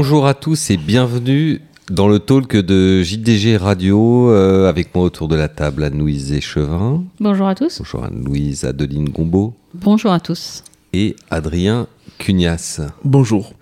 Bonjour 0.00 0.28
à 0.28 0.34
tous 0.34 0.70
et 0.70 0.76
bienvenue 0.76 1.60
dans 1.90 2.06
le 2.06 2.20
talk 2.20 2.54
de 2.54 3.02
JDG 3.02 3.56
Radio 3.56 4.30
euh, 4.30 4.68
avec 4.68 4.94
moi 4.94 5.02
autour 5.02 5.26
de 5.26 5.34
la 5.34 5.48
table 5.48 5.82
Anne-Louise 5.82 6.30
Échevin. 6.30 7.02
Bonjour 7.18 7.48
à 7.48 7.56
tous. 7.56 7.78
Bonjour 7.80 8.04
Anne-Louise 8.04 8.64
Adeline 8.64 9.08
Gombeau. 9.08 9.54
Bonjour 9.74 10.12
à 10.12 10.20
tous. 10.20 10.62
Et 10.92 11.16
Adrien 11.32 11.88
Cugnas. 12.18 12.80
Bonjour. 13.02 13.54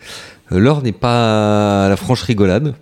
Euh, 0.53 0.59
L'heure 0.59 0.83
n'est 0.83 0.93
pas 0.93 1.87
à 1.87 1.89
la 1.89 1.97
franche 1.97 2.21
rigolade 2.21 2.75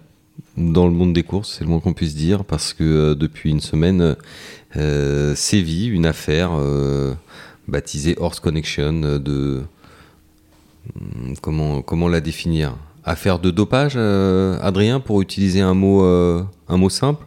dans 0.56 0.88
le 0.88 0.92
monde 0.92 1.12
des 1.12 1.22
courses, 1.22 1.54
c'est 1.56 1.64
le 1.64 1.70
moins 1.70 1.78
qu'on 1.78 1.92
puisse 1.92 2.16
dire, 2.16 2.44
parce 2.44 2.72
que 2.72 2.82
euh, 2.82 3.14
depuis 3.14 3.50
une 3.50 3.60
semaine 3.60 4.16
euh, 4.76 5.34
sévit 5.36 5.86
une 5.86 6.06
affaire 6.06 6.50
euh, 6.54 7.14
baptisée 7.68 8.16
Horse 8.18 8.40
Connection 8.40 9.20
de... 9.20 9.62
Comment, 11.40 11.82
comment 11.82 12.08
la 12.08 12.20
définir? 12.20 12.74
Affaire 13.06 13.38
de 13.38 13.50
dopage, 13.50 13.94
euh, 13.96 14.56
Adrien, 14.62 14.98
pour 14.98 15.20
utiliser 15.20 15.60
un 15.60 15.74
mot, 15.74 16.02
euh, 16.04 16.42
un 16.68 16.76
mot 16.78 16.88
simple? 16.88 17.24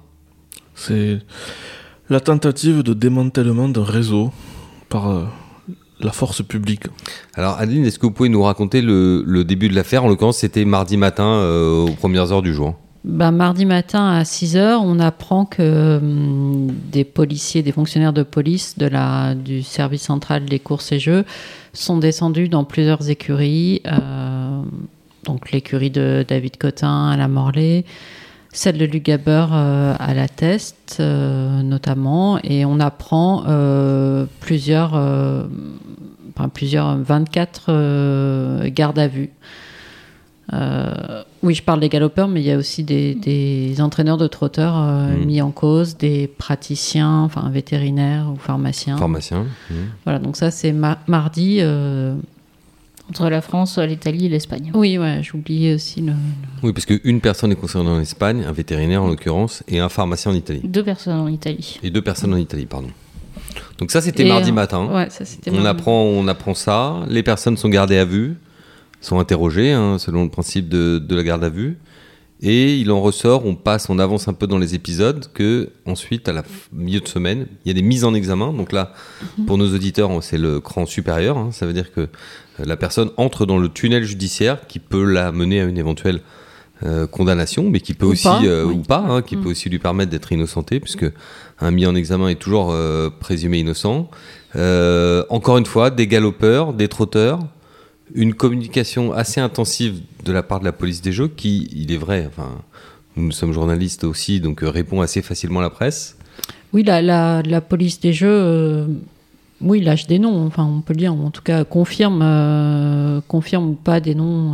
C'est 0.73 1.19
la 2.09 2.19
tentative 2.19 2.83
de 2.83 2.93
démantèlement 2.93 3.69
d'un 3.69 3.83
réseau 3.83 4.31
par 4.89 5.09
euh, 5.09 5.25
la 5.99 6.11
force 6.11 6.41
publique. 6.41 6.83
Alors 7.35 7.57
Adeline, 7.59 7.85
est-ce 7.85 7.99
que 7.99 8.05
vous 8.05 8.11
pouvez 8.11 8.29
nous 8.29 8.43
raconter 8.43 8.81
le, 8.81 9.23
le 9.25 9.43
début 9.43 9.69
de 9.69 9.75
l'affaire? 9.75 10.03
En 10.03 10.07
l'occurrence, 10.07 10.37
c'était 10.37 10.65
mardi 10.65 10.97
matin 10.97 11.25
euh, 11.25 11.85
aux 11.85 11.93
premières 11.93 12.31
heures 12.31 12.41
du 12.41 12.53
jour. 12.53 12.75
Ben, 13.03 13.31
mardi 13.31 13.65
matin 13.65 14.09
à 14.09 14.23
6h, 14.23 14.79
on 14.81 14.99
apprend 14.99 15.45
que 15.45 15.97
hum, 15.97 16.67
des 16.91 17.03
policiers, 17.03 17.63
des 17.63 17.71
fonctionnaires 17.71 18.13
de 18.13 18.23
police 18.23 18.77
de 18.77 18.87
la, 18.87 19.33
du 19.35 19.63
service 19.63 20.01
central 20.01 20.45
des 20.45 20.59
courses 20.59 20.91
et 20.91 20.99
jeux 20.99 21.23
sont 21.73 21.97
descendus 21.97 22.49
dans 22.49 22.63
plusieurs 22.63 23.09
écuries. 23.09 23.81
Donc 25.27 25.51
l'écurie 25.51 25.91
de 25.91 26.25
David 26.27 26.57
Cotin 26.57 27.09
à 27.09 27.17
la 27.17 27.27
Morlaix, 27.27 27.83
celle 28.53 28.77
de 28.77 28.85
Lugaber 28.85 29.45
euh, 29.51 29.93
à 29.99 30.13
la 30.13 30.27
Teste 30.27 30.97
euh, 30.99 31.61
notamment. 31.61 32.39
Et 32.43 32.65
on 32.65 32.79
apprend 32.79 33.43
euh, 33.47 34.25
plusieurs, 34.39 34.93
enfin, 34.93 36.49
plusieurs 36.49 36.97
24 36.97 37.65
euh, 37.69 38.69
gardes 38.73 38.97
à 38.99 39.07
vue. 39.07 39.29
Oui, 41.43 41.53
je 41.53 41.61
parle 41.61 41.79
des 41.81 41.89
galopeurs, 41.89 42.27
mais 42.29 42.41
il 42.41 42.47
y 42.47 42.51
a 42.51 42.57
aussi 42.57 42.83
des, 42.83 43.15
des 43.15 43.79
entraîneurs 43.81 44.17
de 44.17 44.27
trotteurs 44.27 44.75
Mhm. 44.77 45.25
mis 45.25 45.41
en 45.41 45.51
cause, 45.51 45.97
des 45.97 46.27
praticiens, 46.27 47.19
enfin 47.21 47.49
vétérinaires 47.49 48.27
ou 48.33 48.37
pharmaciens. 48.37 48.97
Pharmacien. 48.97 49.45
Mmh. 49.69 49.73
Voilà, 50.05 50.19
donc 50.19 50.35
ça 50.37 50.49
c'est 50.51 50.71
ma- 50.71 50.99
mardi. 51.07 51.59
Entre 53.09 53.29
la 53.29 53.41
France, 53.41 53.77
l'Italie 53.77 54.25
et 54.25 54.29
l'Espagne. 54.29 54.71
Oui, 54.73 54.97
ouais, 54.97 55.21
j'oubliais 55.23 55.75
aussi 55.75 56.01
le. 56.01 56.13
Oui, 56.61 56.73
parce 56.73 56.85
qu'une 56.85 57.21
personne 57.21 57.51
est 57.51 57.55
concernée 57.55 57.89
en 57.89 58.01
Espagne, 58.01 58.43
un 58.45 58.51
vétérinaire 58.51 59.01
en 59.03 59.07
l'occurrence, 59.07 59.63
et 59.67 59.79
un 59.79 59.89
pharmacien 59.89 60.31
en 60.31 60.35
Italie. 60.35 60.61
Deux 60.63 60.83
personnes 60.83 61.19
en 61.19 61.27
Italie. 61.27 61.79
Et 61.83 61.89
deux 61.89 62.01
personnes 62.01 62.33
en 62.33 62.37
Italie, 62.37 62.65
pardon. 62.65 62.89
Donc 63.77 63.91
ça, 63.91 64.01
c'était 64.01 64.25
mardi 64.25 64.49
euh, 64.49 64.53
matin. 64.53 64.87
Ouais, 64.87 65.09
ça 65.09 65.23
c'était. 65.23 65.51
on, 65.51 65.53
mardi. 65.53 65.67
apprend, 65.67 66.01
on 66.01 66.27
apprend 66.27 66.53
ça. 66.53 67.05
Les 67.09 67.23
personnes 67.23 67.55
sont 67.55 67.69
gardées 67.69 67.97
à 67.97 68.05
vue, 68.05 68.35
sont 68.99 69.19
interrogées 69.19 69.71
hein, 69.71 69.97
selon 69.99 70.23
le 70.23 70.29
principe 70.29 70.67
de, 70.67 70.99
de 70.99 71.15
la 71.15 71.23
garde 71.23 71.43
à 71.43 71.49
vue. 71.49 71.77
Et 72.41 72.77
il 72.77 72.91
en 72.91 73.01
ressort, 73.01 73.45
on 73.47 73.55
passe, 73.55 73.89
on 73.89 73.97
avance 73.97 74.27
un 74.27 74.33
peu 74.33 74.45
dans 74.45 74.59
les 74.59 74.75
épisodes, 74.75 75.25
que 75.33 75.69
ensuite, 75.87 76.29
à 76.29 76.33
la 76.33 76.43
milieu 76.71 76.99
de 76.99 77.07
semaine, 77.07 77.47
il 77.65 77.69
y 77.69 77.71
a 77.71 77.73
des 77.73 77.81
mises 77.81 78.03
en 78.03 78.13
examen. 78.13 78.53
Donc 78.53 78.71
là, 78.71 78.93
pour 79.47 79.57
nos 79.57 79.73
auditeurs, 79.73 80.11
c'est 80.21 80.37
le 80.37 80.59
cran 80.59 80.85
supérieur. 80.85 81.37
hein. 81.37 81.49
Ça 81.51 81.65
veut 81.65 81.73
dire 81.73 81.91
que 81.91 82.01
euh, 82.01 82.07
la 82.59 82.77
personne 82.77 83.09
entre 83.17 83.47
dans 83.47 83.57
le 83.57 83.69
tunnel 83.69 84.03
judiciaire 84.03 84.67
qui 84.67 84.77
peut 84.77 85.03
la 85.03 85.31
mener 85.31 85.61
à 85.61 85.63
une 85.63 85.79
éventuelle 85.79 86.21
euh, 86.83 87.07
condamnation, 87.07 87.67
mais 87.71 87.79
qui 87.79 87.95
peut 87.95 88.05
Ou 88.05 88.11
aussi, 88.11 88.25
pas, 88.25 88.39
euh, 88.43 88.65
oui. 88.65 88.75
ou 88.75 88.81
pas, 88.83 88.99
hein, 89.09 89.23
qui 89.23 89.35
Mm. 89.35 89.41
peut 89.41 89.49
aussi 89.49 89.67
lui 89.69 89.79
permettre 89.79 90.11
d'être 90.11 90.31
innocenté, 90.31 90.79
puisque 90.79 91.11
un 91.59 91.71
mis 91.71 91.87
en 91.87 91.95
examen 91.95 92.29
est 92.29 92.35
toujours 92.35 92.69
euh, 92.71 93.09
présumé 93.19 93.57
innocent. 93.57 94.11
Encore 95.29 95.57
une 95.57 95.65
fois, 95.65 95.89
des 95.89 96.05
galopeurs, 96.07 96.73
des 96.73 96.87
trotteurs, 96.87 97.39
une 98.13 98.33
communication 98.33 99.13
assez 99.13 99.41
intensive 99.41 100.01
de 100.23 100.31
la 100.31 100.43
part 100.43 100.59
de 100.59 100.65
la 100.65 100.71
police 100.71 101.01
des 101.01 101.11
jeux, 101.11 101.27
qui, 101.27 101.69
il 101.75 101.91
est 101.91 101.97
vrai, 101.97 102.25
enfin, 102.27 102.61
nous 103.17 103.31
sommes 103.31 103.53
journalistes 103.53 104.03
aussi, 104.03 104.39
donc 104.39 104.63
euh, 104.63 104.69
répond 104.69 105.01
assez 105.01 105.21
facilement 105.21 105.59
à 105.59 105.63
la 105.63 105.69
presse. 105.69 106.17
Oui, 106.73 106.83
la, 106.83 107.61
police 107.61 107.99
des 107.99 108.13
jeux, 108.13 108.27
euh, 108.29 108.85
oui, 109.61 109.81
lâche 109.81 110.05
des 110.05 110.19
noms, 110.19 110.45
enfin 110.45 110.65
on 110.65 110.81
peut 110.81 110.93
le 110.93 110.99
dire, 110.99 111.13
en 111.13 111.31
tout 111.31 111.41
cas 111.41 111.63
confirme, 111.63 112.21
euh, 112.21 113.21
confirme 113.27 113.69
ou 113.69 113.73
pas 113.73 113.99
des 113.99 114.13
noms, 114.13 114.51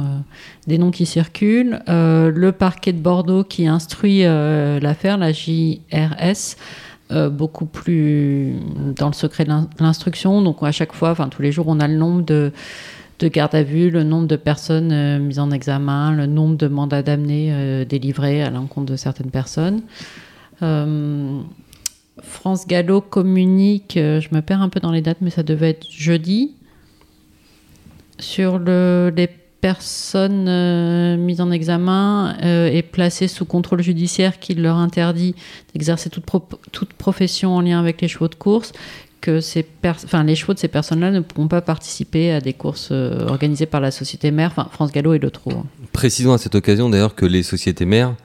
des 0.68 0.78
noms 0.78 0.92
qui 0.92 1.06
circulent. 1.06 1.82
Le 1.88 2.52
parquet 2.52 2.94
de 2.94 3.00
Bordeaux 3.00 3.44
qui 3.44 3.68
instruit 3.68 4.22
l'affaire, 4.22 5.18
la 5.18 5.34
JRS, 5.34 6.56
beaucoup 7.32 7.66
plus 7.66 8.54
dans 8.96 9.08
le 9.08 9.14
secret 9.14 9.44
de 9.44 9.52
l'instruction. 9.80 10.42
Donc 10.42 10.58
à 10.62 10.72
chaque 10.72 10.94
fois, 10.94 11.10
enfin 11.10 11.28
tous 11.28 11.42
les 11.42 11.52
jours, 11.52 11.66
on 11.68 11.80
a 11.80 11.88
le 11.88 11.98
nombre 11.98 12.22
de 12.22 12.54
de 13.24 13.30
garde 13.30 13.56
à 13.56 13.64
vue, 13.64 13.90
le 13.90 14.04
nombre 14.04 14.28
de 14.28 14.36
personnes 14.36 14.92
euh, 14.92 15.18
mises 15.18 15.40
en 15.40 15.50
examen, 15.50 16.12
le 16.12 16.26
nombre 16.26 16.58
de 16.58 16.68
mandats 16.68 17.02
d'amener 17.02 17.50
euh, 17.52 17.86
délivrés 17.86 18.44
à 18.44 18.50
l'encontre 18.50 18.92
de 18.92 18.98
certaines 18.98 19.32
personnes. 19.32 19.82
Euh, 20.62 21.40
France 22.22 22.68
Gallo 22.68 23.00
communique, 23.00 23.94
je 23.96 24.28
me 24.36 24.42
perds 24.42 24.62
un 24.62 24.70
peu 24.70 24.80
dans 24.80 24.92
les 24.92 25.02
dates, 25.02 25.20
mais 25.22 25.30
ça 25.30 25.42
devait 25.42 25.70
être 25.72 25.88
jeudi, 25.90 26.52
sur 28.20 28.60
le, 28.60 29.12
les 29.16 29.28
personnes 29.62 31.18
mises 31.18 31.42
en 31.42 31.50
examen 31.50 32.38
et 32.44 32.84
placées 32.84 33.28
sous 33.28 33.46
contrôle 33.46 33.82
judiciaire 33.82 34.40
qui 34.40 34.54
leur 34.54 34.76
interdit 34.78 35.34
d'exercer 35.74 36.12
toute 36.12 36.94
profession 36.94 37.56
en 37.56 37.62
lien 37.62 37.80
avec 37.80 38.00
les 38.02 38.08
chevaux 38.08 38.28
de 38.28 38.36
course, 38.36 38.74
que 39.24 39.40
ces 39.40 39.66
enfin, 39.86 40.26
les 40.26 40.36
chevaux 40.36 40.54
de 40.54 40.60
ces 40.60 40.68
personnes-là 40.68 41.10
ne 41.10 41.22
pourront 41.22 41.48
pas 41.48 41.62
participer 41.62 42.32
à 42.34 42.42
des 42.42 42.52
courses 42.52 42.90
euh, 42.92 43.26
organisées 43.28 43.66
par 43.66 43.80
la 43.80 43.90
société 43.90 44.32
mère, 44.32 44.52
enfin 44.52 44.68
France 44.70 44.92
Gallo 44.92 45.14
et 45.14 45.20
le 45.20 45.32
trou. 45.32 45.52
hein. 45.52 45.64
Précisons 45.94 46.34
à 46.34 46.38
cette 46.38 46.56
occasion 46.56 46.90
d'ailleurs 46.90 47.16
que 47.16 47.26
les 47.26 47.42
sociétés 47.42 47.86
mères, 47.86 48.16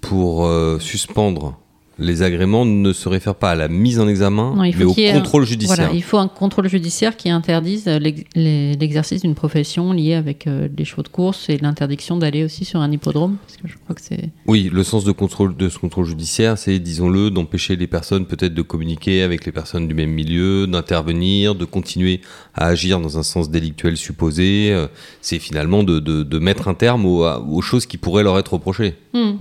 pour 0.00 0.44
euh, 0.44 0.80
suspendre 0.80 1.56
les 1.98 2.22
agréments, 2.22 2.64
ne 2.64 2.92
se 2.92 3.08
réfèrent 3.08 3.34
pas 3.36 3.50
à 3.52 3.54
la 3.54 3.68
mise 3.68 4.00
en 4.00 4.08
examen, 4.08 4.54
Non, 4.56 4.62
mais 4.62 4.84
au 4.84 4.90
un- 4.92 5.12
contrôle 5.12 5.46
judiciaire. 5.46 5.76
Voilà, 5.76 5.92
il 5.92 6.02
faut 6.02 6.18
un 6.18 6.28
contrôle 6.28 6.68
judiciaire 6.68 7.16
qui 7.16 7.30
interdise 7.30 7.84
euh, 7.86 7.98
l'exercice 8.34 9.22
d'une 9.22 9.34
profession 9.34 9.92
liée 9.92 10.14
avec 10.14 10.46
euh, 10.46 10.68
les 10.76 10.84
chevaux 10.84 11.02
de 11.02 11.08
course 11.08 11.48
et 11.48 11.58
l'interdiction 11.58 12.16
d'aller 12.16 12.44
aussi 12.44 12.64
sur 12.64 12.80
un 12.80 12.90
hippodrome, 12.90 13.36
parce 13.36 13.56
que 13.56 13.68
je 13.68 13.74
crois 13.82 13.94
que 13.94 14.00
c'est... 14.02 14.30
Oui, 14.46 14.70
le 14.72 14.82
sens 14.82 15.04
de, 15.04 15.12
contrôle, 15.12 15.56
de 15.56 15.68
ce 15.68 15.78
contrôle 15.78 16.04
judiciaire, 16.06 16.58
c'est, 16.58 16.78
disons-le, 16.78 17.30
d'empêcher 17.30 17.76
les 17.76 17.86
personnes 17.86 18.26
peut-être 18.26 18.54
de 18.54 18.62
communiquer 18.62 19.22
avec 19.22 19.44
les 19.46 19.52
personnes 19.52 19.86
du 19.88 19.94
même 19.94 20.10
milieu, 20.10 20.66
d'intervenir, 20.66 21.54
de 21.54 21.64
continuer 21.64 22.20
à 22.54 22.66
agir 22.66 23.00
dans 23.00 23.18
un 23.18 23.22
sens 23.22 23.50
délictuel 23.50 23.96
supposé. 23.96 24.70
Euh, 24.72 24.86
C'est 25.20 25.38
finalement 25.38 25.82
de, 25.84 26.00
de- 26.00 26.22
de 26.22 26.38
mettre 26.38 26.68
un 26.68 26.74
terme 26.74 27.06
aux 27.06 27.62
choses 27.62 27.86
qui 27.86 27.96
pourraient 27.98 28.22
leur 28.22 28.38
être 28.38 28.54
reprochées. 28.54 28.94
Hmm. 29.12 29.32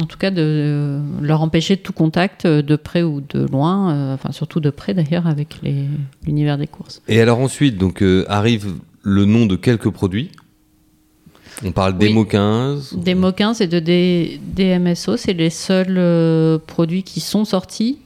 En 0.00 0.04
tout 0.04 0.18
cas, 0.18 0.30
de 0.30 0.42
euh, 0.42 1.00
leur 1.22 1.40
empêcher 1.42 1.76
tout 1.76 1.92
contact 1.92 2.44
euh, 2.44 2.62
de 2.62 2.76
près 2.76 3.02
ou 3.02 3.22
de 3.28 3.46
loin, 3.46 3.92
euh, 3.94 4.14
enfin 4.14 4.30
surtout 4.32 4.60
de 4.60 4.70
près 4.70 4.92
d'ailleurs 4.94 5.26
avec 5.26 5.56
l'univers 6.26 6.58
des 6.58 6.66
courses. 6.66 7.00
Et 7.08 7.20
alors 7.20 7.38
ensuite, 7.40 7.78
donc, 7.78 8.04
arrive 8.28 8.74
le 9.02 9.24
nom 9.24 9.46
de 9.46 9.56
quelques 9.56 9.90
produits. 9.90 10.30
On 11.64 11.72
parle 11.72 11.94
Oui. 11.98 12.08
d'Emo 12.08 12.24
15. 12.26 12.96
Des 12.98 13.14
moquins 13.14 13.54
et 13.54 13.66
de 13.66 13.78
des 13.78 14.38
DMSO, 14.54 15.16
c'est 15.16 15.32
les 15.32 15.48
seuls 15.48 15.96
euh, 15.96 16.58
produits 16.58 17.02
qui 17.02 17.20
sont 17.20 17.46
sortis. 17.46 17.98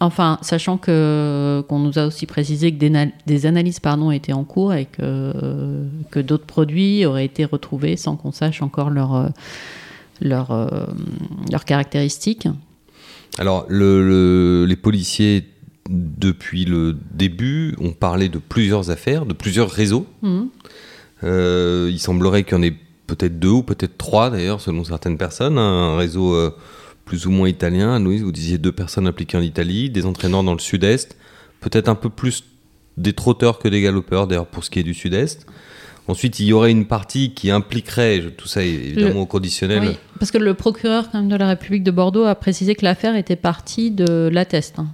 Enfin, 0.00 0.38
sachant 0.42 0.76
que 0.76 1.64
qu'on 1.68 1.78
nous 1.80 1.98
a 1.98 2.06
aussi 2.06 2.26
précisé 2.26 2.70
que 2.70 2.76
des, 2.78 2.90
na- 2.90 3.06
des 3.26 3.46
analyses 3.46 3.80
pardon, 3.80 4.10
étaient 4.12 4.34
en 4.34 4.44
cours 4.44 4.74
et 4.74 4.84
que, 4.84 5.32
que 6.10 6.20
d'autres 6.20 6.44
produits 6.46 7.04
auraient 7.06 7.24
été 7.24 7.44
retrouvés 7.44 7.96
sans 7.96 8.14
qu'on 8.16 8.30
sache 8.30 8.62
encore 8.62 8.90
leur, 8.90 9.14
euh, 9.16 9.28
leurs 10.20 11.64
caractéristiques. 11.64 12.48
Alors, 13.38 13.66
le- 13.68 14.02
le- 14.06 14.64
les 14.66 14.76
policiers, 14.76 15.44
depuis 15.88 16.64
le 16.64 16.96
début, 17.12 17.74
ont 17.80 17.92
parlé 17.92 18.28
de 18.28 18.38
plusieurs 18.38 18.90
affaires, 18.90 19.26
de 19.26 19.32
plusieurs 19.32 19.70
réseaux. 19.70 20.06
Mhm. 20.22 20.48
Euh, 21.24 21.88
il 21.90 21.98
semblerait 21.98 22.44
qu'il 22.44 22.56
y 22.56 22.60
en 22.60 22.62
ait 22.62 22.74
peut-être 23.06 23.38
deux 23.38 23.48
ou 23.48 23.62
peut-être 23.62 23.96
trois 23.96 24.30
d'ailleurs, 24.30 24.60
selon 24.60 24.84
certaines 24.84 25.18
personnes. 25.18 25.58
Un 25.58 25.96
réseau 25.96 26.34
euh, 26.34 26.50
plus 27.04 27.26
ou 27.26 27.30
moins 27.30 27.48
italien. 27.48 27.98
Louise, 27.98 28.22
vous 28.22 28.32
disiez 28.32 28.58
deux 28.58 28.72
personnes 28.72 29.06
impliquées 29.06 29.36
en 29.38 29.42
Italie, 29.42 29.88
des 29.90 30.04
entraîneurs 30.04 30.42
dans 30.44 30.52
le 30.52 30.58
sud-est, 30.58 31.16
peut-être 31.60 31.88
un 31.88 31.94
peu 31.94 32.10
plus 32.10 32.44
des 32.96 33.12
trotteurs 33.14 33.58
que 33.58 33.68
des 33.68 33.80
galopeurs, 33.80 34.26
d'ailleurs, 34.26 34.46
pour 34.46 34.64
ce 34.64 34.70
qui 34.70 34.80
est 34.80 34.82
du 34.84 34.94
sud-est. 34.94 35.46
Ensuite, 36.08 36.40
il 36.40 36.46
y 36.46 36.52
aurait 36.54 36.70
une 36.70 36.86
partie 36.86 37.34
qui 37.34 37.50
impliquerait, 37.50 38.22
tout 38.36 38.48
ça 38.48 38.64
est 38.64 38.68
évidemment 38.70 39.14
Le- 39.14 39.20
au 39.20 39.26
conditionnel. 39.26 39.80
Oui, 39.82 39.96
parce 40.18 40.30
que 40.30 40.38
le 40.38 40.54
procureur 40.54 41.10
quand 41.10 41.18
même, 41.18 41.28
de 41.28 41.36
la 41.36 41.46
République 41.48 41.82
de 41.84 41.90
Bordeaux 41.90 42.24
a 42.24 42.34
précisé 42.34 42.74
que 42.74 42.84
l'affaire 42.84 43.14
était 43.14 43.36
partie 43.36 43.90
de 43.90 44.28
l'atteste. 44.32 44.78
hein. 44.78 44.86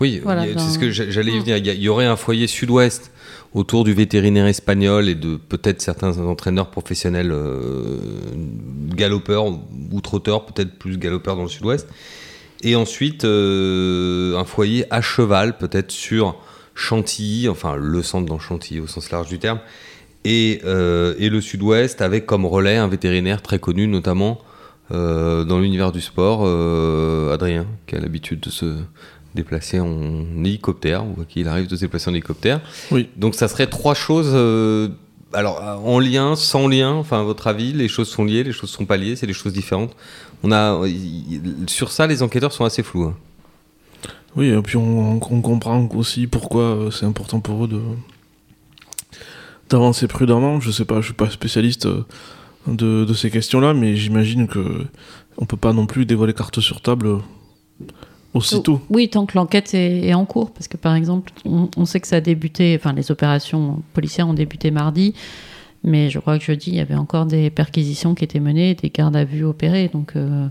Oui, 0.00 0.20
Voilà, 0.22 0.44
c'est 0.56 0.70
ce 0.74 0.78
que 0.78 0.90
j'a- 0.92 1.10
j'allais 1.10 1.32
y 1.32 1.40
venir. 1.40 1.56
Il 1.56 1.66
y, 1.66 1.70
a- 1.70 1.74
il 1.74 1.82
y 1.82 1.88
aurait 1.88 2.06
un 2.06 2.14
foyer 2.16 2.46
sud-ouest 2.46 3.10
autour 3.52 3.82
du 3.82 3.92
vétérinaire 3.92 4.46
espagnol 4.46 5.08
et 5.08 5.16
de 5.16 5.34
peut-être 5.36 5.82
certains 5.82 6.16
entraîneurs 6.18 6.70
professionnels 6.70 7.32
euh, 7.32 7.98
galopeurs 8.94 9.46
ou 9.48 10.00
trotteurs, 10.00 10.46
peut-être 10.46 10.78
plus 10.78 10.98
galopeurs 10.98 11.34
dans 11.36 11.42
le 11.42 11.48
sud-ouest. 11.48 11.88
Et 12.62 12.76
ensuite, 12.76 13.24
euh, 13.24 14.36
un 14.38 14.44
foyer 14.44 14.84
à 14.92 15.00
cheval, 15.00 15.58
peut-être 15.58 15.90
sur 15.90 16.36
Chantilly, 16.74 17.48
enfin 17.48 17.74
le 17.76 18.02
centre 18.02 18.26
dans 18.26 18.38
Chantilly 18.38 18.80
au 18.80 18.86
sens 18.86 19.10
large 19.10 19.28
du 19.28 19.38
terme, 19.38 19.58
et, 20.24 20.60
euh, 20.64 21.14
et 21.18 21.28
le 21.28 21.40
sud-ouest 21.40 22.00
avec 22.02 22.26
comme 22.26 22.44
relais 22.46 22.76
un 22.76 22.88
vétérinaire 22.88 23.42
très 23.42 23.58
connu, 23.58 23.86
notamment 23.86 24.38
euh, 24.92 25.44
dans 25.44 25.58
l'univers 25.60 25.92
du 25.92 26.00
sport, 26.00 26.42
euh, 26.44 27.32
Adrien, 27.32 27.66
qui 27.86 27.96
a 27.96 28.00
l'habitude 28.00 28.40
de 28.40 28.50
se 28.50 28.76
déplacer 29.34 29.78
en 29.80 30.24
hélicoptère, 30.44 31.04
ou 31.06 31.24
qu'il 31.28 31.46
arrive 31.48 31.68
de 31.68 31.76
se 31.76 31.82
déplacer 31.82 32.10
en 32.10 32.12
hélicoptère. 32.14 32.60
Oui. 32.90 33.08
Donc 33.16 33.34
ça 33.36 33.46
serait 33.48 33.68
trois 33.68 33.94
choses, 33.94 34.34
alors 35.32 35.62
en 35.84 36.00
lien, 36.00 36.34
sans 36.34 36.66
lien, 36.66 36.90
enfin 36.92 37.20
à 37.20 37.22
votre 37.22 37.46
avis, 37.46 37.72
les 37.72 37.86
choses 37.86 38.08
sont 38.08 38.24
liées, 38.24 38.42
les 38.42 38.52
choses 38.52 38.70
sont 38.70 38.86
pas 38.86 38.96
liées, 38.96 39.14
c'est 39.14 39.28
des 39.28 39.32
choses 39.32 39.52
différentes. 39.52 39.94
On 40.42 40.50
a, 40.50 40.80
sur 41.68 41.92
ça, 41.92 42.06
les 42.08 42.22
enquêteurs 42.24 42.52
sont 42.52 42.64
assez 42.64 42.82
flous. 42.82 43.04
hein. 43.04 43.14
Oui, 44.36 44.48
et 44.48 44.62
puis 44.62 44.76
on, 44.76 45.12
on- 45.12 45.20
on 45.30 45.40
comprend 45.40 45.88
aussi 45.94 46.26
pourquoi 46.26 46.88
c'est 46.90 47.06
important 47.06 47.38
pour 47.40 47.64
eux 47.64 47.68
de 47.68 47.80
d'avancer 49.70 50.08
prudemment. 50.08 50.60
Je 50.60 50.70
sais 50.70 50.84
pas, 50.84 51.00
je 51.00 51.06
suis 51.06 51.14
pas 51.14 51.30
spécialiste 51.30 51.86
euh, 51.86 52.04
de, 52.66 53.04
de 53.04 53.14
ces 53.14 53.30
questions-là, 53.30 53.72
mais 53.72 53.96
j'imagine 53.96 54.46
que 54.48 54.86
on 55.38 55.46
peut 55.46 55.56
pas 55.56 55.72
non 55.72 55.86
plus 55.86 56.04
dévoiler 56.04 56.34
carte 56.34 56.60
sur 56.60 56.80
table 56.82 57.06
euh, 57.06 57.18
aussitôt. 58.34 58.80
Oui, 58.90 59.08
tant 59.08 59.26
que 59.26 59.36
l'enquête 59.36 59.72
est, 59.74 60.08
est 60.08 60.14
en 60.14 60.26
cours, 60.26 60.52
parce 60.52 60.68
que 60.68 60.76
par 60.76 60.94
exemple, 60.94 61.32
on, 61.44 61.68
on 61.76 61.84
sait 61.86 62.00
que 62.00 62.06
ça 62.06 62.16
a 62.16 62.20
débuté, 62.20 62.76
enfin 62.78 62.92
les 62.92 63.10
opérations 63.10 63.82
policières 63.94 64.28
ont 64.28 64.34
débuté 64.34 64.70
mardi, 64.70 65.14
mais 65.82 66.10
je 66.10 66.18
crois 66.18 66.38
que 66.38 66.44
jeudi, 66.44 66.70
il 66.70 66.76
y 66.76 66.80
avait 66.80 66.94
encore 66.94 67.26
des 67.26 67.48
perquisitions 67.50 68.14
qui 68.14 68.24
étaient 68.24 68.38
menées, 68.40 68.74
des 68.74 68.90
gardes 68.90 69.16
à 69.16 69.24
vue 69.24 69.44
opérées, 69.44 69.88
donc 69.88 70.14
euh, 70.14 70.46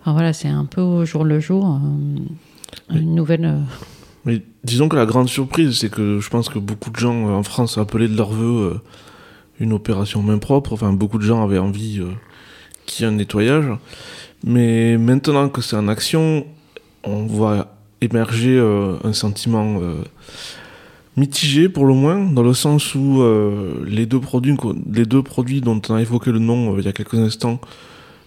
enfin, 0.00 0.12
voilà, 0.12 0.32
c'est 0.32 0.48
un 0.48 0.64
peu 0.64 0.80
au 0.80 1.04
jour 1.04 1.24
le 1.24 1.40
jour, 1.40 1.66
euh, 1.66 2.98
une 2.98 3.14
nouvelle... 3.14 3.44
euh, 3.44 3.60
Mais 4.24 4.42
disons 4.68 4.88
que 4.88 4.96
la 4.96 5.06
grande 5.06 5.28
surprise, 5.28 5.78
c'est 5.78 5.90
que 5.90 6.20
je 6.20 6.28
pense 6.28 6.48
que 6.48 6.58
beaucoup 6.58 6.90
de 6.90 6.96
gens 6.96 7.28
euh, 7.28 7.32
en 7.32 7.42
France 7.42 7.78
appelaient 7.78 8.08
de 8.08 8.16
leur 8.16 8.30
vœu 8.30 8.72
euh, 8.74 8.80
une 9.60 9.72
opération 9.72 10.22
main 10.22 10.38
propre. 10.38 10.74
Enfin, 10.74 10.92
beaucoup 10.92 11.18
de 11.18 11.24
gens 11.24 11.42
avaient 11.42 11.58
envie 11.58 12.00
euh, 12.00 12.10
qu'il 12.86 13.04
y 13.04 13.08
ait 13.08 13.12
un 13.12 13.16
nettoyage. 13.16 13.64
Mais 14.44 14.98
maintenant 14.98 15.48
que 15.48 15.62
c'est 15.62 15.76
en 15.76 15.88
action, 15.88 16.46
on 17.02 17.26
voit 17.26 17.74
émerger 18.00 18.60
un 19.02 19.12
sentiment 19.12 19.80
mitigé 21.16 21.68
pour 21.68 21.86
le 21.86 21.94
moins, 21.94 22.24
dans 22.30 22.44
le 22.44 22.54
sens 22.54 22.94
où 22.94 23.20
les, 23.84 24.06
deux 24.06 24.20
produits, 24.20 24.56
les 24.92 25.04
deux 25.04 25.24
produits 25.24 25.60
dont 25.60 25.82
on 25.88 25.94
a 25.96 26.00
évoqué 26.00 26.30
le 26.30 26.38
nom 26.38 26.78
il 26.78 26.84
y 26.84 26.88
a 26.88 26.92
quelques 26.92 27.14
instants, 27.14 27.60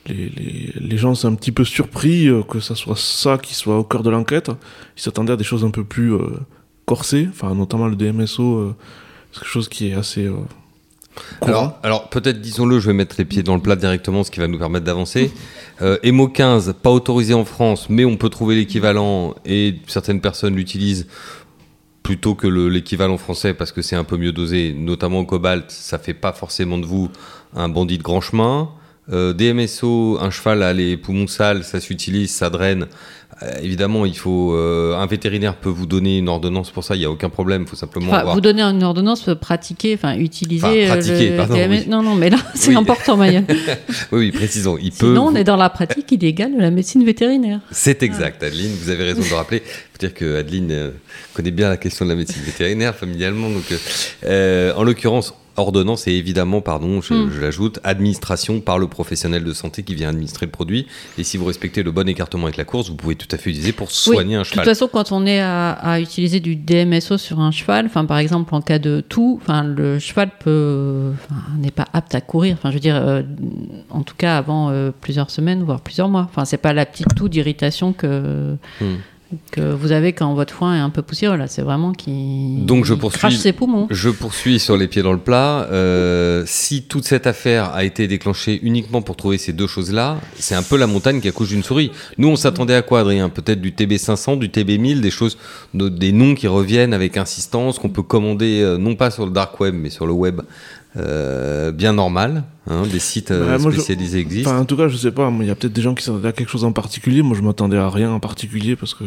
les, 0.07 0.30
les, 0.30 0.74
les 0.80 0.98
gens 0.98 1.13
sont 1.15 1.27
un 1.27 1.36
petit 1.36 1.51
peu 1.51 1.63
surpris 1.63 2.27
euh, 2.27 2.44
que 2.44 2.59
ça 2.59 2.75
soit 2.75 2.98
ça 2.98 3.38
qui 3.38 3.53
soit 3.53 3.77
au 3.77 3.83
cœur 3.83 4.03
de 4.03 4.09
l'enquête. 4.09 4.50
Ils 4.98 5.01
s'attendaient 5.01 5.33
à 5.33 5.38
des 5.38 5.44
choses 5.44 5.63
un 5.63 5.71
peu 5.71 5.83
plus 5.83 6.13
euh, 6.13 6.19
corsées, 6.86 7.27
enfin 7.31 7.53
notamment 7.56 7.88
le 7.88 7.95
DMSO, 7.95 8.57
euh, 8.57 8.75
c'est 9.31 9.39
quelque 9.42 9.50
chose 9.50 9.69
qui 9.69 9.89
est 9.89 9.94
assez 9.94 10.25
euh. 10.25 10.36
Alors, 11.42 11.77
alors 11.83 12.09
peut-être, 12.09 12.39
disons-le, 12.39 12.80
je 12.80 12.88
vais 12.88 12.94
mettre 12.94 13.15
les 13.18 13.25
pieds 13.25 13.44
dans 13.44 13.56
le 13.56 13.62
plat 13.62 13.75
directement, 13.75 14.24
ce 14.24 14.31
qui 14.31 14.39
va 14.39 14.48
nous 14.48 14.57
permettre 14.57 14.86
d'avancer. 14.86 15.31
Emo 16.04 16.27
15, 16.30 16.75
pas 16.81 16.89
autorisé 16.92 17.33
en 17.33 17.44
France, 17.44 17.88
mais 17.89 18.06
on 18.06 18.15
peut 18.15 18.30
trouver 18.30 18.56
l'équivalent 18.56 19.36
et 19.45 19.75
certaines 19.88 20.21
personnes 20.21 20.56
l'utilisent 20.56 21.07
plutôt 22.01 22.33
que 22.36 22.47
le- 22.47 22.69
l'équivalent 22.69 23.18
français 23.18 23.54
parce 23.54 23.71
que 23.71 23.81
c'est 23.81 23.95
un 23.97 24.04
peu 24.06 24.15
mieux 24.18 24.31
dosé, 24.31 24.74
notamment 24.74 25.19
au 25.19 25.25
cobalt, 25.25 25.65
ça 25.69 25.97
fait 26.00 26.13
pas 26.13 26.31
forcément 26.33 26.77
de 26.77 26.86
vous 26.86 27.09
un 27.56 27.68
bandit 27.68 27.97
de 27.97 28.04
grand 28.04 28.21
chemin. 28.21 28.69
Euh, 29.11 29.33
DMSO, 29.33 30.17
un 30.21 30.29
cheval 30.31 30.63
a 30.63 30.73
les 30.73 30.95
poumons 30.97 31.27
sales, 31.27 31.63
ça 31.63 31.79
s'utilise, 31.79 32.31
ça 32.31 32.49
draine. 32.49 32.87
Euh, 33.43 33.51
évidemment, 33.63 34.05
il 34.05 34.15
faut 34.15 34.53
euh, 34.53 34.95
un 34.95 35.05
vétérinaire 35.07 35.55
peut 35.55 35.69
vous 35.69 35.87
donner 35.87 36.19
une 36.19 36.29
ordonnance 36.29 36.69
pour 36.69 36.83
ça, 36.83 36.95
il 36.95 37.01
y 37.01 37.05
a 37.05 37.09
aucun 37.11 37.29
problème, 37.29 37.63
il 37.63 37.67
faut 37.67 37.75
simplement 37.75 38.09
Enfin, 38.09 38.19
avoir 38.19 38.35
vous 38.35 38.41
donner 38.41 38.61
une 38.61 38.83
ordonnance, 38.83 39.27
pratiquer, 39.41 39.95
enfin 39.95 40.15
utiliser. 40.15 40.85
Enfin, 40.85 40.93
pratiquer, 40.93 41.29
le 41.31 41.37
pardon, 41.37 41.55
oui. 41.69 41.83
Non, 41.87 42.03
non, 42.03 42.15
mais 42.15 42.29
là, 42.29 42.37
c'est 42.55 42.69
Oui. 42.69 42.75
important, 42.75 43.17
Maya. 43.17 43.41
Oui, 44.11 44.19
oui, 44.19 44.31
précisons, 44.31 44.77
il 44.79 44.91
peut 44.91 45.07
Sinon, 45.07 45.27
on 45.27 45.31
vous- 45.31 45.37
est 45.37 45.43
dans 45.43 45.57
la 45.57 45.69
pratique 45.71 46.11
illégale 46.11 46.55
de 46.55 46.61
la 46.61 46.69
médecine 46.71 47.03
vétérinaire. 47.03 47.61
C'est 47.71 48.03
exact, 48.03 48.43
Adeline, 48.43 48.71
vous 48.79 48.89
avez 48.91 49.05
raison 49.05 49.21
de 49.23 49.29
le 49.29 49.35
rappeler. 49.35 49.61
faut 49.65 49.97
dire 49.99 50.13
que 50.13 50.37
Adeline 50.37 50.91
connaît 51.33 51.51
bien 51.51 51.67
la 51.69 51.77
question 51.77 52.05
de 52.05 52.11
la 52.11 52.15
médecine 52.17 52.43
vétérinaire 52.43 52.93
familialement. 52.95 53.49
Donc, 53.49 53.63
en 54.77 54.83
l'occurrence, 54.83 55.33
ordonnance 55.61 56.07
et 56.07 56.11
évidemment, 56.11 56.61
pardon, 56.61 57.01
je, 57.01 57.13
Mm. 57.13 57.31
je 57.33 57.39
l'ajoute, 57.41 57.79
administration 57.83 58.59
par 58.59 58.77
le 58.79 58.87
professionnel 58.87 59.43
de 59.43 59.53
santé 59.53 59.83
qui 59.83 59.95
vient 59.95 60.09
administrer 60.09 60.45
le 60.47 60.51
produit. 60.51 60.87
Et 61.17 61.23
si 61.23 61.37
vous 61.37 61.45
respectez 61.45 61.83
le 61.83 61.91
bon 61.91 62.07
écartement 62.09 62.43
avec 62.45 62.57
la 62.57 62.65
course, 62.65 62.89
vous 62.89 62.95
pouvez 62.95 63.15
tout 63.15 63.27
à 63.31 63.37
fait 63.37 63.49
utiliser 63.49 63.71
pour 63.71 63.91
soigner 63.91 64.35
un 64.35 64.39
De 64.39 64.43
toute 64.45 64.53
cheval. 64.53 64.65
façon, 64.65 64.89
quand 64.91 65.11
on 65.11 65.25
est 65.25 65.39
à, 65.39 65.71
à 65.71 65.99
utiliser 65.99 66.39
du 66.39 66.55
DMSO 66.55 67.17
sur 67.17 67.39
un 67.39 67.51
cheval, 67.51 67.85
enfin 67.85 68.05
par 68.05 68.17
exemple 68.17 68.53
en 68.53 68.61
cas 68.61 68.79
de 68.79 69.01
toux, 69.07 69.39
enfin 69.41 69.63
le 69.63 69.99
cheval 69.99 70.31
peut 70.43 71.11
n'est 71.59 71.71
pas 71.71 71.87
apte 71.93 72.15
à 72.15 72.21
courir. 72.21 72.55
Enfin, 72.57 72.69
je 72.69 72.75
veux 72.75 72.79
dire, 72.81 72.95
euh, 72.95 73.21
en 73.89 74.01
tout 74.03 74.15
cas 74.17 74.37
avant 74.37 74.69
euh, 74.69 74.91
plusieurs 75.01 75.29
semaines, 75.29 75.63
voire 75.63 75.81
plusieurs 75.81 76.09
mois. 76.09 76.27
Enfin, 76.29 76.45
c'est 76.45 76.57
pas 76.57 76.73
la 76.73 76.85
petite 76.85 77.13
toux 77.15 77.29
d'irritation 77.29 77.93
que 77.93 78.55
Hmm. 78.81 78.95
Que 79.51 79.74
vous 79.74 79.92
avez 79.92 80.13
quand 80.13 80.33
votre 80.33 80.54
foin 80.54 80.75
est 80.75 80.80
un 80.80 80.89
peu 80.89 81.01
poussiéreux. 81.01 81.38
Là, 81.38 81.48
c'est 81.48 81.62
vraiment 81.62 81.92
qui 81.94 82.57
Donc, 82.66 82.86
je 82.86 82.94
poursuis. 82.94 83.19
crache 83.19 83.36
ses 83.38 83.54
poumons. 83.54 83.88
Je 83.89 84.10
poursuis 84.10 84.60
sur 84.60 84.78
les 84.78 84.88
pieds 84.88 85.01
dans 85.01 85.12
le 85.13 85.19
plat. 85.19 85.68
Euh, 85.72 86.44
si 86.45 86.83
toute 86.83 87.06
cette 87.06 87.28
affaire 87.28 87.74
a 87.74 87.83
été 87.83 88.07
déclenchée 88.07 88.60
uniquement 88.63 89.01
pour 89.01 89.16
trouver 89.16 89.38
ces 89.38 89.54
deux 89.54 89.68
choses-là, 89.68 90.18
c'est 90.38 90.56
un 90.56 90.63
peu 90.63 90.78
la 90.78 90.88
montagne 90.88 91.22
qui 91.22 91.28
accouche 91.28 91.50
d'une 91.50 91.63
souris. 91.63 91.92
Nous, 92.18 92.28
on 92.28 92.36
s'attendait 92.36 92.75
à 92.75 92.81
quoi, 92.81 93.01
Adrien? 93.01 93.30
Peut-être 93.30 93.62
du 93.62 93.72
TB500, 93.72 94.38
du 94.39 94.50
TB1000, 94.50 95.01
des 95.01 95.12
choses, 95.12 95.38
de- 95.74 95.89
des 95.89 96.12
noms 96.12 96.36
qui 96.36 96.48
reviennent 96.48 96.94
avec 96.94 97.18
insistance, 97.18 97.80
qu'on 97.80 97.89
peut 97.89 98.04
commander 98.04 98.62
euh, 98.62 98.78
non 98.78 98.95
pas 98.95 99.12
sur 99.12 99.26
le 99.26 99.31
dark 99.31 99.59
web, 99.59 99.76
mais 99.76 99.90
sur 99.90 100.06
le 100.06 100.14
web 100.14 100.42
euh, 100.98 101.71
bien 101.71 101.94
normal. 101.94 102.44
hein, 102.69 102.83
des 102.92 103.00
sites 103.00 103.31
euh, 103.31 103.45
Bah, 103.45 103.57
moi, 103.57 103.71
je- 103.71 103.78
spécialisés 103.78 104.19
existent. 104.19 104.57
En 104.57 104.66
tout 104.66 104.78
cas, 104.78 104.88
je 104.88 104.98
sais 104.98 105.12
pas, 105.12 105.31
il 105.40 105.48
y 105.48 105.50
a 105.50 105.56
peut-être 105.56 105.74
des 105.74 105.81
gens 105.81 105.95
qui 105.95 106.04
s'attendaient 106.04 106.28
à 106.30 106.33
quelque 106.33 106.50
chose 106.50 106.64
en 106.64 106.71
particulier. 106.74 107.21
Moi, 107.21 107.36
je 107.38 107.42
m'attendais 107.42 107.78
à 107.78 107.90
rien 107.90 108.12
en 108.12 108.19
particulier 108.19 108.76
parce 108.76 108.94
que 108.94 109.04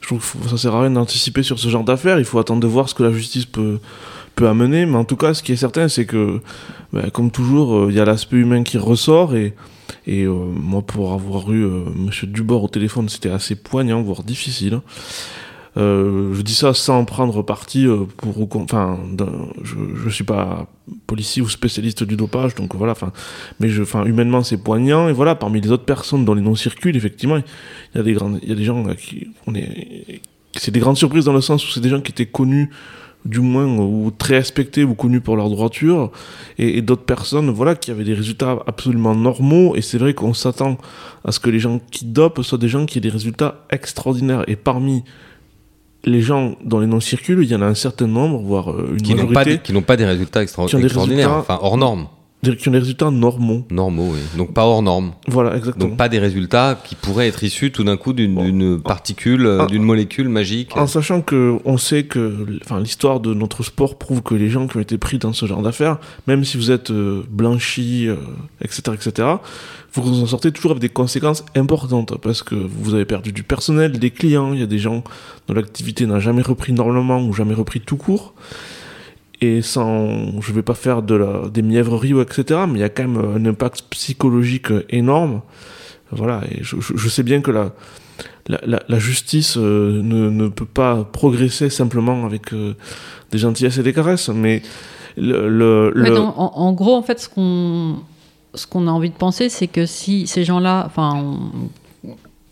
je 0.00 0.06
trouve 0.06 0.20
que 0.42 0.48
ça 0.48 0.56
sert 0.56 0.74
à 0.74 0.80
rien 0.82 0.90
d'anticiper 0.92 1.42
sur 1.42 1.58
ce 1.58 1.68
genre 1.68 1.84
d'affaires. 1.84 2.18
Il 2.18 2.24
faut 2.24 2.38
attendre 2.38 2.60
de 2.60 2.66
voir 2.66 2.88
ce 2.88 2.94
que 2.94 3.02
la 3.02 3.12
justice 3.12 3.46
peut, 3.46 3.78
peut 4.36 4.48
amener. 4.48 4.86
Mais 4.86 4.96
en 4.96 5.04
tout 5.04 5.16
cas, 5.16 5.34
ce 5.34 5.42
qui 5.42 5.52
est 5.52 5.56
certain, 5.56 5.88
c'est 5.88 6.06
que, 6.06 6.40
bah, 6.92 7.10
comme 7.12 7.30
toujours, 7.30 7.74
euh, 7.76 7.86
il 7.90 7.96
y 7.96 8.00
a 8.00 8.04
l'aspect 8.04 8.36
humain 8.36 8.62
qui 8.62 8.78
ressort. 8.78 9.34
Et, 9.34 9.54
et 10.06 10.22
euh, 10.24 10.32
moi, 10.32 10.82
pour 10.82 11.12
avoir 11.12 11.50
eu 11.50 11.66
Monsieur 11.96 12.26
Dubord 12.28 12.62
au 12.64 12.68
téléphone, 12.68 13.08
c'était 13.08 13.30
assez 13.30 13.56
poignant, 13.56 14.02
voire 14.02 14.22
difficile. 14.22 14.80
Euh, 15.76 16.32
je 16.32 16.40
dis 16.40 16.54
ça 16.54 16.72
sans 16.72 17.04
prendre 17.04 17.42
parti 17.42 17.86
euh, 17.86 18.04
pour 18.16 18.34
enfin 18.56 18.98
je, 19.62 19.74
je 20.02 20.08
suis 20.08 20.24
pas 20.24 20.66
policier 21.06 21.42
ou 21.42 21.48
spécialiste 21.48 22.04
du 22.04 22.16
dopage 22.16 22.54
donc 22.54 22.74
voilà 22.74 22.94
mais 23.60 23.68
je 23.68 23.82
enfin 23.82 24.06
humainement 24.06 24.42
c'est 24.42 24.56
poignant 24.56 25.10
et 25.10 25.12
voilà 25.12 25.34
parmi 25.34 25.60
les 25.60 25.70
autres 25.70 25.84
personnes 25.84 26.24
dont 26.24 26.32
les 26.32 26.40
noms 26.40 26.54
circulent 26.54 26.96
effectivement 26.96 27.36
il 27.36 27.44
y 27.94 28.00
a 28.00 28.02
des 28.02 28.14
grandes 28.14 28.38
il 28.42 28.48
y 28.48 28.52
a 28.52 28.54
des 28.54 28.64
gens 28.64 28.86
à 28.86 28.94
qui 28.94 29.28
c'est 30.56 30.70
des 30.70 30.80
grandes 30.80 30.96
surprises 30.96 31.26
dans 31.26 31.34
le 31.34 31.42
sens 31.42 31.68
où 31.68 31.70
c'est 31.70 31.82
des 31.82 31.90
gens 31.90 32.00
qui 32.00 32.12
étaient 32.12 32.26
connus 32.26 32.70
du 33.26 33.40
moins 33.40 33.66
ou 33.66 34.10
très 34.10 34.38
respectés 34.38 34.84
ou 34.84 34.94
connus 34.94 35.20
pour 35.20 35.36
leur 35.36 35.50
droiture 35.50 36.12
et, 36.56 36.78
et 36.78 36.82
d'autres 36.82 37.04
personnes 37.04 37.50
voilà 37.50 37.74
qui 37.74 37.90
avaient 37.90 38.04
des 38.04 38.14
résultats 38.14 38.58
absolument 38.66 39.14
normaux 39.14 39.76
et 39.76 39.82
c'est 39.82 39.98
vrai 39.98 40.14
qu'on 40.14 40.32
s'attend 40.32 40.78
à 41.26 41.30
ce 41.30 41.40
que 41.40 41.50
les 41.50 41.58
gens 41.58 41.78
qui 41.90 42.06
dopent 42.06 42.42
soient 42.42 42.56
des 42.56 42.68
gens 42.68 42.86
qui 42.86 42.96
aient 42.96 43.02
des 43.02 43.10
résultats 43.10 43.66
extraordinaires 43.68 44.44
et 44.46 44.56
parmi 44.56 45.04
les 46.04 46.20
gens 46.22 46.54
dont 46.64 46.78
les 46.80 46.86
noms 46.86 47.00
circulent, 47.00 47.42
il 47.42 47.50
y 47.50 47.54
en 47.54 47.62
a 47.62 47.66
un 47.66 47.74
certain 47.74 48.06
nombre, 48.06 48.40
voire 48.40 48.70
euh, 48.70 48.90
une 48.92 49.02
qui 49.02 49.14
n'ont 49.14 49.26
pas, 49.26 49.32
majorité, 49.32 49.50
des- 49.56 49.62
qui 49.62 49.72
n'ont 49.72 49.82
pas 49.82 49.96
des 49.96 50.04
résultats 50.06 50.42
extra- 50.42 50.66
Qui 50.66 50.74
ont 50.76 50.78
des 50.78 50.84
extraordinaires, 50.84 51.28
résultats- 51.30 51.54
enfin 51.54 51.58
hors 51.62 51.76
normes, 51.76 52.06
qui 52.42 52.68
ont 52.68 52.72
des 52.72 52.78
résultats 52.78 53.10
normaux. 53.10 53.66
normaux, 53.70 54.10
oui. 54.12 54.20
donc 54.36 54.54
pas 54.54 54.64
hors 54.64 54.80
normes. 54.82 55.12
Voilà, 55.26 55.56
exactement. 55.56 55.86
Donc 55.88 55.96
pas 55.96 56.08
des 56.08 56.18
résultats 56.20 56.80
qui 56.84 56.94
pourraient 56.94 57.26
être 57.28 57.42
issus 57.42 57.72
tout 57.72 57.82
d'un 57.84 57.96
coup 57.96 58.12
d'une 58.12 58.34
Bon. 58.34 58.44
d'une 58.44 58.80
particule, 58.80 59.44
euh, 59.44 59.62
Ah. 59.62 59.66
d'une 59.66 59.82
molécule 59.82 60.28
magique. 60.28 60.76
En 60.76 60.86
sachant 60.86 61.20
que 61.20 61.58
on 61.64 61.78
sait 61.78 62.04
que 62.04 62.46
enfin, 62.64 62.78
l'histoire 62.80 63.18
de 63.20 63.34
notre 63.34 63.62
sport 63.64 63.98
prouve 63.98 64.22
que 64.22 64.34
les 64.36 64.50
gens 64.50 64.68
qui 64.68 64.76
ont 64.76 64.80
été 64.80 64.98
pris 64.98 65.18
dans 65.18 65.32
ce 65.32 65.46
genre 65.46 65.62
d'affaires, 65.62 65.98
même 66.28 66.44
si 66.44 66.56
vous 66.56 66.70
êtes 66.70 66.90
euh, 66.90 67.22
blanchi, 67.28 68.06
euh, 68.08 68.14
etc., 68.62 68.82
etc., 68.94 69.28
vous 69.94 70.22
en 70.22 70.26
sortez 70.26 70.52
toujours 70.52 70.70
avec 70.72 70.80
des 70.80 70.90
conséquences 70.90 71.44
importantes 71.56 72.18
parce 72.22 72.44
que 72.44 72.54
vous 72.54 72.94
avez 72.94 73.04
perdu 73.04 73.32
du 73.32 73.42
personnel, 73.42 73.98
des 73.98 74.10
clients, 74.10 74.52
il 74.52 74.60
y 74.60 74.62
a 74.62 74.66
des 74.66 74.78
gens 74.78 75.02
dont 75.48 75.54
l'activité 75.54 76.06
n'a 76.06 76.20
jamais 76.20 76.42
repris 76.42 76.72
normalement 76.72 77.20
ou 77.20 77.32
jamais 77.32 77.54
repris 77.54 77.80
tout 77.80 77.96
court. 77.96 78.32
Et 79.40 79.62
sans, 79.62 80.40
je 80.40 80.52
vais 80.52 80.62
pas 80.62 80.74
faire 80.74 81.02
de 81.02 81.14
la, 81.14 81.48
des 81.48 81.62
mièvreries 81.62 82.14
ou 82.14 82.20
etc. 82.20 82.60
Mais 82.68 82.74
il 82.78 82.80
y 82.80 82.84
a 82.84 82.88
quand 82.88 83.06
même 83.06 83.22
un 83.36 83.44
impact 83.46 83.82
psychologique 83.90 84.68
énorme. 84.90 85.42
Voilà, 86.10 86.40
et 86.50 86.62
je, 86.62 87.08
sais 87.10 87.22
bien 87.22 87.42
que 87.42 87.50
la, 87.50 87.72
la, 88.48 88.58
la- 88.66 88.82
la 88.88 88.98
justice 88.98 89.56
euh, 89.58 90.00
ne, 90.02 90.30
ne 90.30 90.48
peut 90.48 90.64
pas 90.64 91.04
progresser 91.04 91.68
simplement 91.68 92.24
avec 92.24 92.54
euh, 92.54 92.74
des 93.30 93.36
gentillesses 93.38 93.76
et 93.76 93.82
des 93.82 93.92
caresses, 93.92 94.30
mais 94.30 94.62
le, 95.18 95.48
le, 95.94 96.08
non, 96.10 96.32
en, 96.36 96.52
en 96.54 96.72
gros, 96.72 96.94
en 96.94 97.02
fait, 97.02 97.20
ce 97.20 97.28
qu'on 97.28 97.96
ce 98.54 98.66
qu'on 98.66 98.86
a 98.88 98.90
envie 98.90 99.10
de 99.10 99.14
penser, 99.16 99.50
c'est 99.50 99.66
que 99.66 99.84
si 99.84 100.26
ces 100.26 100.44
gens-là, 100.44 100.84
enfin, 100.86 101.38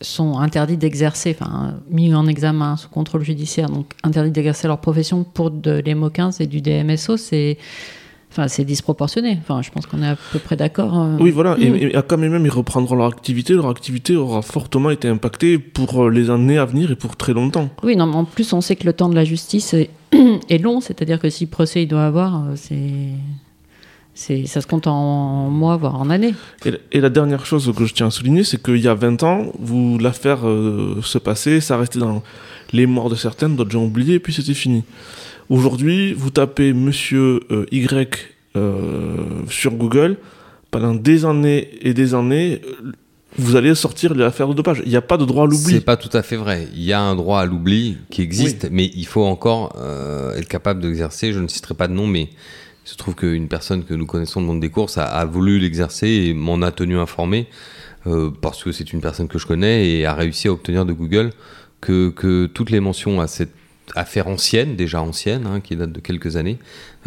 sont 0.01 0.39
interdits 0.39 0.77
d'exercer, 0.77 1.37
enfin, 1.39 1.75
mis 1.91 2.15
en 2.15 2.27
examen 2.27 2.77
sous 2.77 2.89
contrôle 2.89 3.23
judiciaire, 3.23 3.69
donc 3.71 3.87
interdits 4.03 4.31
d'exercer 4.31 4.69
leur 4.69 4.79
profession 4.79 5.25
pour 5.25 5.51
de 5.51 5.83
l'EMO 5.85 6.11
15 6.11 6.41
et 6.41 6.47
du 6.47 6.61
DMSO, 6.61 7.17
c'est 7.17 7.59
enfin, 8.31 8.49
c'est 8.49 8.65
disproportionné. 8.65 9.39
Enfin, 9.41 9.63
je 9.63 9.71
pense 9.71 9.87
qu'on 9.87 10.03
est 10.03 10.09
à 10.09 10.17
peu 10.33 10.39
près 10.39 10.57
d'accord. 10.57 10.99
euh. 11.01 11.17
Oui, 11.21 11.31
voilà, 11.31 11.57
et, 11.59 11.67
et 11.67 11.93
quand 12.07 12.19
même 12.19 12.45
ils 12.45 12.51
reprendront 12.51 12.97
leur 12.97 13.07
activité, 13.07 13.55
leur 13.55 13.69
activité 13.69 14.17
aura 14.17 14.43
fortement 14.43 14.91
été 14.91 15.09
impactée 15.09 15.59
pour 15.59 16.05
euh, 16.05 16.11
les 16.11 16.29
années 16.31 16.59
à 16.59 16.67
venir 16.67 16.91
et 16.91 16.97
pour 16.97 17.17
très 17.17 17.33
longtemps. 17.33 17.71
Oui, 17.83 17.97
non, 17.97 18.07
mais 18.07 18.17
en 18.17 18.25
plus, 18.25 18.53
on 18.53 18.61
sait 18.61 18.77
que 18.77 18.85
le 18.85 18.93
temps 18.93 19.09
de 19.09 19.15
la 19.15 19.25
justice 19.25 19.73
est, 19.75 19.91
est 20.51 20.59
long, 20.59 20.81
c'est-à-dire 20.81 21.19
que 21.19 21.31
si 21.31 21.47
procès 21.47 21.85
il 21.85 21.89
doit 21.89 22.05
avoir, 22.05 22.45
euh, 22.45 22.53
c'est. 22.57 23.13
C'est- 24.17 24.47
Ça 24.47 24.61
se 24.61 24.67
compte 24.67 24.87
en 24.89 25.49
mois, 25.51 25.77
voire 25.77 25.95
en 26.01 26.11
années. 26.11 26.35
Et, 26.65 26.73
et 26.91 27.01
la 27.01 27.11
dernière 27.11 27.47
chose 27.47 27.73
que 27.77 27.85
je 27.85 27.95
tiens 27.95 28.09
à 28.09 28.11
souligner, 28.11 28.43
c'est 28.43 28.61
qu'il 28.61 28.79
y 28.79 28.89
a 28.89 28.95
20 28.95 29.23
ans, 29.23 29.53
vous 29.61 29.99
l'affaire 29.99 30.47
euh, 30.49 31.01
se 31.03 31.19
passait, 31.19 31.61
ça 31.61 31.77
restait 31.77 32.01
dans 32.01 32.23
les 32.73 32.87
morts 32.87 33.11
de 33.11 33.15
certaines, 33.15 33.55
d'autres 33.55 33.71
gens 33.71 33.85
oubliés, 33.85 34.15
et 34.15 34.21
puis 34.21 34.33
c'était 34.33 34.55
fini. 34.55 34.83
Aujourd'hui, 35.49 36.13
vous 36.15 36.31
tapez 36.31 36.73
Monsieur 36.73 37.41
euh, 37.53 37.67
Y 37.71 38.35
euh, 38.57 39.17
sur 39.49 39.73
Google, 39.75 40.17
pendant 40.73 40.95
des 40.95 41.25
années 41.25 41.69
et 41.83 41.95
des 41.95 42.15
années, 42.15 42.61
vous 43.39 43.55
allez 43.55 43.75
sortir 43.75 44.15
l'affaire 44.15 44.49
de 44.49 44.55
dopage. 44.55 44.83
Il 44.85 44.91
n'y 44.91 44.97
a 44.97 45.03
pas 45.03 45.19
de 45.19 45.25
droit 45.27 45.45
à 45.45 45.47
l'oubli. 45.47 45.75
C'est 45.75 45.81
pas 45.85 45.97
tout 45.99 46.15
à 46.17 46.23
fait 46.23 46.37
vrai. 46.37 46.67
Il 46.75 46.83
y 46.83 46.93
a 46.93 47.01
un 47.01 47.15
droit 47.15 47.41
à 47.41 47.45
l'oubli 47.47 47.99
qui 48.11 48.23
existe, 48.23 48.69
mais 48.73 48.91
il 48.95 49.07
faut 49.07 49.25
encore 49.25 49.77
euh, 49.79 50.35
être 50.37 50.49
capable 50.49 50.81
d'exercer. 50.81 51.33
Je 51.33 51.39
ne 51.41 51.47
citerai 51.49 51.75
pas 51.75 51.87
de 51.87 51.93
nom, 51.93 52.07
mais 52.07 52.31
il 52.87 52.89
se 52.89 52.97
trouve 52.97 53.17
qu'une 53.17 53.49
personne 53.49 53.85
que 53.85 53.95
nous 53.95 54.07
connaissons 54.07 54.41
le 54.41 54.47
monde 54.47 54.61
des 54.61 54.71
courses 54.71 54.97
a, 54.97 55.25
voulu 55.25 55.59
l'exercer 55.59 56.07
et 56.07 56.35
m'en 56.35 56.63
a 56.63 56.71
tenu 56.71 56.97
informé 56.99 57.49
euh, 58.07 58.31
parce 58.41 58.63
que 58.63 58.71
c'est 58.71 58.93
une 58.93 59.01
personne 59.01 59.27
que 59.27 59.39
je 59.39 59.47
connais 59.47 59.91
et 59.91 60.07
a 60.07 60.15
réussi 60.15 60.47
à 60.47 60.53
obtenir 60.53 60.87
de 60.87 60.93
Google 60.93 61.33
que, 61.81 62.47
toutes 62.47 62.71
les 62.71 62.79
mentions 62.79 63.21
à 63.21 63.27
cette 63.27 63.53
affaire 63.97 64.29
ancienne, 64.29 64.77
déjà 64.77 65.03
ancienne, 65.03 65.47
hein, 65.47 65.61
qui 65.61 65.75
date 65.75 65.91
de 65.91 66.01
quelques 66.01 66.37
années, 66.37 66.59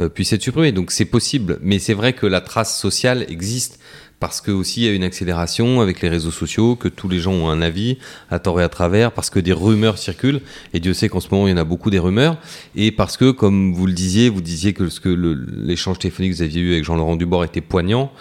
euh, 0.01 0.09
puissent 0.09 0.33
être 0.33 0.41
supprimées. 0.41 0.73
Donc 0.73 0.91
c'est 0.91 1.05
possible, 1.05 1.59
mais 1.61 1.79
c'est 1.79 1.93
vrai 1.93 2.11
que 2.11 2.25
la 2.25 2.41
trace 2.41 2.77
sociale 2.77 3.25
existe 3.29 3.79
parce 4.19 4.41
que 4.41 4.51
aussi 4.51 4.81
il 4.81 4.85
y 4.85 4.89
a 4.89 4.93
une 4.93 5.03
accélération 5.03 5.81
avec 5.81 6.01
les 6.01 6.09
réseaux 6.09 6.31
sociaux, 6.31 6.75
que 6.75 6.87
tous 6.87 7.07
les 7.07 7.19
gens 7.19 7.33
ont 7.33 7.49
un 7.49 7.61
avis 7.61 7.97
à 8.29 8.39
tort 8.39 8.59
et 8.59 8.63
à 8.63 8.69
travers, 8.69 9.11
parce 9.11 9.29
que 9.29 9.39
des 9.39 9.53
rumeurs 9.53 9.97
circulent, 9.97 10.41
et 10.73 10.79
Dieu 10.79 10.93
sait 10.93 11.09
qu'en 11.09 11.19
ce 11.19 11.29
moment 11.31 11.47
il 11.47 11.51
y 11.51 11.53
en 11.53 11.57
a 11.57 11.63
beaucoup 11.63 11.89
des 11.89 11.99
rumeurs, 11.99 12.37
et 12.75 12.91
parce 12.91 13.17
que 13.17 13.31
comme 13.31 13.73
vous 13.73 13.85
le 13.85 13.93
disiez, 13.93 14.29
vous 14.29 14.41
disiez 14.41 14.73
que 14.73 14.89
ce 14.89 14.99
que 14.99 15.09
l'échange 15.09 15.99
téléphonique 15.99 16.31
que 16.31 16.37
vous 16.37 16.43
aviez 16.43 16.61
eu 16.61 16.71
avec 16.73 16.83
Jean-Laurent 16.83 17.15
Dubord 17.15 17.43
était 17.43 17.61
poignant. 17.61 18.11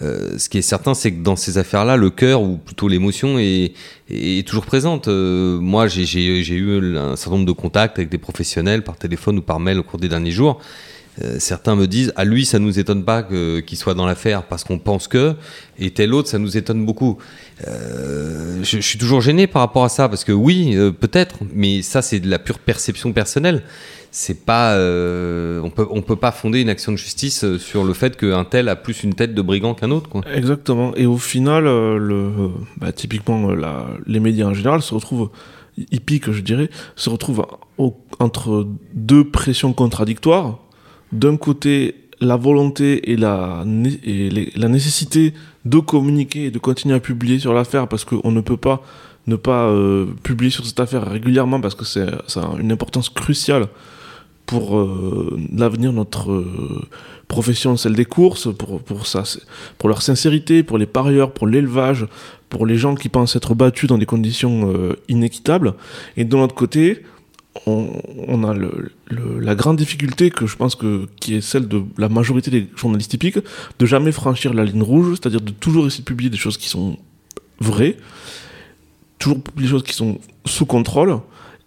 Euh, 0.00 0.38
ce 0.38 0.48
qui 0.48 0.58
est 0.58 0.62
certain, 0.62 0.94
c'est 0.94 1.12
que 1.12 1.22
dans 1.22 1.34
ces 1.34 1.58
affaires-là, 1.58 1.96
le 1.96 2.10
cœur 2.10 2.42
ou 2.42 2.56
plutôt 2.56 2.86
l'émotion 2.86 3.38
est, 3.38 3.72
est 4.08 4.46
toujours 4.46 4.64
présente. 4.64 5.08
Euh, 5.08 5.58
moi, 5.58 5.88
j'ai 5.88 6.24
eu 6.24 6.96
un 6.96 7.16
certain 7.16 7.36
nombre 7.36 7.46
de 7.46 7.52
contacts 7.52 7.98
avec 7.98 8.08
des 8.08 8.18
professionnels 8.18 8.84
par 8.84 8.96
téléphone 8.96 9.38
ou 9.38 9.42
par 9.42 9.58
mail 9.58 9.78
au 9.78 9.82
cours 9.82 9.98
des 9.98 10.08
derniers 10.08 10.30
jours. 10.30 10.60
Euh, 11.22 11.36
certains 11.38 11.74
me 11.74 11.86
disent 11.86 12.12
à 12.16 12.24
lui 12.24 12.44
ça 12.44 12.58
nous 12.58 12.78
étonne 12.78 13.04
pas 13.04 13.22
qu'il 13.22 13.76
soit 13.78 13.94
dans 13.94 14.06
l'affaire 14.06 14.44
parce 14.44 14.62
qu'on 14.64 14.78
pense 14.78 15.08
que 15.08 15.34
et 15.78 15.90
tel 15.90 16.14
autre 16.14 16.28
ça 16.28 16.38
nous 16.38 16.56
étonne 16.56 16.84
beaucoup 16.84 17.18
Euh, 17.66 18.62
je, 18.62 18.76
je 18.76 18.86
suis 18.86 18.98
toujours 18.98 19.20
gêné 19.20 19.48
par 19.48 19.62
rapport 19.62 19.84
à 19.84 19.88
ça 19.88 20.08
parce 20.08 20.22
que 20.22 20.30
oui 20.30 20.76
euh, 20.76 20.92
peut-être 20.92 21.38
mais 21.52 21.82
ça 21.82 22.02
c'est 22.02 22.20
de 22.20 22.30
la 22.30 22.38
pure 22.38 22.60
perception 22.60 23.12
personnelle 23.12 23.64
c'est 24.10 24.44
pas 24.44 24.72
euh, 24.74 25.60
on 25.62 25.70
peut 25.70 25.86
on 25.90 26.02
peut 26.02 26.16
pas 26.16 26.32
fonder 26.32 26.60
une 26.60 26.68
action 26.68 26.92
de 26.92 26.96
justice 26.96 27.44
euh, 27.44 27.58
sur 27.58 27.84
le 27.84 27.92
fait 27.92 28.16
qu'un 28.16 28.44
tel 28.44 28.68
a 28.68 28.76
plus 28.76 29.02
une 29.02 29.14
tête 29.14 29.34
de 29.34 29.42
brigand 29.42 29.74
qu'un 29.74 29.90
autre 29.90 30.08
quoi. 30.08 30.22
Exactement. 30.34 30.94
Et 30.96 31.06
au 31.06 31.18
final, 31.18 31.66
euh, 31.66 31.98
le, 31.98 32.50
bah, 32.78 32.92
typiquement, 32.92 33.50
les 34.06 34.20
médias 34.20 34.46
en 34.46 34.54
général 34.54 34.82
se 34.82 34.94
retrouvent, 34.94 35.30
hippiques, 35.90 36.30
je 36.30 36.40
dirais, 36.40 36.70
se 36.96 37.10
retrouvent 37.10 37.46
entre 38.18 38.66
deux 38.94 39.28
pressions 39.28 39.72
contradictoires. 39.72 40.58
D'un 41.12 41.36
côté, 41.36 41.94
la 42.20 42.36
volonté 42.36 43.10
et 43.10 43.16
la, 43.16 43.64
et 44.04 44.50
la 44.56 44.68
nécessité 44.68 45.34
de 45.64 45.78
communiquer 45.78 46.46
et 46.46 46.50
de 46.50 46.58
continuer 46.58 46.94
à 46.94 47.00
publier 47.00 47.38
sur 47.38 47.52
l'affaire 47.52 47.88
parce 47.88 48.04
qu'on 48.04 48.30
ne 48.30 48.40
peut 48.40 48.56
pas 48.56 48.82
ne 49.26 49.36
pas 49.36 49.66
euh, 49.66 50.06
publier 50.22 50.50
sur 50.50 50.64
cette 50.64 50.80
affaire 50.80 51.06
régulièrement 51.06 51.60
parce 51.60 51.74
que 51.74 51.84
c'est 51.84 52.06
ça 52.26 52.40
a 52.40 52.58
une 52.58 52.72
importance 52.72 53.10
cruciale 53.10 53.68
pour 54.48 54.78
euh, 54.78 55.38
l'avenir 55.54 55.92
de 55.92 55.96
notre 55.96 56.32
euh, 56.32 56.88
profession, 57.28 57.76
celle 57.76 57.94
des 57.94 58.06
courses, 58.06 58.48
pour, 58.56 58.80
pour, 58.80 59.06
ça, 59.06 59.22
pour 59.76 59.90
leur 59.90 60.00
sincérité, 60.00 60.62
pour 60.62 60.78
les 60.78 60.86
parieurs, 60.86 61.32
pour 61.32 61.46
l'élevage, 61.46 62.06
pour 62.48 62.64
les 62.64 62.76
gens 62.76 62.94
qui 62.94 63.10
pensent 63.10 63.36
être 63.36 63.54
battus 63.54 63.90
dans 63.90 63.98
des 63.98 64.06
conditions 64.06 64.72
euh, 64.72 64.96
inéquitables. 65.08 65.74
Et 66.16 66.24
de 66.24 66.34
l'autre 66.34 66.54
côté, 66.54 67.02
on, 67.66 68.44
a 68.44 68.54
la 69.18 69.54
grande 69.54 69.76
difficulté 69.76 70.30
que 70.30 70.46
je 70.46 70.56
pense 70.56 70.74
que 70.74 71.08
qui 71.20 71.34
est 71.34 71.40
celle 71.40 71.66
de 71.68 71.82
la 71.96 72.08
majorité 72.08 72.50
des 72.50 72.68
journalistes 72.76 73.10
typiques, 73.10 73.38
de 73.78 73.86
jamais 73.86 74.12
franchir 74.12 74.54
la 74.54 74.64
ligne 74.64 74.82
rouge, 74.82 75.18
c'est-à-dire 75.20 75.40
de 75.40 75.50
toujours 75.50 75.86
essayer 75.86 76.02
de 76.02 76.06
publier 76.06 76.30
des 76.30 76.36
choses 76.36 76.56
qui 76.56 76.68
sont 76.68 76.96
vraies, 77.60 77.96
toujours 79.18 79.42
publier 79.42 79.66
des 79.66 79.70
choses 79.70 79.82
qui 79.82 79.94
sont 79.94 80.20
sous 80.44 80.66
contrôle, 80.66 81.18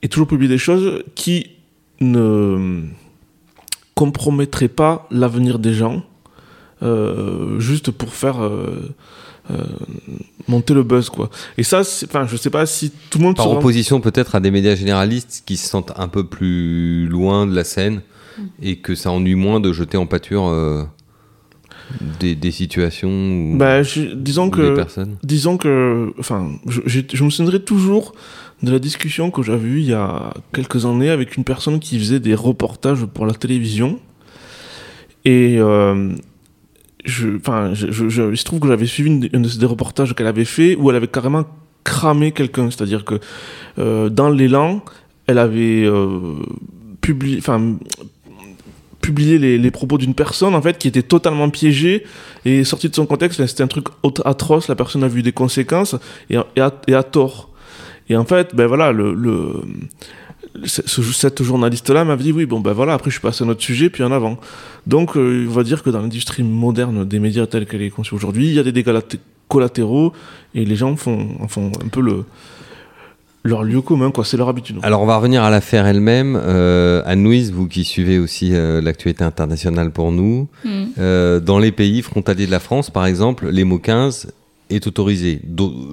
et 0.02 0.08
toujours 0.08 0.28
publier 0.28 0.50
des 0.50 0.58
choses 0.58 1.04
qui 1.16 1.52
ne 2.00 2.84
compromettraient 3.96 4.68
pas 4.68 5.08
l'avenir 5.12 5.60
des 5.60 5.74
gens, 5.74 6.04
euh, 6.82 7.60
juste 7.60 7.92
pour 7.92 8.14
faire 8.14 8.44
euh, 8.44 8.96
monter 10.48 10.74
le 10.74 10.84
buzz, 10.84 11.10
quoi. 11.10 11.30
Et 11.58 11.64
ça, 11.64 11.82
enfin, 12.06 12.26
je 12.28 12.36
sais 12.38 12.50
pas 12.50 12.66
si 12.66 12.92
tout 13.10 13.18
le 13.20 13.26
monde 13.26 13.36
Par 13.36 13.46
rend- 13.48 13.58
opposition 13.58 14.02
peut-être 14.02 14.36
à 14.36 14.40
des 14.40 14.52
médias 14.52 14.76
généralistes 14.76 15.44
qui 15.46 15.58
se 15.58 15.68
sentent 15.70 15.94
un 15.98 16.08
peu 16.08 16.24
plus 16.26 17.08
loin 17.08 17.46
de 17.48 17.56
la 17.56 17.64
scène 17.64 18.02
et 18.62 18.78
que 18.78 18.96
ça 18.96 19.12
ennuie 19.12 19.36
moins 19.36 19.60
de 19.60 19.72
jeter 19.74 19.98
en 19.98 20.06
pâture 20.06 20.48
euh, 20.48 20.84
des, 22.20 22.36
des 22.36 22.52
situations 22.52 23.10
ou, 23.10 23.58
Bah, 23.58 23.84
je- 23.84 24.14
disons 24.14 24.48
ou 24.48 24.52
que 24.52 24.70
des 24.70 24.74
personnes. 24.76 25.18
disons 25.24 25.58
que, 25.58 26.14
enfin, 26.20 26.50
je 26.68 27.24
me 27.24 27.30
souviendrai 27.30 27.62
toujours 27.62 28.14
de 28.64 28.72
la 28.72 28.80
discussion 28.80 29.32
que 29.32 29.42
j'avais 29.44 29.68
eue 29.68 29.80
il 29.80 29.88
y 29.88 29.94
a 29.94 30.34
quelques 30.54 30.86
années 30.86 31.10
avec 31.10 31.36
une 31.36 31.44
personne 31.44 31.80
qui 31.80 31.98
faisait 32.00 32.20
des 32.20 32.36
reportages 32.36 33.06
pour 33.06 33.26
la 33.26 33.34
télévision. 33.34 34.00
Et 35.26 35.58
euh, 35.60 36.14
je, 37.06 37.36
enfin, 37.38 37.74
je, 37.74 37.92
je- 37.92 38.10
je- 38.10 38.32
il 38.32 38.38
se 38.38 38.44
trouve 38.44 38.60
que 38.60 38.68
j'avais 38.68 38.86
suivi 38.86 39.10
une, 39.10 39.30
un 39.34 39.40
de 39.42 39.48
ces 39.48 39.66
reportages 39.66 40.14
qu'elle 40.16 40.28
avait 40.28 40.46
fait 40.46 40.76
où 40.76 40.90
elle 40.90 40.96
avait 40.96 41.08
carrément 41.08 41.46
cramé 41.84 42.32
quelqu'un. 42.32 42.70
C'est-à-dire 42.72 43.06
que 43.06 43.16
euh, 43.80 44.10
dans 44.10 44.30
l'élan, 44.30 44.84
elle 45.28 45.38
avait 45.40 45.84
euh, 45.86 46.36
publié, 47.02 47.38
enfin, 47.40 47.76
publié 49.02 49.38
les, 49.40 49.58
les 49.58 49.72
propos 49.72 49.98
d'une 49.98 50.14
personne 50.14 50.54
en 50.54 50.62
fait 50.62 50.78
qui 50.78 50.88
était 50.88 51.02
totalement 51.02 51.50
piégée 51.50 52.04
et 52.46 52.64
sorti 52.64 52.88
de 52.90 52.96
son 52.96 53.06
contexte. 53.06 53.44
C'était 53.48 53.64
un 53.64 53.68
truc 53.68 53.88
atroce. 54.26 54.68
La 54.68 54.76
personne 54.76 55.04
a 55.04 55.08
vu 55.08 55.24
des 55.24 55.32
conséquences 55.32 55.96
et, 56.30 56.38
et, 56.56 56.62
a, 56.62 56.72
et 56.88 56.94
a 56.94 57.04
tort. 57.04 57.50
Et 58.10 58.16
en 58.16 58.26
fait, 58.26 58.54
ben 58.56 58.68
voilà, 58.68 58.92
le 58.92 59.14
ce- 60.66 60.82
ce- 60.86 61.02
cette 61.02 61.42
journaliste-là 61.44 62.04
m'avait 62.06 62.24
dit 62.24 62.32
oui, 62.32 62.46
bon 62.46 62.60
ben 62.60 62.74
voilà, 62.74 62.94
après 62.94 63.10
je 63.10 63.16
suis 63.16 63.22
passé 63.22 63.44
à 63.44 63.48
un 63.48 63.50
autre 63.50 63.62
sujet, 63.64 63.90
puis 63.90 64.04
en 64.04 64.12
avant. 64.12 64.38
Donc 64.88 65.16
euh, 65.18 65.46
on 65.50 65.52
va 65.52 65.64
dire 65.64 65.84
que 65.84 65.90
dans 65.90 66.02
l'industrie 66.02 66.44
moderne 66.44 67.06
des 67.06 67.20
médias 67.20 67.46
telle 67.48 67.66
qu'elle 67.66 67.82
est 67.82 67.90
conçue 67.90 68.16
aujourd'hui, 68.16 68.48
il 68.48 68.54
y 68.54 68.60
a 68.60 68.64
des 68.64 68.72
dégâts 68.72 68.88
lat- 68.90 69.02
collatéraux 69.48 70.14
et 70.56 70.64
les 70.66 70.76
gens 70.76 70.96
font, 70.96 71.28
en 71.42 71.48
font 71.48 71.72
un 71.84 71.88
peu 71.90 72.02
le, 72.02 72.24
leur 73.44 73.64
lieu 73.64 73.82
commun, 73.82 74.12
quoi, 74.12 74.24
c'est 74.24 74.38
leur 74.38 74.50
habitude. 74.50 74.78
Alors 74.84 75.02
on 75.02 75.06
va 75.06 75.18
revenir 75.18 75.44
à 75.44 75.50
l'affaire 75.50 75.88
elle-même. 75.88 76.40
Euh, 76.42 77.02
Anne-Louise, 77.06 77.52
vous 77.52 77.68
qui 77.68 77.84
suivez 77.84 78.20
aussi 78.20 78.54
euh, 78.54 78.82
l'actualité 78.82 79.24
internationale 79.24 79.92
pour 79.92 80.12
nous, 80.12 80.48
Mm. 80.64 80.70
euh, 81.00 81.40
dans 81.40 81.58
les 81.60 81.72
pays 81.72 82.02
frontaliers 82.04 82.46
de 82.46 82.52
la 82.52 82.60
France, 82.60 82.90
par 82.92 83.06
exemple, 83.08 83.50
l'EMO 83.50 83.80
15 83.80 84.32
est 84.76 84.88
autorisé. 84.88 85.42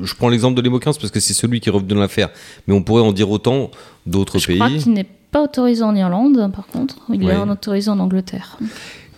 Je 0.02 0.14
prends 0.14 0.28
l'exemple 0.28 0.56
de 0.56 0.62
l'EMO 0.62 0.78
15 0.78 0.98
parce 0.98 1.10
que 1.10 1.20
c'est 1.20 1.34
celui 1.34 1.60
qui 1.60 1.68
est 1.68 1.72
revenu 1.72 1.90
dans 1.90 2.00
l'affaire, 2.00 2.30
mais 2.66 2.74
on 2.74 2.82
pourrait 2.82 3.02
en 3.02 3.12
dire 3.12 3.30
autant 3.30 3.70
d'autres 4.06 4.38
Je 4.38 4.46
pays. 4.46 4.58
crois 4.58 4.70
qu'il 4.70 4.92
n'est 4.92 5.06
pas 5.30 5.42
autorisé 5.42 5.82
en 5.82 5.94
Irlande, 5.94 6.50
par 6.54 6.66
contre. 6.66 6.96
Il 7.12 7.22
Ouais. 7.24 7.34
est 7.34 7.36
en 7.36 7.50
autorisé 7.50 7.90
en 7.90 7.98
Angleterre. 7.98 8.58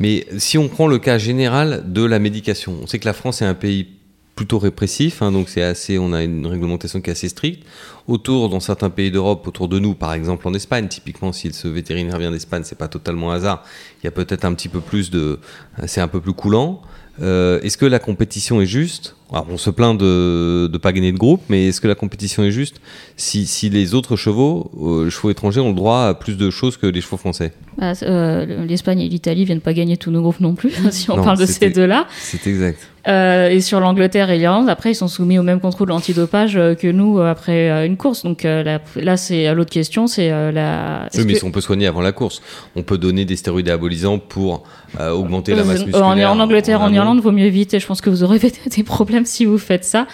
Mais 0.00 0.26
si 0.38 0.58
on 0.58 0.68
prend 0.68 0.86
le 0.86 0.98
cas 0.98 1.18
général 1.18 1.84
de 1.92 2.02
la 2.04 2.18
médication, 2.18 2.74
on 2.82 2.86
sait 2.86 2.98
que 2.98 3.04
la 3.06 3.12
France 3.12 3.42
est 3.42 3.46
un 3.46 3.54
pays 3.54 3.86
plutôt 4.34 4.58
répressif, 4.58 5.20
hein, 5.20 5.32
donc 5.32 5.50
c'est 5.50 5.62
assez, 5.62 5.98
on 5.98 6.14
a 6.14 6.22
une 6.22 6.46
réglementation 6.46 7.02
qui 7.02 7.10
est 7.10 7.12
assez 7.12 7.28
stricte. 7.28 7.62
Autour, 8.08 8.48
dans 8.48 8.58
certains 8.60 8.88
pays 8.88 9.10
d'Europe, 9.10 9.46
autour 9.46 9.68
de 9.68 9.78
nous, 9.78 9.94
par 9.94 10.14
exemple 10.14 10.48
en 10.48 10.54
Espagne, 10.54 10.88
typiquement, 10.88 11.30
si 11.32 11.52
ce 11.52 11.68
vétérinaire 11.68 12.18
vient 12.18 12.30
d'Espagne, 12.30 12.62
c'est 12.64 12.78
pas 12.78 12.88
totalement 12.88 13.30
hasard. 13.30 13.62
Il 14.02 14.06
y 14.06 14.08
a 14.08 14.10
peut-être 14.12 14.46
un 14.46 14.54
petit 14.54 14.70
peu 14.70 14.80
plus 14.80 15.10
de, 15.10 15.38
c'est 15.86 16.00
un 16.00 16.08
peu 16.08 16.22
plus 16.22 16.32
coulant. 16.32 16.80
Euh, 17.20 17.60
est-ce 17.60 17.76
que 17.76 17.84
la 17.84 17.98
compétition 17.98 18.62
est 18.62 18.66
juste? 18.66 19.14
Alors, 19.32 19.46
On 19.50 19.56
se 19.58 19.70
plaint 19.70 19.96
de 19.98 20.68
ne 20.72 20.78
pas 20.78 20.92
gagner 20.92 21.12
de 21.12 21.16
groupe, 21.18 21.42
mais 21.48 21.68
est-ce 21.68 21.80
que 21.80 21.88
la 21.88 21.94
compétition 21.94 22.42
est 22.42 22.50
juste? 22.50 22.80
Si, 23.16 23.46
si 23.46 23.70
les 23.70 23.94
autres 23.94 24.16
chevaux, 24.16 24.70
euh, 24.80 25.08
chevaux 25.10 25.30
étrangers, 25.30 25.60
ont 25.60 25.68
le 25.68 25.74
droit 25.74 26.02
à 26.06 26.14
plus 26.14 26.36
de 26.36 26.50
choses 26.50 26.76
que 26.76 26.86
les 26.86 27.00
chevaux 27.00 27.16
français 27.16 27.52
Bah, 27.78 27.92
euh, 28.02 28.64
L'Espagne 28.66 29.00
et 29.00 29.08
l'Italie 29.08 29.44
viennent 29.44 29.60
pas 29.60 29.72
gagner 29.72 29.96
tous 29.96 30.10
nos 30.10 30.22
groupes 30.22 30.40
non 30.40 30.54
plus, 30.54 30.72
si 30.90 31.10
on 31.10 31.16
Non, 31.16 31.24
parle 31.24 31.38
de 31.38 31.46
ces 31.46 31.70
deux-là. 31.70 32.06
C'est 32.18 32.46
exact. 32.46 32.78
Euh, 33.08 33.48
et 33.48 33.62
sur 33.62 33.80
l'Angleterre 33.80 34.28
et 34.28 34.36
l'Irlande, 34.36 34.68
après, 34.68 34.90
ils 34.92 34.94
sont 34.94 35.08
soumis 35.08 35.38
au 35.38 35.42
même 35.42 35.58
contrôle 35.60 35.90
antidopage 35.90 36.52
que 36.78 36.90
nous 36.92 37.18
après 37.18 37.86
une 37.86 37.96
course. 37.96 38.24
Donc 38.24 38.42
là, 38.42 39.16
c'est 39.16 39.48
euh, 39.48 39.54
l'autre 39.54 39.70
question, 39.70 40.06
c'est 40.06 40.28
la. 40.52 41.08
Oui, 41.14 41.22
mais 41.26 41.32
que- 41.32 41.38
si 41.38 41.44
on 41.44 41.50
peut 41.50 41.62
soigner 41.62 41.86
avant 41.86 42.02
la 42.02 42.12
course. 42.12 42.42
On 42.76 42.82
peut 42.82 42.98
donner 42.98 43.24
des 43.24 43.36
stéroïdes 43.36 43.68
anabolisants 43.70 44.18
pour 44.18 44.64
augmenter 44.98 45.54
la 45.54 45.64
masse 45.64 45.80
en- 45.80 45.86
musculaire. 45.86 46.30
En, 46.30 46.40
Angleterre, 46.40 46.82
en, 46.82 46.86
amont. 46.86 46.94
Irlande, 46.96 47.20
vaut 47.20 47.32
mieux 47.32 47.46
éviter. 47.46 47.80
Je 47.80 47.86
pense 47.86 48.02
que 48.02 48.10
vous 48.10 48.22
aurez 48.22 48.38
des 48.76 48.82
problèmes 48.82 49.19
si 49.24 49.44
vous 49.44 49.58
faites 49.58 49.84
ça. 49.84 50.06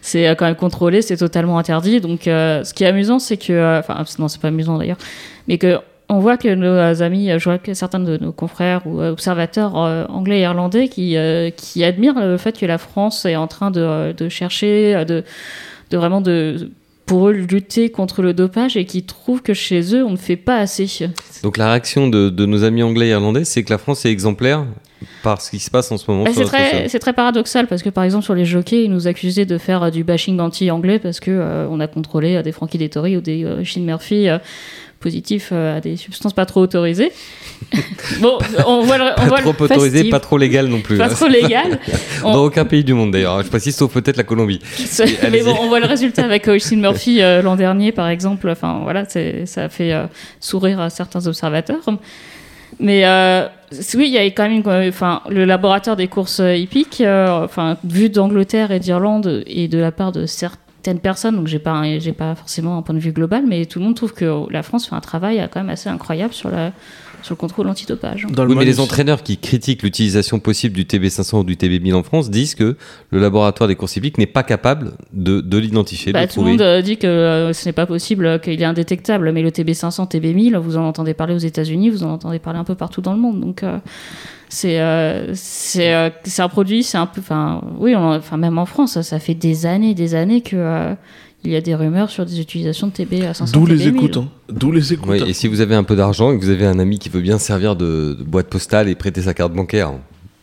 C'est 0.00 0.28
euh, 0.28 0.34
quand 0.34 0.46
même 0.46 0.54
contrôlé, 0.54 1.02
c'est 1.02 1.16
totalement 1.16 1.58
interdit. 1.58 2.00
Donc, 2.00 2.26
euh, 2.26 2.64
ce 2.64 2.74
qui 2.74 2.84
est 2.84 2.86
amusant, 2.86 3.18
c'est 3.18 3.36
que, 3.36 3.52
euh, 3.52 3.78
enfin, 3.78 4.04
non, 4.18 4.28
c'est 4.28 4.40
pas 4.40 4.48
amusant 4.48 4.78
d'ailleurs, 4.78 4.98
mais 5.48 5.58
que 5.58 5.78
on 6.10 6.18
voit 6.18 6.36
que 6.36 6.54
nos 6.54 7.02
amis, 7.02 7.30
je 7.38 7.44
vois 7.44 7.56
que 7.56 7.72
certains 7.72 7.98
de 7.98 8.18
nos 8.18 8.30
confrères 8.30 8.82
ou 8.86 9.00
observateurs 9.00 9.74
anglais 9.74 10.40
et 10.40 10.42
irlandais 10.42 10.88
qui, 10.88 11.16
admirent 11.16 12.20
le 12.20 12.36
fait 12.36 12.58
que 12.58 12.66
la 12.66 12.76
France 12.76 13.24
est 13.24 13.36
en 13.36 13.46
train 13.46 13.70
de, 13.70 14.28
chercher, 14.28 15.02
de, 15.06 15.24
de 15.90 15.96
vraiment 15.96 16.20
de 16.20 16.70
pour 17.06 17.28
eux 17.28 17.32
lutter 17.32 17.90
contre 17.90 18.20
le 18.20 18.34
dopage 18.34 18.76
et 18.76 18.84
qui 18.84 19.02
trouvent 19.04 19.40
que 19.40 19.54
chez 19.54 19.94
eux 19.94 20.04
on 20.04 20.10
ne 20.10 20.16
fait 20.16 20.36
pas 20.36 20.58
assez. 20.58 21.08
Donc 21.42 21.56
la 21.56 21.70
réaction 21.70 22.08
de, 22.08 22.28
de 22.28 22.46
nos 22.46 22.64
amis 22.64 22.82
anglais 22.82 23.06
et 23.06 23.10
irlandais, 23.10 23.44
c'est 23.44 23.62
que 23.62 23.70
la 23.70 23.78
France 23.78 24.04
est 24.04 24.10
exemplaire 24.10 24.66
par 25.22 25.40
ce 25.40 25.50
qui 25.50 25.58
se 25.58 25.70
passe 25.70 25.90
en 25.92 25.98
ce 25.98 26.10
moment 26.10 26.24
Bah, 26.24 26.30
c'est 26.34 26.98
très, 26.98 27.12
paradoxal 27.12 27.66
parce 27.66 27.82
que 27.82 27.90
par 27.90 28.04
exemple 28.04 28.24
sur 28.24 28.34
les 28.34 28.44
jockeys, 28.44 28.84
ils 28.84 28.90
nous 28.90 29.06
accusaient 29.06 29.46
de 29.46 29.58
faire 29.58 29.82
euh, 29.84 29.90
du 29.90 30.04
bashing 30.04 30.40
anti-anglais 30.40 30.98
parce 30.98 31.20
que 31.20 31.30
euh, 31.30 31.66
on 31.70 31.80
a 31.80 31.86
contrôlé 31.86 32.36
euh, 32.36 32.42
des 32.42 32.52
Frankie 32.52 32.78
Dettori 32.78 33.16
ou 33.16 33.20
des 33.20 33.46
Shane 33.64 33.84
Murphy 33.84 34.28
positifs 35.00 35.52
à 35.52 35.80
des 35.82 35.96
substances 35.96 36.32
pas 36.32 36.46
trop 36.46 36.62
autorisées. 36.62 37.12
bon, 38.20 38.38
on 38.66 38.82
voit 38.82 38.96
le, 38.96 39.04
on 39.04 39.14
Pas 39.16 39.26
voit 39.26 39.36
le 39.38 39.52
trop 39.52 39.64
autorisé, 39.64 39.98
festif, 39.98 40.10
pas 40.10 40.20
trop 40.20 40.38
légal 40.38 40.66
non 40.66 40.80
plus. 40.80 40.96
pas 40.96 41.06
hein. 41.06 41.14
trop 41.14 41.28
légal. 41.28 41.78
On- 42.22 42.32
Dans 42.32 42.44
aucun 42.44 42.64
pays 42.64 42.84
du 42.84 42.94
monde 42.94 43.10
d'ailleurs. 43.10 43.42
Je 43.42 43.48
précise, 43.48 43.76
sauf 43.76 43.92
peut-être 43.92 44.16
la 44.16 44.24
Colombie. 44.24 44.60
mais 45.30 45.42
bon, 45.42 45.54
on 45.60 45.68
voit 45.68 45.80
le 45.80 45.86
résultat 45.86 46.24
avec 46.24 46.46
Shane 46.58 46.80
Murphy 46.80 47.18
l'an 47.18 47.56
dernier, 47.56 47.92
par 47.92 48.08
exemple. 48.08 48.48
Enfin, 48.48 48.80
voilà, 48.82 49.04
ça 49.06 49.64
a 49.64 49.68
fait 49.68 49.94
sourire 50.40 50.80
à 50.80 50.88
certains 50.88 51.26
observateurs. 51.26 51.82
Mais 52.80 53.06
euh, 53.06 53.46
oui, 53.94 54.06
il 54.08 54.12
y 54.12 54.18
a 54.18 54.24
quand 54.26 54.48
même, 54.48 54.52
une- 54.64 54.88
enfin, 54.88 55.22
le 55.28 55.44
laboratoire 55.44 55.96
des 55.96 56.08
courses 56.08 56.40
euh, 56.40 56.54
hippiques, 56.56 57.00
euh, 57.00 57.44
enfin, 57.44 57.76
vu 57.84 58.08
d'Angleterre 58.10 58.70
et 58.70 58.80
d'Irlande 58.80 59.42
et 59.46 59.68
de 59.68 59.78
la 59.78 59.92
part 59.92 60.12
de 60.12 60.26
certaines 60.26 60.98
personnes, 61.00 61.36
donc 61.36 61.46
j'ai 61.46 61.58
pas, 61.58 61.82
j'ai 61.98 62.12
pas 62.12 62.34
forcément 62.34 62.76
un 62.76 62.82
point 62.82 62.94
de 62.94 63.00
vue 63.00 63.12
global, 63.12 63.44
mais 63.46 63.64
tout 63.66 63.78
le 63.78 63.84
monde 63.86 63.94
trouve 63.94 64.12
que 64.12 64.50
la 64.50 64.62
France 64.62 64.88
fait 64.88 64.94
un 64.94 65.00
travail 65.00 65.40
euh, 65.40 65.46
quand 65.50 65.60
même 65.60 65.70
assez 65.70 65.88
incroyable 65.88 66.34
sur 66.34 66.50
la, 66.50 66.72
sur 67.24 67.32
le 67.32 67.38
contrôle 67.38 67.68
antidopage. 67.68 68.26
Dans 68.30 68.44
le 68.44 68.50
Oui, 68.50 68.56
mais 68.58 68.64
les 68.66 68.80
entraîneurs 68.80 69.22
qui 69.22 69.38
critiquent 69.38 69.82
l'utilisation 69.82 70.40
possible 70.40 70.74
du 70.74 70.84
TB500 70.84 71.38
ou 71.38 71.44
du 71.44 71.56
TB1000 71.56 71.94
en 71.94 72.02
France 72.02 72.30
disent 72.30 72.54
que 72.54 72.76
le 73.10 73.18
laboratoire 73.18 73.66
des 73.66 73.76
courses 73.76 73.96
hippiques 73.96 74.18
n'est 74.18 74.26
pas 74.26 74.42
capable 74.42 74.92
de, 75.14 75.40
de 75.40 75.58
l'identifier, 75.58 76.12
de 76.12 76.18
Bah, 76.18 76.26
tout 76.26 76.44
le 76.44 76.50
monde 76.50 76.60
euh, 76.60 76.82
dit 76.82 76.98
que 76.98 77.06
euh, 77.06 77.52
ce 77.54 77.66
n'est 77.66 77.72
pas 77.72 77.86
possible, 77.86 78.26
euh, 78.26 78.38
qu'il 78.38 78.60
est 78.60 78.64
indétectable, 78.64 79.32
mais 79.32 79.40
le 79.42 79.50
TB500, 79.50 80.10
TB1000, 80.10 80.56
vous 80.58 80.76
en 80.76 80.86
entendez 80.86 81.14
parler 81.14 81.34
aux 81.34 81.38
États-Unis, 81.38 81.88
vous 81.88 82.04
en 82.04 82.10
entendez 82.10 82.38
parler 82.38 82.58
un 82.58 82.64
peu 82.64 82.74
partout 82.74 83.00
dans 83.00 83.14
le 83.14 83.20
monde. 83.20 83.40
Donc, 83.40 83.62
euh, 83.62 83.78
c'est 84.50 84.80
euh, 84.80 85.32
euh, 85.76 86.10
un 86.38 86.48
produit, 86.48 86.82
c'est 86.82 86.98
un 86.98 87.06
peu. 87.06 87.20
Enfin, 87.20 87.62
oui, 87.78 87.96
enfin, 87.96 88.36
même 88.36 88.58
en 88.58 88.66
France, 88.66 88.92
ça, 88.92 89.02
ça 89.02 89.18
fait 89.18 89.34
des 89.34 89.66
années 89.66 89.94
des 89.94 90.14
années 90.14 90.42
que. 90.42 90.56
euh, 90.56 90.94
il 91.44 91.52
y 91.52 91.56
a 91.56 91.60
des 91.60 91.74
rumeurs 91.74 92.10
sur 92.10 92.24
des 92.26 92.40
utilisations 92.40 92.86
de 92.88 92.92
TB 92.92 93.24
à 93.24 93.34
500 93.34 93.52
D'où 93.58 93.66
les 93.66 93.76
TB1000. 93.76 93.88
écoutes. 93.96 94.16
hein. 94.16 94.28
D'où 94.48 94.72
les 94.72 94.92
écoutes. 94.92 95.08
Oui, 95.10 95.22
et 95.26 95.32
si 95.32 95.46
vous 95.48 95.60
avez 95.60 95.74
un 95.74 95.84
peu 95.84 95.96
d'argent 95.96 96.32
et 96.32 96.38
que 96.38 96.44
vous 96.44 96.50
avez 96.50 96.66
un 96.66 96.78
ami 96.78 96.98
qui 96.98 97.08
veut 97.08 97.20
bien 97.20 97.38
servir 97.38 97.76
de, 97.76 98.16
de 98.18 98.22
boîte 98.24 98.48
postale 98.48 98.88
et 98.88 98.94
prêter 98.94 99.22
sa 99.22 99.34
carte 99.34 99.52
bancaire, 99.52 99.92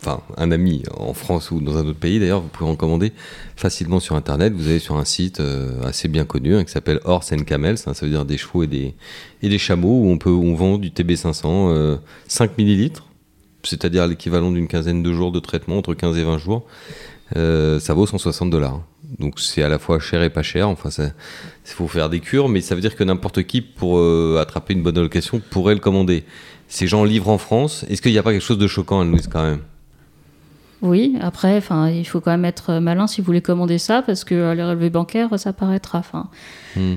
enfin 0.01 0.21
un 0.37 0.51
ami 0.51 0.83
en 0.97 1.13
France 1.13 1.51
ou 1.51 1.59
dans 1.61 1.77
un 1.77 1.85
autre 1.85 1.99
pays 1.99 2.19
d'ailleurs, 2.19 2.41
vous 2.41 2.47
pouvez 2.49 2.69
en 2.69 2.75
commander 2.75 3.13
facilement 3.55 3.99
sur 3.99 4.15
internet. 4.15 4.53
Vous 4.55 4.67
allez 4.67 4.79
sur 4.79 4.95
un 4.97 5.05
site 5.05 5.39
euh, 5.39 5.81
assez 5.83 6.07
bien 6.07 6.25
connu 6.25 6.55
hein, 6.55 6.63
qui 6.63 6.71
s'appelle 6.71 6.99
Horse 7.03 7.31
and 7.33 7.43
Camels, 7.45 7.77
hein, 7.87 7.93
ça 7.93 8.05
veut 8.05 8.11
dire 8.11 8.25
des 8.25 8.37
chevaux 8.37 8.63
et 8.63 8.67
des, 8.67 8.93
et 9.41 9.49
des 9.49 9.57
chameaux 9.57 10.01
où 10.03 10.07
on, 10.07 10.17
peut, 10.17 10.29
où 10.29 10.43
on 10.43 10.55
vend 10.55 10.77
du 10.77 10.89
TB500 10.89 11.43
euh, 11.45 11.97
5 12.27 12.57
millilitres, 12.57 13.05
c'est-à-dire 13.63 14.07
l'équivalent 14.07 14.51
d'une 14.51 14.67
quinzaine 14.67 15.03
de 15.03 15.13
jours 15.13 15.31
de 15.31 15.39
traitement, 15.39 15.77
entre 15.77 15.93
15 15.93 16.17
et 16.17 16.23
20 16.23 16.37
jours. 16.39 16.65
Euh, 17.37 17.79
ça 17.79 17.93
vaut 17.93 18.05
160 18.07 18.49
dollars. 18.49 18.81
Donc 19.19 19.39
c'est 19.39 19.61
à 19.63 19.69
la 19.69 19.77
fois 19.79 19.99
cher 19.99 20.23
et 20.23 20.29
pas 20.29 20.43
cher. 20.43 20.69
Enfin, 20.69 20.89
il 20.97 21.11
faut 21.71 21.87
faire 21.87 22.09
des 22.09 22.19
cures, 22.19 22.47
mais 22.49 22.61
ça 22.61 22.75
veut 22.75 22.81
dire 22.81 22.95
que 22.95 23.03
n'importe 23.03 23.43
qui, 23.43 23.61
pour 23.61 23.97
euh, 23.99 24.37
attraper 24.41 24.73
une 24.73 24.83
bonne 24.83 24.97
allocation, 24.97 25.41
pourrait 25.49 25.73
le 25.73 25.79
commander. 25.81 26.23
Ces 26.67 26.87
gens 26.87 27.03
livrent 27.03 27.29
en 27.29 27.37
France. 27.37 27.85
Est-ce 27.89 28.01
qu'il 28.01 28.11
n'y 28.13 28.17
a 28.17 28.23
pas 28.23 28.31
quelque 28.31 28.41
chose 28.43 28.57
de 28.57 28.67
choquant, 28.67 29.01
Anne-Louise, 29.01 29.27
quand 29.27 29.43
même? 29.43 29.59
Oui, 30.81 31.15
après, 31.21 31.57
enfin, 31.57 31.89
il 31.89 32.05
faut 32.05 32.21
quand 32.21 32.31
même 32.31 32.45
être 32.45 32.79
malin 32.79 33.05
si 33.05 33.21
vous 33.21 33.25
voulez 33.25 33.41
commander 33.41 33.77
ça, 33.77 34.01
parce 34.01 34.23
que 34.23 34.33
euh, 34.33 34.55
les 34.55 34.63
relevés 34.63 34.89
bancaires, 34.89 35.37
ça 35.37 35.53
paraîtra. 35.53 35.99
Enfin, 35.99 36.29
Hmm. 36.75 36.95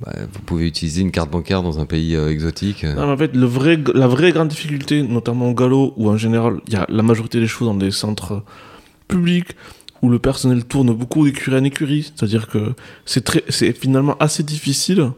Bah, 0.00 0.12
Vous 0.32 0.40
pouvez 0.40 0.66
utiliser 0.66 1.02
une 1.02 1.10
carte 1.10 1.30
bancaire 1.30 1.62
dans 1.62 1.78
un 1.80 1.84
pays 1.86 2.16
euh, 2.16 2.30
exotique. 2.30 2.84
euh. 2.84 2.94
Non, 2.94 3.06
mais 3.06 3.12
en 3.12 3.16
fait, 3.18 3.36
le 3.36 3.46
vrai, 3.46 3.78
la 3.94 4.06
vraie 4.08 4.32
grande 4.32 4.48
difficulté, 4.48 5.02
notamment 5.02 5.48
au 5.50 5.54
galop, 5.54 5.92
où 5.96 6.08
en 6.08 6.16
général, 6.16 6.60
il 6.66 6.72
y 6.72 6.76
a 6.76 6.86
la 6.88 7.02
majorité 7.02 7.38
des 7.40 7.46
chevaux 7.46 7.66
dans 7.66 7.74
des 7.74 7.90
centres 7.90 8.42
publics, 9.08 9.48
où 10.02 10.08
le 10.08 10.18
personnel 10.18 10.64
tourne 10.64 10.92
beaucoup 10.92 11.24
d'écurie 11.24 11.56
en 11.56 11.64
écurie. 11.64 12.12
C'est-à-dire 12.14 12.48
que 12.48 12.74
c'est 13.04 13.24
très, 13.24 13.42
c'est 13.48 13.72
finalement 13.72 14.16
assez 14.18 14.42
difficile 14.42 15.10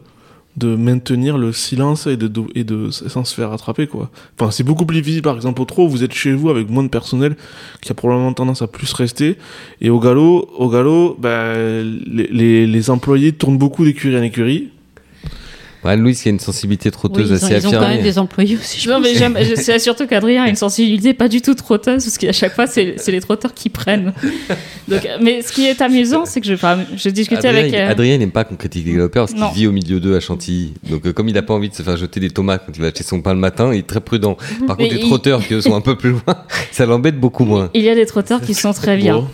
de 0.57 0.75
maintenir 0.75 1.37
le 1.37 1.53
silence 1.53 2.07
et 2.07 2.17
de, 2.17 2.29
et 2.55 2.63
de 2.63 2.89
sans 2.91 3.23
se 3.23 3.33
faire 3.33 3.53
attraper, 3.53 3.87
quoi. 3.87 4.11
Enfin, 4.37 4.51
c'est 4.51 4.63
beaucoup 4.63 4.85
plus 4.85 4.97
difficile, 4.97 5.21
par 5.21 5.35
exemple, 5.35 5.61
au 5.61 5.65
trot, 5.65 5.87
vous 5.87 6.03
êtes 6.03 6.13
chez 6.13 6.33
vous 6.33 6.49
avec 6.49 6.69
moins 6.69 6.83
de 6.83 6.89
personnel, 6.89 7.37
qui 7.81 7.91
a 7.91 7.95
probablement 7.95 8.33
tendance 8.33 8.61
à 8.61 8.67
plus 8.67 8.91
rester. 8.93 9.37
Et 9.79 9.89
au 9.89 9.99
galop, 9.99 10.49
au 10.57 10.69
galop, 10.69 11.15
ben, 11.17 11.83
les, 12.05 12.27
les, 12.27 12.67
les 12.67 12.89
employés 12.89 13.31
tournent 13.31 13.57
beaucoup 13.57 13.85
d'écurie 13.85 14.17
en 14.17 14.23
écurie. 14.23 14.71
Ouais, 15.83 15.91
Anne-Louise, 15.93 16.21
il 16.21 16.25
y 16.25 16.29
a 16.29 16.31
une 16.33 16.39
sensibilité 16.39 16.89
Oui, 16.89 16.91
trotteuse 16.91 17.29
ils, 17.29 17.33
ont, 17.33 17.35
assez 17.35 17.45
ils 17.55 17.67
ont 17.67 17.71
quand 17.71 17.77
affirmée. 17.77 17.95
même 17.95 18.03
des 18.03 18.19
employés 18.19 18.55
aussi. 18.57 18.79
je 18.81 18.89
Non, 18.89 18.97
pense. 18.97 19.05
mais 19.07 19.15
j'aime, 19.15 19.35
je 19.41 19.55
sais 19.55 19.79
surtout 19.79 20.05
qu'Adrien 20.05 20.43
a 20.43 20.47
une 20.49 20.55
sensibilité 20.55 21.13
pas 21.13 21.27
du 21.27 21.41
tout 21.41 21.55
trotteuse, 21.55 22.03
parce 22.03 22.17
qu'à 22.19 22.31
chaque 22.31 22.53
fois, 22.53 22.67
c'est, 22.67 22.95
c'est 22.97 23.11
les 23.11 23.21
trotteurs 23.21 23.53
qui 23.53 23.69
prennent. 23.69 24.13
Donc, 24.87 25.07
mais 25.21 25.41
ce 25.41 25.51
qui 25.51 25.65
est 25.65 25.81
amusant, 25.81 26.25
c'est 26.25 26.39
que 26.41 26.47
je, 26.47 26.53
enfin, 26.53 26.79
je 26.95 27.09
discutais 27.09 27.47
Adrien, 27.47 27.63
avec. 27.63 27.73
euh, 27.73 27.89
Adrien 27.89 28.17
n'aime 28.17 28.31
pas 28.31 28.43
qu'on 28.43 28.55
critique 28.55 28.85
les 28.85 28.91
galopeurs 28.93 29.25
parce 29.27 29.39
Non. 29.39 29.49
qu'il 29.49 29.57
vit 29.61 29.67
au 29.67 29.71
milieu 29.71 29.99
d'eux 29.99 30.15
à 30.15 30.19
Chantilly. 30.19 30.73
Donc, 30.89 31.05
euh, 31.05 31.13
comme 31.13 31.27
il 31.29 31.33
n'a 31.33 31.41
pas 31.41 31.53
envie 31.53 31.69
de 31.69 31.73
se 31.75 31.81
faire 31.83 31.97
jeter 31.97 32.19
des 32.19 32.29
tomates 32.29 32.63
quand 32.65 32.73
il 32.75 32.81
va 32.81 32.87
acheter 32.87 33.03
son 33.03 33.21
pain 33.21 33.33
le 33.33 33.39
matin, 33.39 33.73
il 33.73 33.79
est 33.79 33.87
très 33.87 34.01
prudent. 34.01 34.35
Par 34.67 34.77
Mais 34.77 34.83
contre, 34.87 34.95
les 34.95 34.99
trotteurs 35.01 35.45
qui 35.47 35.53
eux 35.55 35.61
sont 35.61 35.75
un 35.75 35.81
peu 35.81 35.95
plus 35.97 36.11
loin, 36.11 36.21
ça 36.71 36.85
l'embête 36.85 37.19
beaucoup 37.19 37.45
moins. 37.45 37.69
Il 37.73 37.81
y 37.81 37.89
a 37.89 37.95
des 37.95 38.05
trotteurs 38.05 38.41
qui 38.41 38.53
sont 38.53 38.73
très 38.73 38.97
bien. 38.97 39.15
Bon. 39.15 39.27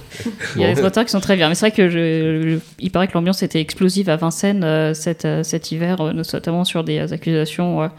Il 0.55 0.61
y 0.61 0.65
a 0.65 0.73
des 0.73 0.79
trotteurs 0.79 1.03
qui 1.05 1.11
sont 1.11 1.19
très 1.19 1.35
bien. 1.35 1.49
Mais 1.49 1.55
c'est 1.55 1.67
vrai 1.67 1.71
que 1.75 1.89
je, 1.89 2.53
je- 2.53 2.59
il 2.79 2.91
paraît 2.91 3.07
que 3.07 3.13
l'ambiance 3.13 3.43
était 3.43 3.59
explosive 3.59 4.09
à 4.09 4.15
Vincennes 4.15 4.63
euh, 4.63 4.93
cet, 4.93 5.25
euh, 5.25 5.43
cet 5.43 5.71
hiver, 5.71 6.01
euh, 6.01 6.13
notamment 6.37 6.63
sur 6.63 6.83
des 6.83 7.13
accusations 7.13 7.89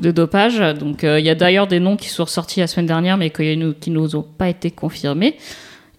de 0.00 0.10
dopage. 0.10 0.58
Donc 0.78 1.04
euh, 1.04 1.20
il 1.20 1.26
y 1.26 1.30
a 1.30 1.34
d'ailleurs 1.34 1.66
des 1.66 1.80
noms 1.80 1.96
qui 1.96 2.08
sont 2.08 2.24
ressortis 2.24 2.60
la 2.60 2.66
semaine 2.66 2.86
dernière, 2.86 3.16
mais 3.16 3.30
qui 3.30 3.56
nous, 3.56 3.74
nous 3.86 4.16
ont 4.16 4.22
pas 4.22 4.48
été 4.48 4.70
confirmés. 4.70 5.36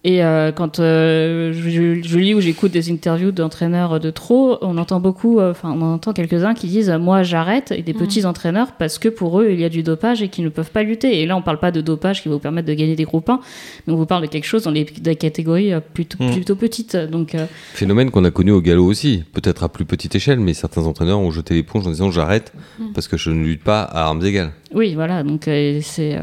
Et 0.04 0.24
euh, 0.24 0.50
quand 0.50 0.80
euh, 0.80 1.52
je, 1.52 2.02
je 2.02 2.18
lis 2.18 2.34
ou 2.34 2.40
j'écoute 2.40 2.72
des 2.72 2.90
interviews 2.90 3.30
d'entraîneurs 3.30 4.00
de 4.00 4.10
trop, 4.10 4.58
on 4.60 4.76
entend 4.76 4.98
beaucoup, 4.98 5.38
euh, 5.38 5.52
enfin 5.52 5.70
on 5.78 5.80
entend 5.94 6.12
quelques-uns 6.12 6.54
qui 6.54 6.66
disent 6.66 6.90
moi 7.00 7.22
j'arrête 7.22 7.70
et 7.70 7.82
des 7.82 7.94
petits 7.94 8.26
entraîneurs 8.26 8.72
parce 8.72 8.98
que 8.98 9.08
pour 9.08 9.40
eux 9.40 9.50
il 9.52 9.60
y 9.60 9.64
a 9.64 9.68
du 9.68 9.84
dopage 9.84 10.20
et 10.20 10.26
qu'ils 10.28 10.42
ne 10.42 10.48
peuvent 10.48 10.72
pas 10.72 10.82
lutter. 10.82 11.20
Et 11.22 11.26
là 11.26 11.36
on 11.36 11.42
parle 11.42 11.60
pas 11.60 11.70
de 11.70 11.80
dopage 11.80 12.20
qui 12.20 12.28
va 12.28 12.34
vous 12.34 12.40
permettre 12.40 12.66
de 12.66 12.74
gagner 12.74 12.96
des 12.96 13.04
groupes 13.04 13.30
1, 13.30 13.38
mais 13.86 13.92
on 13.92 13.96
vous 13.96 14.06
parle 14.06 14.22
de 14.22 14.26
quelque 14.26 14.44
chose 14.44 14.64
dans 14.64 14.72
les, 14.72 14.82
des 14.84 15.14
catégories 15.14 15.72
plutôt, 15.94 16.18
Mm. 16.20 16.32
plutôt 16.32 16.56
petites. 16.56 16.96
Donc 16.96 17.36
euh, 17.36 17.46
Phénomène 17.72 18.10
qu'on 18.10 18.24
a 18.24 18.32
connu 18.32 18.50
au 18.50 18.60
galop 18.60 18.86
aussi, 18.86 19.22
peut-être 19.32 19.62
à 19.62 19.68
plus 19.68 19.84
petite 19.84 20.16
échelle, 20.16 20.40
mais 20.40 20.52
certains 20.52 20.82
entraîneurs 20.86 21.20
ont 21.20 21.30
jeté 21.30 21.54
l'éponge 21.54 21.86
en 21.86 21.90
disant 21.90 22.10
j'arrête 22.10 22.52
Mm. 22.80 22.86
parce 22.92 23.06
que 23.06 23.16
je 23.16 23.30
ne 23.30 23.44
lutte 23.44 23.62
pas 23.62 23.82
à 23.82 24.06
armes 24.06 24.24
égales. 24.24 24.50
Oui, 24.74 24.94
voilà. 24.94 25.22
Donc, 25.22 25.46
euh, 25.48 25.80
c'est 25.82 26.16
euh, 26.16 26.20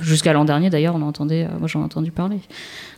jusqu'à 0.00 0.32
l'an 0.32 0.44
dernier 0.44 0.68
d'ailleurs, 0.68 0.96
on 0.96 1.02
entendait, 1.02 1.44
euh, 1.44 1.58
moi 1.58 1.68
j'en 1.68 1.80
ai 1.80 1.84
entendu 1.84 2.10
parler. 2.10 2.38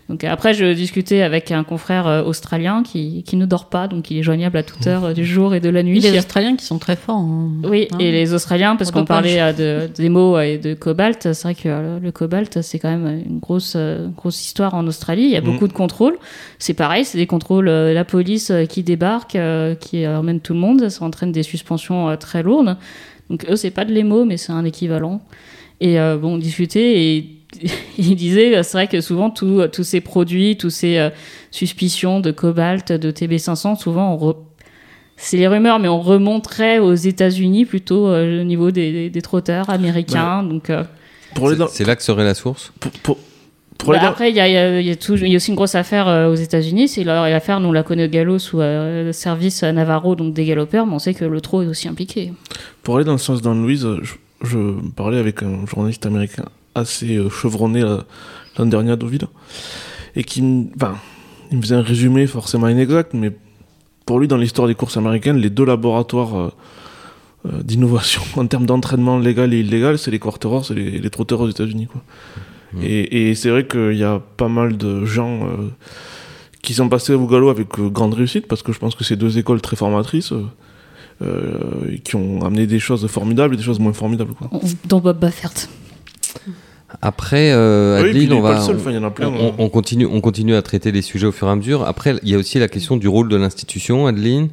Donc 0.08 0.22
après, 0.22 0.54
je 0.54 0.72
discutais 0.72 1.22
avec 1.22 1.50
un 1.50 1.64
confrère 1.64 2.06
euh, 2.06 2.22
australien 2.22 2.84
qui, 2.84 3.24
qui 3.24 3.34
ne 3.36 3.44
dort 3.44 3.64
pas, 3.68 3.88
donc 3.88 4.08
il 4.12 4.18
est 4.18 4.22
joignable 4.22 4.56
à 4.56 4.62
toute 4.62 4.86
heure 4.86 5.06
euh, 5.06 5.12
du 5.12 5.24
jour 5.24 5.52
et 5.52 5.58
de 5.58 5.68
la 5.68 5.82
nuit. 5.82 5.98
Les 5.98 6.16
Australiens 6.16 6.54
qui 6.54 6.64
sont 6.64 6.78
très 6.78 6.94
forts. 6.94 7.16
hein. 7.16 7.50
Oui, 7.64 7.88
Hein. 7.92 7.96
et 7.98 8.12
les 8.12 8.32
Australiens, 8.32 8.76
parce 8.76 8.92
qu'on 8.92 9.04
parlait 9.04 9.40
euh, 9.40 9.52
de, 9.88 9.92
des 9.92 10.08
mots 10.08 10.38
et 10.38 10.58
de 10.58 10.74
cobalt, 10.74 11.32
c'est 11.32 11.42
vrai 11.42 11.54
que 11.56 11.62
euh, 11.66 11.98
le 11.98 12.12
cobalt, 12.12 12.62
c'est 12.62 12.78
quand 12.78 12.88
même 12.96 13.20
une 13.28 13.40
grosse, 13.40 13.72
euh, 13.74 14.06
grosse 14.16 14.40
histoire 14.44 14.74
en 14.74 14.86
Australie. 14.86 15.24
Il 15.24 15.30
y 15.30 15.36
a 15.36 15.40
Mhm. 15.40 15.46
beaucoup 15.52 15.66
de 15.66 15.72
contrôles. 15.72 16.16
C'est 16.60 16.74
pareil, 16.74 17.04
c'est 17.04 17.18
des 17.18 17.26
contrôles, 17.26 17.66
euh, 17.68 17.92
la 17.92 18.04
police 18.04 18.50
euh, 18.52 18.64
qui 18.64 18.84
débarque, 18.84 19.34
euh, 19.34 19.74
qui 19.74 20.04
euh, 20.04 20.18
emmène 20.20 20.38
tout 20.38 20.52
le 20.54 20.60
monde. 20.60 20.88
Ça 20.88 21.04
entraîne 21.04 21.32
des 21.32 21.42
suspensions 21.42 22.08
euh, 22.10 22.16
très 22.16 22.44
lourdes. 22.44 22.76
Donc 23.28 23.44
eux, 23.50 23.56
c'est 23.56 23.72
pas 23.72 23.84
de 23.84 23.92
l'émo, 23.92 24.24
mais 24.24 24.36
c'est 24.36 24.52
un 24.52 24.64
équivalent. 24.64 25.20
Et 25.80 25.98
euh, 25.98 26.16
bon, 26.16 26.34
on 26.34 26.38
discutait 26.38 27.02
et 27.02 27.30
il 27.98 28.16
disait, 28.16 28.56
euh, 28.56 28.62
c'est 28.62 28.72
vrai 28.78 28.86
que 28.88 29.00
souvent 29.00 29.30
tout- 29.30 29.62
tous 29.72 29.84
ces 29.84 30.00
produits, 30.00 30.56
tous 30.56 30.70
ces 30.70 30.98
euh, 30.98 31.10
suspicions 31.50 32.20
de 32.20 32.30
cobalt, 32.30 32.92
de 32.92 33.10
TB500, 33.10 33.78
souvent 33.78 34.14
on 34.14 34.16
re- 34.30 34.36
c'est 35.16 35.36
les 35.38 35.46
rumeurs, 35.48 35.78
mais 35.78 35.88
on 35.88 36.00
remonterait 36.00 36.78
aux 36.78 36.94
États-Unis 36.94 37.64
plutôt 37.64 38.08
euh, 38.08 38.42
au 38.42 38.44
niveau 38.44 38.70
des, 38.70 38.92
des, 38.92 39.10
des 39.10 39.22
trotteurs 39.22 39.70
américains. 39.70 40.42
Donc 40.42 40.68
euh, 40.70 40.84
C'est 41.34 41.56
dans, 41.56 41.68
c'est 41.68 41.84
là 41.84 41.96
que 41.96 42.02
serait 42.02 42.24
la 42.24 42.34
source? 42.34 42.72
Pour, 42.80 42.90
pour- 42.92 43.18
pour 43.78 43.92
bah, 43.92 44.00
après, 44.08 44.30
il 44.30 44.36
y 44.36 44.40
a, 44.40 44.48
il 44.48 44.86
y 44.86 44.88
y 44.88 44.90
y 44.90 45.34
a 45.34 45.36
aussi 45.36 45.50
une 45.50 45.54
grosse 45.54 45.74
affaire 45.74 46.08
euh, 46.08 46.30
aux 46.30 46.34
États-Unis. 46.34 46.88
C'est 46.88 47.04
la- 47.04 47.28
l'affaire, 47.28 47.60
nous 47.60 47.68
on 47.68 47.72
la 47.72 47.82
connaît 47.82 48.06
au 48.06 48.08
galop 48.10 48.38
sous 48.38 48.60
euh, 48.60 49.04
le 49.04 49.12
service 49.12 49.62
Navarro, 49.62 50.16
donc 50.16 50.32
des 50.32 50.44
galopeurs, 50.46 50.86
mais 50.86 50.94
on 50.94 50.98
sait 50.98 51.12
que 51.14 51.24
le 51.26 51.40
trot 51.42 51.62
est 51.62 51.66
aussi 51.66 51.86
impliqué. 51.88 52.32
Pour 52.82 52.96
aller 52.96 53.04
dans 53.04 53.12
le 53.12 53.18
sens 53.18 53.42
d'Anne-Louise, 53.42 53.86
je, 54.02 54.14
je 54.46 54.58
parlais 54.96 55.18
avec 55.18 55.42
un 55.42 55.66
journaliste 55.66 56.06
américain 56.06 56.44
assez 56.76 57.16
euh, 57.16 57.28
chevronné 57.30 57.82
euh, 57.82 57.98
l'an 58.58 58.66
dernier 58.66 58.92
à 58.92 58.96
Deauville, 58.96 59.26
et 60.14 60.24
qui, 60.24 60.42
me- 60.42 60.66
enfin, 60.76 60.96
il 61.50 61.56
me 61.58 61.62
faisait 61.62 61.74
un 61.76 61.82
résumé 61.82 62.26
forcément 62.26 62.68
inexact, 62.68 63.14
mais 63.14 63.30
pour 64.06 64.18
lui, 64.20 64.28
dans 64.28 64.36
l'histoire 64.36 64.68
des 64.68 64.74
courses 64.74 64.96
américaines, 64.96 65.36
les 65.38 65.50
deux 65.50 65.64
laboratoires 65.64 66.34
euh, 66.36 66.50
euh, 67.46 67.62
d'innovation 67.62 68.22
en 68.36 68.46
termes 68.46 68.66
d'entraînement 68.66 69.18
légal 69.18 69.52
et 69.54 69.60
illégal, 69.60 69.98
c'est 69.98 70.10
les 70.10 70.18
quarterers 70.20 70.70
et 70.70 70.74
les, 70.74 70.90
les 70.98 71.10
trotteurs 71.10 71.40
aux 71.40 71.48
États-Unis. 71.48 71.86
quoi. 71.86 72.02
Mhm. 72.72 72.82
Et, 72.82 73.30
et 73.30 73.34
c'est 73.34 73.50
vrai 73.50 73.66
qu'il 73.66 73.96
y 73.96 74.04
a 74.04 74.20
pas 74.36 74.48
mal 74.48 74.76
de 74.76 75.04
gens 75.04 75.40
euh, 75.46 75.68
qui 76.62 76.74
sont 76.74 76.88
passés 76.88 77.14
au 77.14 77.26
galop 77.26 77.48
avec 77.50 77.78
euh, 77.78 77.88
grande 77.88 78.14
réussite, 78.14 78.46
parce 78.48 78.62
que 78.62 78.72
je 78.72 78.78
pense 78.78 78.94
que 78.94 79.04
c'est 79.04 79.16
deux 79.16 79.38
écoles 79.38 79.60
très 79.60 79.76
formatrices. 79.76 80.32
euh, 80.32 80.44
euh, 81.22 81.96
qui 82.04 82.14
ont 82.14 82.44
amené 82.44 82.66
des 82.66 82.78
choses 82.78 83.06
formidables 83.06 83.54
et 83.54 83.56
des 83.56 83.62
choses 83.62 83.78
moins 83.80 83.94
formidables. 83.94 84.34
Quoi. 84.34 84.50
Dans 84.84 85.00
Bob 85.00 85.18
Baffert. 85.18 85.50
Après, 87.02 87.50
euh, 87.52 88.00
oui, 88.02 88.10
Adeline, 88.10 88.32
est 88.32 88.34
on 88.34 88.40
va. 88.40 88.62
enfin, 88.62 89.10
plein. 89.10 89.28
On, 89.28 89.48
hein. 89.48 89.54
on 89.58 89.68
continue, 89.68 90.06
on 90.06 90.20
continue 90.20 90.54
à 90.54 90.62
traiter 90.62 90.92
les 90.92 91.02
sujets 91.02 91.26
au 91.26 91.32
fur 91.32 91.48
et 91.48 91.50
à 91.50 91.56
mesure. 91.56 91.82
Après, 91.84 92.16
il 92.22 92.28
y 92.28 92.34
a 92.34 92.38
aussi 92.38 92.58
la 92.58 92.68
question 92.68 92.96
du 92.96 93.08
rôle 93.08 93.28
de 93.28 93.36
l'institution, 93.36 94.06
Adeline. 94.06 94.48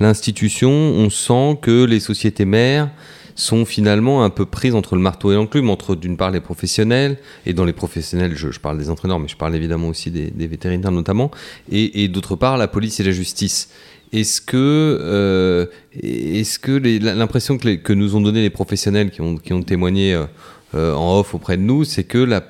L'institution, 0.00 0.70
on 0.70 1.10
sent 1.10 1.58
que 1.62 1.84
les 1.84 2.00
sociétés 2.00 2.44
mères 2.44 2.90
sont 3.36 3.64
finalement 3.64 4.24
un 4.24 4.30
peu 4.30 4.46
prises 4.46 4.74
entre 4.74 4.96
le 4.96 5.02
marteau 5.02 5.30
et 5.30 5.34
l'enclume, 5.36 5.70
entre 5.70 5.94
d'une 5.94 6.16
part 6.16 6.30
les 6.30 6.40
professionnels, 6.40 7.18
et 7.44 7.52
dans 7.52 7.66
les 7.66 7.74
professionnels, 7.74 8.32
je, 8.34 8.50
je 8.50 8.58
parle 8.58 8.78
des 8.78 8.88
entraîneurs, 8.90 9.20
mais 9.20 9.28
je 9.28 9.36
parle 9.36 9.54
évidemment 9.54 9.88
aussi 9.88 10.10
des, 10.10 10.30
des 10.30 10.46
vétérinaires 10.46 10.90
notamment, 10.90 11.30
et, 11.70 12.02
et 12.02 12.08
d'autre 12.08 12.34
part 12.34 12.56
la 12.56 12.66
police 12.66 12.98
et 12.98 13.04
la 13.04 13.12
justice. 13.12 13.68
Est-ce 14.12 14.40
que, 14.40 14.56
euh, 14.56 15.66
est-ce 16.02 16.58
que 16.58 16.72
l'impression 16.72 17.58
que 17.58 17.92
nous 17.92 18.16
ont 18.16 18.20
donné 18.20 18.40
les 18.40 18.50
professionnels 18.50 19.10
qui 19.10 19.20
ont, 19.20 19.36
qui 19.36 19.52
ont 19.52 19.62
témoigné 19.62 20.14
euh, 20.14 20.24
euh, 20.74 20.94
en 20.94 21.18
off 21.20 21.34
auprès 21.34 21.56
de 21.56 21.62
nous, 21.62 21.84
c'est 21.84 22.04
que 22.04 22.18
la, 22.18 22.42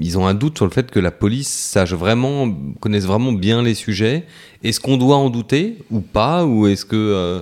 ils 0.00 0.18
ont 0.18 0.26
un 0.26 0.34
doute 0.34 0.56
sur 0.58 0.66
le 0.66 0.70
fait 0.70 0.90
que 0.90 1.00
la 1.00 1.10
police 1.10 1.48
sache 1.48 1.92
vraiment, 1.94 2.48
connaisse 2.80 3.04
vraiment 3.06 3.32
bien 3.32 3.62
les 3.62 3.74
sujets. 3.74 4.26
Est-ce 4.62 4.80
qu'on 4.80 4.96
doit 4.96 5.16
en 5.16 5.30
douter 5.30 5.78
ou 5.90 6.00
pas 6.00 6.44
Ou 6.44 6.66
est-ce 6.66 6.84
que 6.84 6.94
euh, 6.96 7.40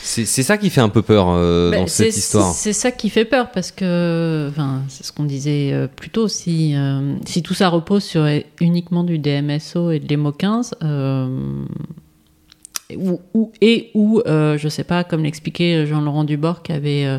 c'est 0.00 0.24
c'est 0.24 0.42
ça 0.44 0.56
qui 0.56 0.70
fait 0.70 0.80
un 0.80 0.88
peu 0.88 1.02
peur 1.02 1.26
euh, 1.30 1.70
Bah, 1.70 1.78
dans 1.78 1.86
cette 1.86 2.12
c'est- 2.12 2.18
histoire 2.20 2.52
C'est 2.54 2.72
ça 2.72 2.90
qui 2.92 3.10
fait 3.10 3.24
peur 3.26 3.50
parce 3.50 3.72
que, 3.72 4.46
enfin, 4.50 4.82
c'est 4.88 5.04
ce 5.04 5.12
qu'on 5.12 5.24
disait 5.24 5.88
plus 5.96 6.08
tôt. 6.10 6.28
Si, 6.28 6.74
si 7.26 7.42
tout 7.42 7.54
ça 7.54 7.68
repose 7.68 8.04
sur 8.04 8.26
uniquement 8.60 9.04
du 9.04 9.18
DMSO 9.18 9.90
et 9.90 9.98
de 9.98 10.08
l'EMO 10.08 10.32
15, 10.32 10.76
euh, 10.82 11.64
ou, 12.96 13.20
ou- 13.34 13.52
et 13.60 13.90
ou, 13.94 14.20
euh, 14.26 14.56
je 14.58 14.68
sais 14.68 14.84
pas, 14.84 15.04
comme 15.04 15.22
l'expliquait 15.22 15.86
Jean-Laurent 15.86 16.24
Dubord, 16.24 16.62
qui 16.62 16.72
avait, 16.72 17.04
euh, 17.04 17.18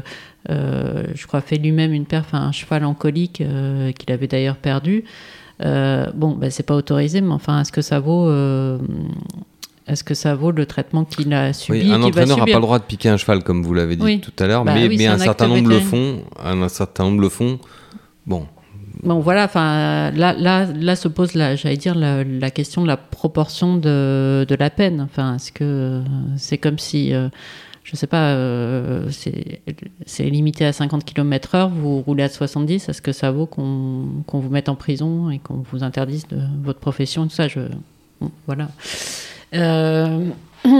euh, 0.49 1.03
je 1.13 1.27
crois, 1.27 1.41
fait 1.41 1.57
lui-même 1.57 1.93
une 1.93 2.05
perf 2.05 2.33
à 2.33 2.37
un 2.37 2.51
cheval 2.51 2.85
en 2.85 2.93
colique, 2.93 3.41
euh, 3.41 3.91
qu'il 3.91 4.11
avait 4.11 4.27
d'ailleurs 4.27 4.57
perdu. 4.57 5.03
Bon, 5.61 6.35
bah, 6.39 6.49
c'est 6.49 6.63
pas 6.63 6.75
autorisé, 6.75 7.21
mais 7.21 7.33
enfin, 7.33 7.61
est-ce 7.61 7.71
que 7.71 7.81
ça 7.81 7.99
vaut, 7.99 8.31
est-ce 9.87 10.03
que 10.03 10.13
ça 10.13 10.35
vaut 10.35 10.51
le 10.51 10.65
traitement 10.65 11.03
qu'il 11.03 11.33
a 11.33 11.51
subi, 11.51 11.79
Oui, 11.81 11.91
un 11.91 12.01
entraîneur 12.01 12.37
n'a 12.37 12.45
pas 12.45 12.53
le 12.53 12.61
droit 12.61 12.79
de 12.79 12.83
piquer 12.85 13.09
un 13.09 13.17
cheval, 13.17 13.43
comme 13.43 13.63
vous 13.63 13.73
l'avez 13.73 13.95
dit 13.95 14.03
Oui. 14.05 14.19
tout 14.21 14.31
à 14.39 14.47
l'heure, 14.47 14.63
Bah 14.63 14.73
mais, 14.75 14.83
oui, 14.87 14.95
mais 14.97 15.03
c'est 15.05 15.07
un, 15.07 15.17
certain 15.17 15.47
nombre 15.47 15.69
le 15.69 15.79
font. 15.79 16.21
Un, 16.43 16.61
un 16.61 16.69
certain 16.69 17.03
nombre 17.05 17.21
le 17.21 17.29
font. 17.29 17.59
Bon, 18.25 18.45
Bon, 19.03 19.19
voilà, 19.19 19.45
enfin, 19.45 20.11
là, 20.11 20.33
là, 20.33 20.65
là 20.65 20.95
se 20.95 21.07
pose, 21.07 21.33
la, 21.33 21.55
j'allais 21.55 21.77
dire, 21.77 21.95
la, 21.95 22.23
la 22.25 22.51
question 22.51 22.81
de 22.81 22.87
la 22.87 22.97
proportion 22.97 23.77
de, 23.77 24.45
de 24.47 24.55
la 24.55 24.69
peine. 24.69 24.99
Enfin, 25.01 25.35
est-ce 25.35 25.51
que 25.53 26.01
c'est 26.35 26.57
comme 26.57 26.77
si, 26.77 27.13
euh, 27.13 27.29
je 27.85 27.95
sais 27.95 28.07
pas, 28.07 28.31
euh, 28.33 29.09
c'est, 30.05 30.23
limité 30.25 30.65
à 30.65 30.73
50 30.73 31.05
km/h, 31.05 31.69
vous 31.71 32.01
roulez 32.01 32.23
à 32.23 32.29
70, 32.29 32.89
est-ce 32.89 33.01
que 33.01 33.13
ça 33.13 33.31
vaut 33.31 33.45
qu'on, 33.45 34.05
vous 34.27 34.49
mette 34.49 34.67
en 34.67 34.75
prison 34.75 35.29
et 35.29 35.39
qu'on 35.39 35.63
vous 35.71 35.83
interdise 35.83 36.27
de 36.27 36.39
votre 36.61 36.79
profession 36.79 37.23
Tout 37.25 37.35
ça, 37.35 37.47
je. 37.47 37.61
bon, 38.19 38.31
voilà. 38.47 38.67
Euh, 39.55 40.25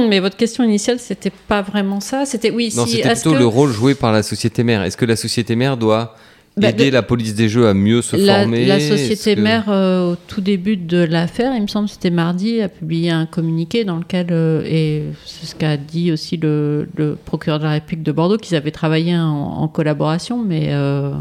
mais 0.09 0.19
votre 0.19 0.35
question 0.35 0.65
initiale, 0.65 0.99
c'était 0.99 1.31
pas 1.47 1.61
vraiment 1.61 2.01
ça. 2.01 2.25
C'était 2.25 2.51
oui, 2.51 2.73
non, 2.75 2.85
si. 2.85 2.97
c'était 2.97 3.13
plutôt 3.13 3.31
que- 3.33 3.39
le 3.39 3.45
rôle 3.47 3.71
joué 3.71 3.95
par 3.95 4.11
la 4.11 4.23
société 4.23 4.63
mère. 4.63 4.83
Est-ce 4.83 4.97
que 4.97 5.05
la 5.05 5.15
société 5.15 5.55
mère 5.55 5.77
doit 5.77 6.15
Bah, 6.59 6.69
aider 6.69 6.87
de- 6.89 6.93
la 6.93 7.01
police 7.01 7.33
des 7.35 7.49
jeux 7.49 7.67
à 7.67 7.73
mieux 7.73 8.01
se 8.01 8.15
la, 8.15 8.41
former 8.41 8.65
la 8.65 8.79
société 8.79 9.35
que- 9.35 9.41
mère, 9.41 9.65
euh, 9.69 10.11
au 10.13 10.15
tout 10.27 10.41
début 10.41 10.77
de 10.77 10.97
l'affaire, 10.97 11.53
il 11.55 11.61
me 11.61 11.67
semble 11.67 11.87
que 11.87 11.93
c'était 11.93 12.09
mardi, 12.09 12.61
a 12.61 12.69
publié 12.69 13.09
un 13.11 13.25
communiqué 13.25 13.83
dans 13.85 13.97
lequel, 13.97 14.27
euh, 14.31 14.61
et 14.65 15.03
c'est 15.25 15.45
ce 15.47 15.55
qu'a 15.55 15.77
dit 15.77 16.11
aussi 16.11 16.37
le, 16.37 16.87
le 16.95 17.15
procureur 17.15 17.59
de 17.59 17.63
la 17.65 17.71
République 17.71 18.03
de 18.03 18.11
Bordeaux, 18.11 18.37
qu'ils 18.37 18.55
avaient 18.57 18.71
travaillé 18.71 19.15
en, 19.17 19.23
en 19.29 19.67
collaboration, 19.67 20.41
mais, 20.43 20.67
euh, 20.69 21.11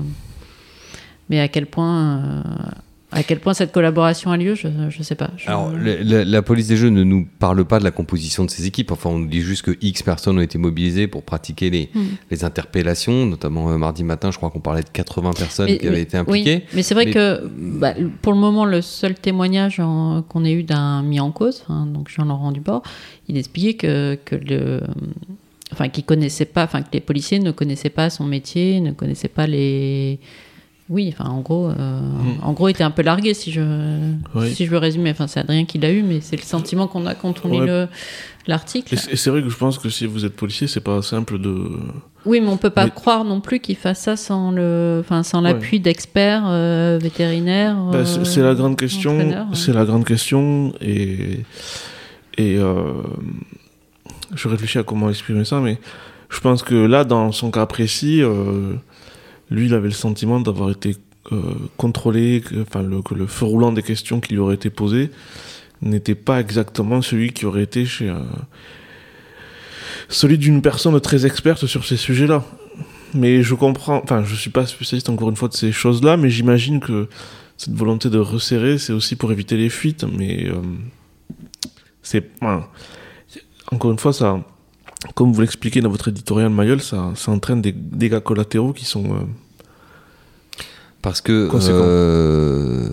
mais 1.30 1.40
à 1.40 1.48
quel 1.48 1.66
point. 1.66 2.42
À 3.10 3.22
quel 3.22 3.40
point 3.40 3.54
cette 3.54 3.72
collaboration 3.72 4.30
a 4.30 4.36
lieu, 4.36 4.54
je 4.54 4.68
ne 4.68 4.90
sais 5.02 5.14
pas. 5.14 5.30
Je- 5.38 5.48
Alors, 5.48 5.72
la, 5.72 6.02
la- 6.02 6.24
la 6.26 6.42
police 6.42 6.68
des 6.68 6.76
jeux 6.76 6.90
ne 6.90 7.02
nous 7.04 7.26
parle 7.38 7.64
pas 7.64 7.78
de 7.78 7.84
la 7.84 7.90
composition 7.90 8.44
de 8.44 8.50
ses 8.50 8.66
équipes. 8.66 8.92
Enfin, 8.92 9.08
on 9.10 9.18
nous 9.20 9.26
dit 9.26 9.40
juste 9.40 9.62
que 9.62 9.76
X 9.80 10.02
personnes 10.02 10.36
ont 10.36 10.42
été 10.42 10.58
mobilisées 10.58 11.06
pour 11.06 11.22
pratiquer 11.22 11.70
les, 11.70 11.88
Hmm. 11.94 12.00
les 12.30 12.44
interpellations. 12.44 13.24
Notamment 13.24 13.70
euh, 13.70 13.78
mardi 13.78 14.04
matin, 14.04 14.30
je 14.30 14.36
crois 14.36 14.50
qu'on 14.50 14.60
parlait 14.60 14.82
de 14.82 14.90
80 14.90 15.32
personnes 15.32 15.66
Mais- 15.66 15.78
qui 15.78 15.86
avaient 15.86 15.96
mais- 15.96 16.02
été 16.02 16.16
impliquées. 16.18 16.56
Oui, 16.66 16.74
mais 16.74 16.82
c'est 16.82 16.94
vrai 16.94 17.06
Mais- 17.06 17.12
que 17.12 17.48
bah, 17.56 17.94
pour 18.20 18.32
le 18.34 18.38
moment, 18.38 18.66
le 18.66 18.82
seul 18.82 19.14
témoignage 19.14 19.76
qu'on 20.28 20.44
ait 20.44 20.52
eu 20.52 20.62
d'un 20.62 21.02
mis 21.02 21.18
en 21.20 21.30
cause, 21.30 21.64
hein, 21.70 21.86
donc 21.86 22.10
Jean-Laurent 22.10 22.52
Dubord, 22.52 22.82
il 23.28 23.38
expliquait 23.38 23.74
que, 23.74 24.18
que 24.24 24.36
le. 24.36 24.80
Enfin, 25.72 25.88
connaissait 26.06 26.46
pas, 26.46 26.64
enfin, 26.64 26.80
que 26.82 26.88
les 26.94 27.00
policiers 27.00 27.38
ne 27.40 27.50
connaissaient 27.50 27.90
pas 27.90 28.08
son 28.10 28.24
métier, 28.24 28.80
ne 28.80 28.92
connaissaient 28.92 29.28
pas 29.28 29.46
les. 29.46 30.18
Oui, 30.90 31.12
enfin, 31.12 31.28
en 31.30 31.40
gros, 31.40 31.68
euh, 31.68 32.00
en 32.42 32.52
gros, 32.54 32.68
il 32.68 32.70
était 32.70 32.82
un 32.84 32.90
peu 32.90 33.02
largué, 33.02 33.34
si 33.34 33.52
je, 33.52 33.60
Oui. 34.34 34.54
si 34.54 34.64
je 34.64 34.70
veux 34.70 34.78
résumer. 34.78 35.10
Enfin, 35.10 35.26
c'est 35.26 35.40
Adrien 35.40 35.64
qui 35.66 35.78
l'a 35.78 35.90
eu, 35.92 36.02
mais 36.02 36.20
c'est 36.22 36.36
le 36.36 36.42
sentiment 36.42 36.86
qu'on 36.86 37.04
a 37.06 37.14
quand 37.14 37.44
on 37.44 37.48
lit 37.50 37.60
Ouais. 37.60 37.86
l'article. 38.46 38.94
Et 38.94 39.16
c'est 39.16 39.28
vrai 39.28 39.42
que 39.42 39.50
je 39.50 39.56
pense 39.56 39.78
que 39.78 39.90
si 39.90 40.06
vous 40.06 40.24
êtes 40.24 40.34
policier, 40.34 40.66
c'est 40.66 40.80
pas 40.80 41.02
simple 41.02 41.38
de. 41.38 41.54
Oui, 42.24 42.40
mais 42.40 42.48
on 42.48 42.56
peut 42.56 42.70
pas 42.70 42.84
Mais- 42.86 42.90
croire 42.90 43.24
non 43.24 43.40
plus 43.42 43.60
qu'il 43.60 43.76
fasse 43.76 44.00
ça 44.00 44.16
sans 44.16 44.50
le, 44.50 44.98
enfin, 45.04 45.22
sans 45.22 45.40
l'appui 45.42 45.78
d'experts 45.78 46.44
euh, 46.46 46.98
vétérinaires. 47.00 47.76
Bah, 47.92 48.04
c'est 48.06 48.40
la 48.42 48.54
grande 48.54 48.72
euh, 48.72 48.76
question. 48.76 49.18
hein. 49.20 49.48
C'est 49.52 49.72
la 49.74 49.84
grande 49.84 50.06
question 50.06 50.72
et 50.80 51.40
et 52.38 52.56
euh, 52.56 52.92
je 54.34 54.48
réfléchis 54.48 54.78
à 54.78 54.82
comment 54.84 55.10
exprimer 55.10 55.44
ça, 55.44 55.60
mais 55.60 55.78
je 56.30 56.40
pense 56.40 56.62
que 56.62 56.74
là, 56.74 57.04
dans 57.04 57.32
son 57.32 57.50
cas 57.50 57.66
précis, 57.66 58.22
euh, 58.22 58.74
lui, 59.50 59.66
il 59.66 59.74
avait 59.74 59.88
le 59.88 59.94
sentiment 59.94 60.40
d'avoir 60.40 60.70
été 60.70 60.96
euh, 61.32 61.54
contrôlé, 61.76 62.42
que, 62.42 62.54
le, 62.78 63.02
que 63.02 63.14
le 63.14 63.26
feu 63.26 63.44
roulant 63.44 63.72
des 63.72 63.82
questions 63.82 64.20
qui 64.20 64.32
lui 64.32 64.40
auraient 64.40 64.54
été 64.54 64.70
posées 64.70 65.10
n'était 65.82 66.14
pas 66.14 66.40
exactement 66.40 67.02
celui 67.02 67.32
qui 67.32 67.46
aurait 67.46 67.62
été 67.62 67.84
chez 67.84 68.08
euh, 68.08 68.18
celui 70.08 70.38
d'une 70.38 70.62
personne 70.62 70.98
très 71.00 71.26
experte 71.26 71.66
sur 71.66 71.84
ces 71.84 71.96
sujets-là. 71.96 72.44
Mais 73.14 73.42
je 73.42 73.54
comprends, 73.54 74.00
enfin, 74.02 74.22
je 74.24 74.34
suis 74.34 74.50
pas 74.50 74.66
spécialiste 74.66 75.08
encore 75.08 75.30
une 75.30 75.36
fois 75.36 75.48
de 75.48 75.54
ces 75.54 75.72
choses-là, 75.72 76.16
mais 76.16 76.30
j'imagine 76.30 76.80
que 76.80 77.08
cette 77.56 77.74
volonté 77.74 78.10
de 78.10 78.18
resserrer, 78.18 78.78
c'est 78.78 78.92
aussi 78.92 79.16
pour 79.16 79.32
éviter 79.32 79.56
les 79.56 79.68
fuites, 79.68 80.04
mais 80.04 80.46
euh, 80.48 80.60
c'est, 82.02 82.30
encore 83.70 83.90
une 83.90 83.98
fois, 83.98 84.12
ça, 84.12 84.40
comme 85.14 85.32
vous 85.32 85.40
l'expliquez 85.40 85.80
dans 85.80 85.90
votre 85.90 86.08
éditorial 86.08 86.50
Mayol, 86.50 86.80
ça, 86.80 87.12
ça 87.14 87.30
entraîne 87.30 87.62
des 87.62 87.72
dégâts 87.72 88.20
collatéraux 88.20 88.72
qui 88.72 88.84
sont. 88.84 89.04
euh, 89.04 89.18
Parce 91.02 91.20
que 91.20 91.48
euh, 91.54 92.88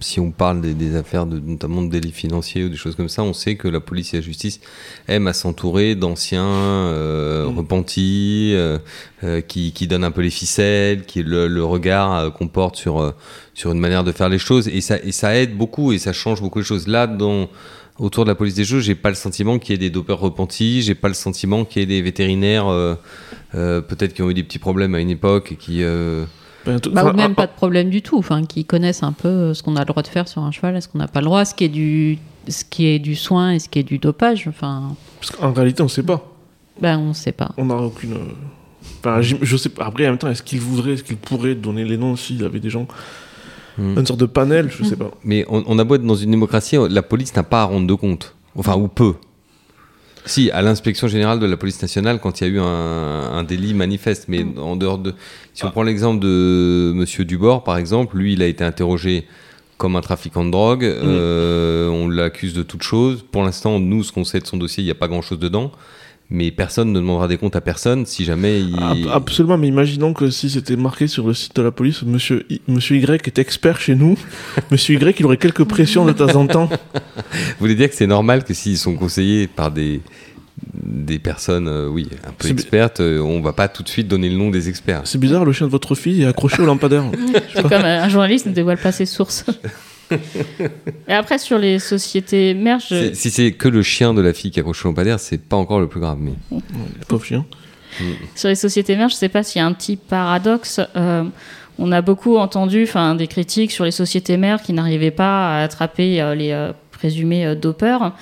si 0.00 0.20
on 0.20 0.30
parle 0.30 0.60
des, 0.60 0.74
des 0.74 0.94
affaires, 0.94 1.26
de, 1.26 1.40
notamment 1.40 1.82
de 1.82 1.90
délits 1.90 2.12
financiers 2.12 2.64
ou 2.64 2.68
des 2.68 2.76
choses 2.76 2.94
comme 2.94 3.08
ça, 3.08 3.24
on 3.24 3.32
sait 3.32 3.56
que 3.56 3.66
la 3.66 3.80
police 3.80 4.14
et 4.14 4.18
la 4.18 4.22
justice 4.22 4.60
aiment 5.08 5.26
à 5.26 5.32
s'entourer 5.32 5.96
d'anciens 5.96 6.44
euh, 6.46 7.48
Mm. 7.48 7.58
repentis, 7.58 8.54
qui, 9.48 9.72
qui 9.72 9.86
donnent 9.88 10.04
un 10.04 10.12
peu 10.12 10.20
les 10.22 10.30
ficelles, 10.30 11.02
qui 11.04 11.24
le, 11.24 11.48
le 11.48 11.64
regard 11.64 12.32
qu'on 12.34 12.46
porte 12.46 12.76
sur, 12.76 13.12
sur 13.54 13.72
une 13.72 13.80
manière 13.80 14.04
de 14.04 14.12
faire 14.12 14.28
les 14.28 14.38
choses. 14.38 14.68
Et 14.68 14.80
ça, 14.80 14.98
et 15.02 15.10
ça 15.10 15.34
aide 15.36 15.56
beaucoup 15.56 15.90
et 15.92 15.98
ça 15.98 16.12
change 16.12 16.40
beaucoup 16.40 16.60
de 16.60 16.64
choses. 16.64 16.86
Là, 16.86 17.08
dans, 17.08 17.48
autour 17.98 18.24
de 18.24 18.28
la 18.30 18.34
police 18.34 18.54
des 18.54 18.64
jeux, 18.64 18.80
j'ai 18.80 18.94
pas 18.94 19.08
le 19.08 19.14
sentiment 19.14 19.58
qu'il 19.58 19.72
y 19.72 19.74
ait 19.74 19.78
des 19.78 19.90
dopeurs 19.90 20.20
repentis, 20.20 20.82
j'ai 20.82 20.94
pas 20.94 21.08
le 21.08 21.14
sentiment 21.14 21.64
qu'il 21.64 21.80
y 21.80 21.82
ait 21.82 21.86
des 21.86 22.02
vétérinaires, 22.02 22.68
euh, 22.68 22.94
euh, 23.54 23.80
peut-être 23.80 24.14
qui 24.14 24.22
ont 24.22 24.30
eu 24.30 24.34
des 24.34 24.44
petits 24.44 24.58
problèmes 24.58 24.94
à 24.94 25.00
une 25.00 25.10
époque 25.10 25.52
et 25.52 25.56
qui. 25.56 25.82
euh, 25.82 26.24
Bah, 26.66 26.76
enfin, 26.92 27.12
ou 27.12 27.16
même 27.16 27.34
pas 27.34 27.46
de 27.46 27.52
problème 27.52 27.90
du 27.90 28.02
tout, 28.02 28.18
enfin, 28.18 28.44
qui 28.44 28.64
connaissent 28.64 29.02
un 29.02 29.12
peu 29.12 29.54
ce 29.54 29.62
qu'on 29.62 29.76
a 29.76 29.80
le 29.80 29.86
droit 29.86 30.02
de 30.02 30.08
faire 30.08 30.28
sur 30.28 30.42
un 30.42 30.50
cheval 30.52 30.76
et 30.76 30.80
ce 30.80 30.88
qu'on 30.88 30.98
n'a 30.98 31.08
pas 31.08 31.20
le 31.20 31.26
droit, 31.26 31.44
ce 31.44 31.54
qui 31.54 31.64
est 31.64 31.68
du, 31.68 32.18
ce 32.46 32.64
qui 32.64 32.86
est 32.86 32.98
du 32.98 33.16
soin 33.16 33.52
et 33.52 33.58
ce 33.58 33.68
qui 33.68 33.78
est 33.78 33.82
du 33.84 33.98
dopage. 33.98 34.46
Enfin, 34.48 34.94
Parce 35.20 35.30
qu'en 35.32 35.52
réalité, 35.52 35.82
on 35.82 35.88
sait 35.88 36.02
pas. 36.02 36.22
ben 36.80 36.98
on 36.98 37.14
sait 37.14 37.32
pas. 37.32 37.52
On 37.56 37.64
n'a 37.66 37.76
aucune. 37.76 38.16
Enfin, 39.00 39.20
je 39.22 39.56
sais 39.56 39.68
pas. 39.70 39.86
Après, 39.86 40.06
en 40.06 40.10
même 40.10 40.18
temps, 40.18 40.28
est-ce 40.30 40.42
qu'il 40.42 40.60
voudrait, 40.60 40.92
est-ce 40.92 41.04
qu'il 41.04 41.16
pourrait 41.16 41.54
donner 41.54 41.84
les 41.84 41.96
noms 41.96 42.16
s'il 42.16 42.44
avait 42.44 42.60
des 42.60 42.70
gens 42.70 42.86
Une 43.78 44.06
sorte 44.06 44.20
de 44.20 44.26
panel, 44.26 44.70
je 44.70 44.82
sais 44.84 44.96
pas. 44.96 45.10
Mais 45.24 45.44
on, 45.48 45.62
on 45.66 45.78
a 45.78 45.84
beau 45.84 45.94
être 45.94 46.04
dans 46.04 46.14
une 46.16 46.30
démocratie, 46.32 46.76
la 46.90 47.02
police 47.02 47.34
n'a 47.36 47.42
pas 47.42 47.62
à 47.62 47.64
rendre 47.64 47.86
de 47.86 47.94
compte. 47.94 48.34
Enfin, 48.56 48.76
ou 48.76 48.88
peu. 48.88 49.14
Si, 50.26 50.50
à 50.50 50.60
l'inspection 50.62 51.08
générale 51.08 51.38
de 51.38 51.46
la 51.46 51.56
police 51.56 51.80
nationale, 51.80 52.18
quand 52.20 52.40
il 52.40 52.46
y 52.46 52.50
a 52.50 52.52
eu 52.52 52.58
un, 52.58 52.64
un 52.64 53.42
délit 53.44 53.72
manifeste. 53.72 54.26
Mais 54.28 54.44
en 54.58 54.76
dehors 54.76 54.98
de. 54.98 55.14
Si 55.54 55.64
on 55.64 55.70
prend 55.70 55.82
l'exemple 55.82 56.20
de 56.20 56.92
Monsieur 56.94 57.24
Dubord, 57.24 57.64
par 57.64 57.78
exemple, 57.78 58.16
lui, 58.18 58.34
il 58.34 58.42
a 58.42 58.46
été 58.46 58.62
interrogé 58.64 59.26
comme 59.78 59.94
un 59.96 60.00
trafiquant 60.00 60.44
de 60.44 60.50
drogue. 60.50 60.84
euh, 60.84 61.88
on 61.88 62.08
l'accuse 62.08 62.52
de 62.52 62.62
toute 62.62 62.82
chose. 62.82 63.24
Pour 63.30 63.42
l'instant, 63.44 63.78
nous, 63.78 64.02
ce 64.02 64.12
qu'on 64.12 64.24
sait 64.24 64.40
de 64.40 64.46
son 64.46 64.56
dossier, 64.56 64.82
il 64.82 64.86
n'y 64.86 64.90
a 64.90 64.96
pas 64.96 65.08
grand-chose 65.08 65.38
dedans. 65.38 65.72
Mais 66.30 66.50
personne 66.50 66.92
ne 66.92 66.98
demandera 67.00 67.26
des 67.26 67.38
comptes 67.38 67.56
à 67.56 67.62
personne 67.62 68.04
si 68.04 68.22
jamais 68.24 68.60
il. 68.60 68.76
Ab- 68.78 69.08
Absolument, 69.14 69.56
mais 69.56 69.68
imaginons 69.68 70.12
que 70.12 70.28
si 70.28 70.50
c'était 70.50 70.76
marqué 70.76 71.06
sur 71.06 71.26
le 71.26 71.32
site 71.32 71.56
de 71.56 71.62
la 71.62 71.70
police, 71.70 72.02
Monsieur, 72.02 72.44
I- 72.50 72.60
Monsieur 72.68 72.96
Y 72.96 73.26
est 73.26 73.38
expert 73.38 73.80
chez 73.80 73.94
nous. 73.94 74.18
Monsieur 74.70 74.96
Y, 75.00 75.20
il 75.20 75.24
aurait 75.24 75.38
quelques 75.38 75.64
pressions 75.64 76.04
de 76.04 76.12
temps 76.12 76.34
en 76.36 76.46
temps. 76.46 76.66
Vous 76.66 77.30
voulez 77.60 77.74
dire 77.74 77.88
que 77.88 77.94
c'est 77.94 78.06
normal 78.06 78.44
que 78.44 78.52
s'ils 78.52 78.76
sont 78.76 78.94
conseillés 78.94 79.46
par 79.46 79.70
des, 79.70 80.02
des 80.74 81.18
personnes, 81.18 81.66
euh, 81.66 81.88
oui, 81.88 82.06
un 82.26 82.32
peu 82.36 82.48
expertes, 82.48 83.00
euh, 83.00 83.20
on 83.20 83.40
va 83.40 83.54
pas 83.54 83.68
tout 83.68 83.82
de 83.82 83.88
suite 83.88 84.06
donner 84.08 84.28
le 84.28 84.36
nom 84.36 84.50
des 84.50 84.68
experts. 84.68 85.00
C'est 85.04 85.18
bizarre, 85.18 85.46
le 85.46 85.52
chien 85.52 85.66
de 85.66 85.72
votre 85.72 85.94
fille 85.94 86.22
est 86.24 86.26
accroché 86.26 86.60
au 86.62 86.66
lampadaire. 86.66 87.04
C'est 87.54 87.62
comme 87.62 87.72
un 87.84 88.08
journaliste 88.10 88.44
ne 88.44 88.52
dévoile 88.52 88.76
pas 88.78 88.92
ses 88.92 89.06
sources. 89.06 89.46
Et 91.08 91.12
après, 91.12 91.38
sur 91.38 91.58
les 91.58 91.78
sociétés 91.78 92.54
mères, 92.54 92.80
je- 92.80 93.12
Si 93.14 93.30
c'est 93.30 93.52
que 93.52 93.68
le 93.68 93.82
chien 93.82 94.14
de 94.14 94.20
la 94.20 94.32
fille 94.32 94.50
qui 94.50 94.60
accroche 94.60 94.82
le 94.84 94.90
lampadaire, 94.90 95.20
c'est 95.20 95.38
pas 95.40 95.56
encore 95.56 95.80
le 95.80 95.88
plus 95.88 96.00
grave. 96.00 96.18
Mais 96.20 96.32
Pauvre 97.08 97.24
chien. 97.24 97.44
sur 98.34 98.48
les 98.48 98.54
sociétés 98.54 98.96
mères, 98.96 99.08
je 99.08 99.14
sais 99.14 99.28
pas 99.28 99.42
s'il 99.42 99.60
y 99.60 99.62
a 99.62 99.66
un 99.66 99.72
petit 99.72 99.96
paradoxe. 99.96 100.80
Euh, 100.96 101.24
on 101.78 101.92
a 101.92 102.00
beaucoup 102.02 102.36
entendu 102.38 102.82
enfin, 102.84 103.14
des 103.14 103.26
critiques 103.28 103.70
sur 103.72 103.84
les 103.84 103.90
sociétés 103.92 104.36
mères 104.36 104.62
qui 104.62 104.72
n'arrivaient 104.72 105.10
pas 105.12 105.58
à 105.58 105.62
attraper 105.62 106.20
euh, 106.20 106.34
les 106.34 106.50
euh, 106.52 106.72
présumés 106.90 107.46
euh, 107.46 107.54
dopeurs 107.54 108.12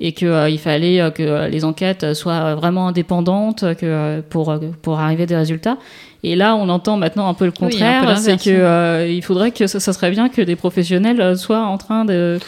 et 0.00 0.12
qu'il 0.12 0.58
fallait 0.58 1.00
euh, 1.00 1.10
que 1.10 1.48
les 1.48 1.64
enquêtes 1.64 2.14
soient 2.14 2.56
vraiment 2.56 2.88
indépendantes 2.88 3.64
que, 3.76 4.20
pour, 4.22 4.58
pour 4.82 4.98
arriver 4.98 5.22
à 5.22 5.26
des 5.26 5.36
résultats. 5.36 5.78
Et 6.22 6.34
là, 6.34 6.56
on 6.56 6.68
entend 6.68 6.96
maintenant 6.96 7.28
un 7.28 7.34
peu 7.34 7.44
le 7.44 7.52
Oui, 7.52 7.68
contraire, 7.70 8.18
c'est 8.18 8.36
que 8.36 8.50
oui. 8.50 8.56
euh, 8.56 9.08
il 9.08 9.22
faudrait 9.22 9.50
que 9.52 9.66
ça, 9.66 9.78
ça 9.80 9.92
serait 9.92 10.10
bien 10.10 10.28
que 10.28 10.42
des 10.42 10.56
professionnels 10.56 11.20
euh, 11.20 11.36
soient 11.36 11.64
en 11.66 11.78
train 11.78 12.04
de, 12.04 12.38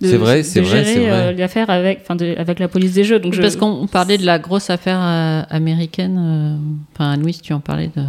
de, 0.00 0.06
C'est 0.08 0.16
vrai, 0.16 0.38
de 0.38 0.42
c'est 0.42 0.60
vrai, 0.60 0.70
gérer 0.84 0.84
c'est 0.84 1.00
vrai. 1.08 1.10
euh, 1.10 1.32
l'affaire 1.32 1.70
avec, 1.70 2.00
enfin, 2.02 2.16
avec 2.36 2.58
la 2.60 2.68
police 2.68 2.92
des 2.92 3.02
jeux. 3.02 3.18
Donc 3.18 3.32
je- 3.32 3.40
Parce 3.40 3.56
qu'on 3.56 3.86
parlait 3.86 4.18
de 4.18 4.26
la 4.26 4.38
grosse 4.38 4.70
affaire 4.70 5.00
euh, 5.02 5.42
américaine. 5.50 6.16
euh, 6.18 6.56
Enfin, 6.94 7.16
Louis, 7.16 7.36
tu 7.42 7.52
en 7.52 7.60
parlais 7.60 7.90
de. 7.96 8.02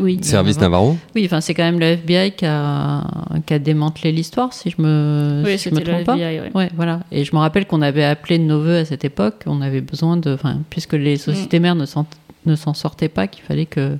oui. 0.00 0.18
service 0.22 0.58
Navarro. 0.58 0.86
Navarro 0.86 0.98
Oui, 1.14 1.22
enfin, 1.26 1.40
c'est 1.40 1.54
quand 1.54 1.62
même 1.62 1.78
le 1.78 1.86
FBI 1.86 2.32
qui 2.32 2.44
a, 2.46 3.04
qui 3.46 3.54
a 3.54 3.58
démantelé 3.60 4.10
l'histoire, 4.10 4.52
si 4.52 4.70
je 4.70 4.82
me, 4.82 5.42
Oui, 5.44 5.58
si 5.58 5.68
je 5.68 5.74
me 5.74 5.78
c'était 5.80 5.90
le 5.92 5.96
trompe 6.04 6.06
pas. 6.06 6.16
FBI. 6.16 6.40
ouais. 6.40 6.50
Ouais, 6.54 6.70
voilà. 6.74 7.00
Et 7.12 7.24
je 7.24 7.32
me 7.36 7.40
rappelle 7.40 7.66
qu'on 7.66 7.82
avait 7.82 8.04
appelé 8.04 8.38
de 8.38 8.44
nos 8.44 8.60
voeux 8.60 8.78
à 8.78 8.84
cette 8.84 9.04
époque. 9.04 9.42
On 9.46 9.60
avait 9.60 9.80
besoin 9.82 10.16
de, 10.16 10.36
puisque 10.70 10.94
les 10.94 11.16
sociétés 11.18 11.60
mères 11.60 11.76
ne 11.76 11.86
s'en 11.86 12.06
ne 12.44 12.56
s'en 12.56 12.74
sortaient 12.74 13.08
pas, 13.08 13.28
qu'il 13.28 13.44
fallait 13.44 13.66
que 13.66 13.96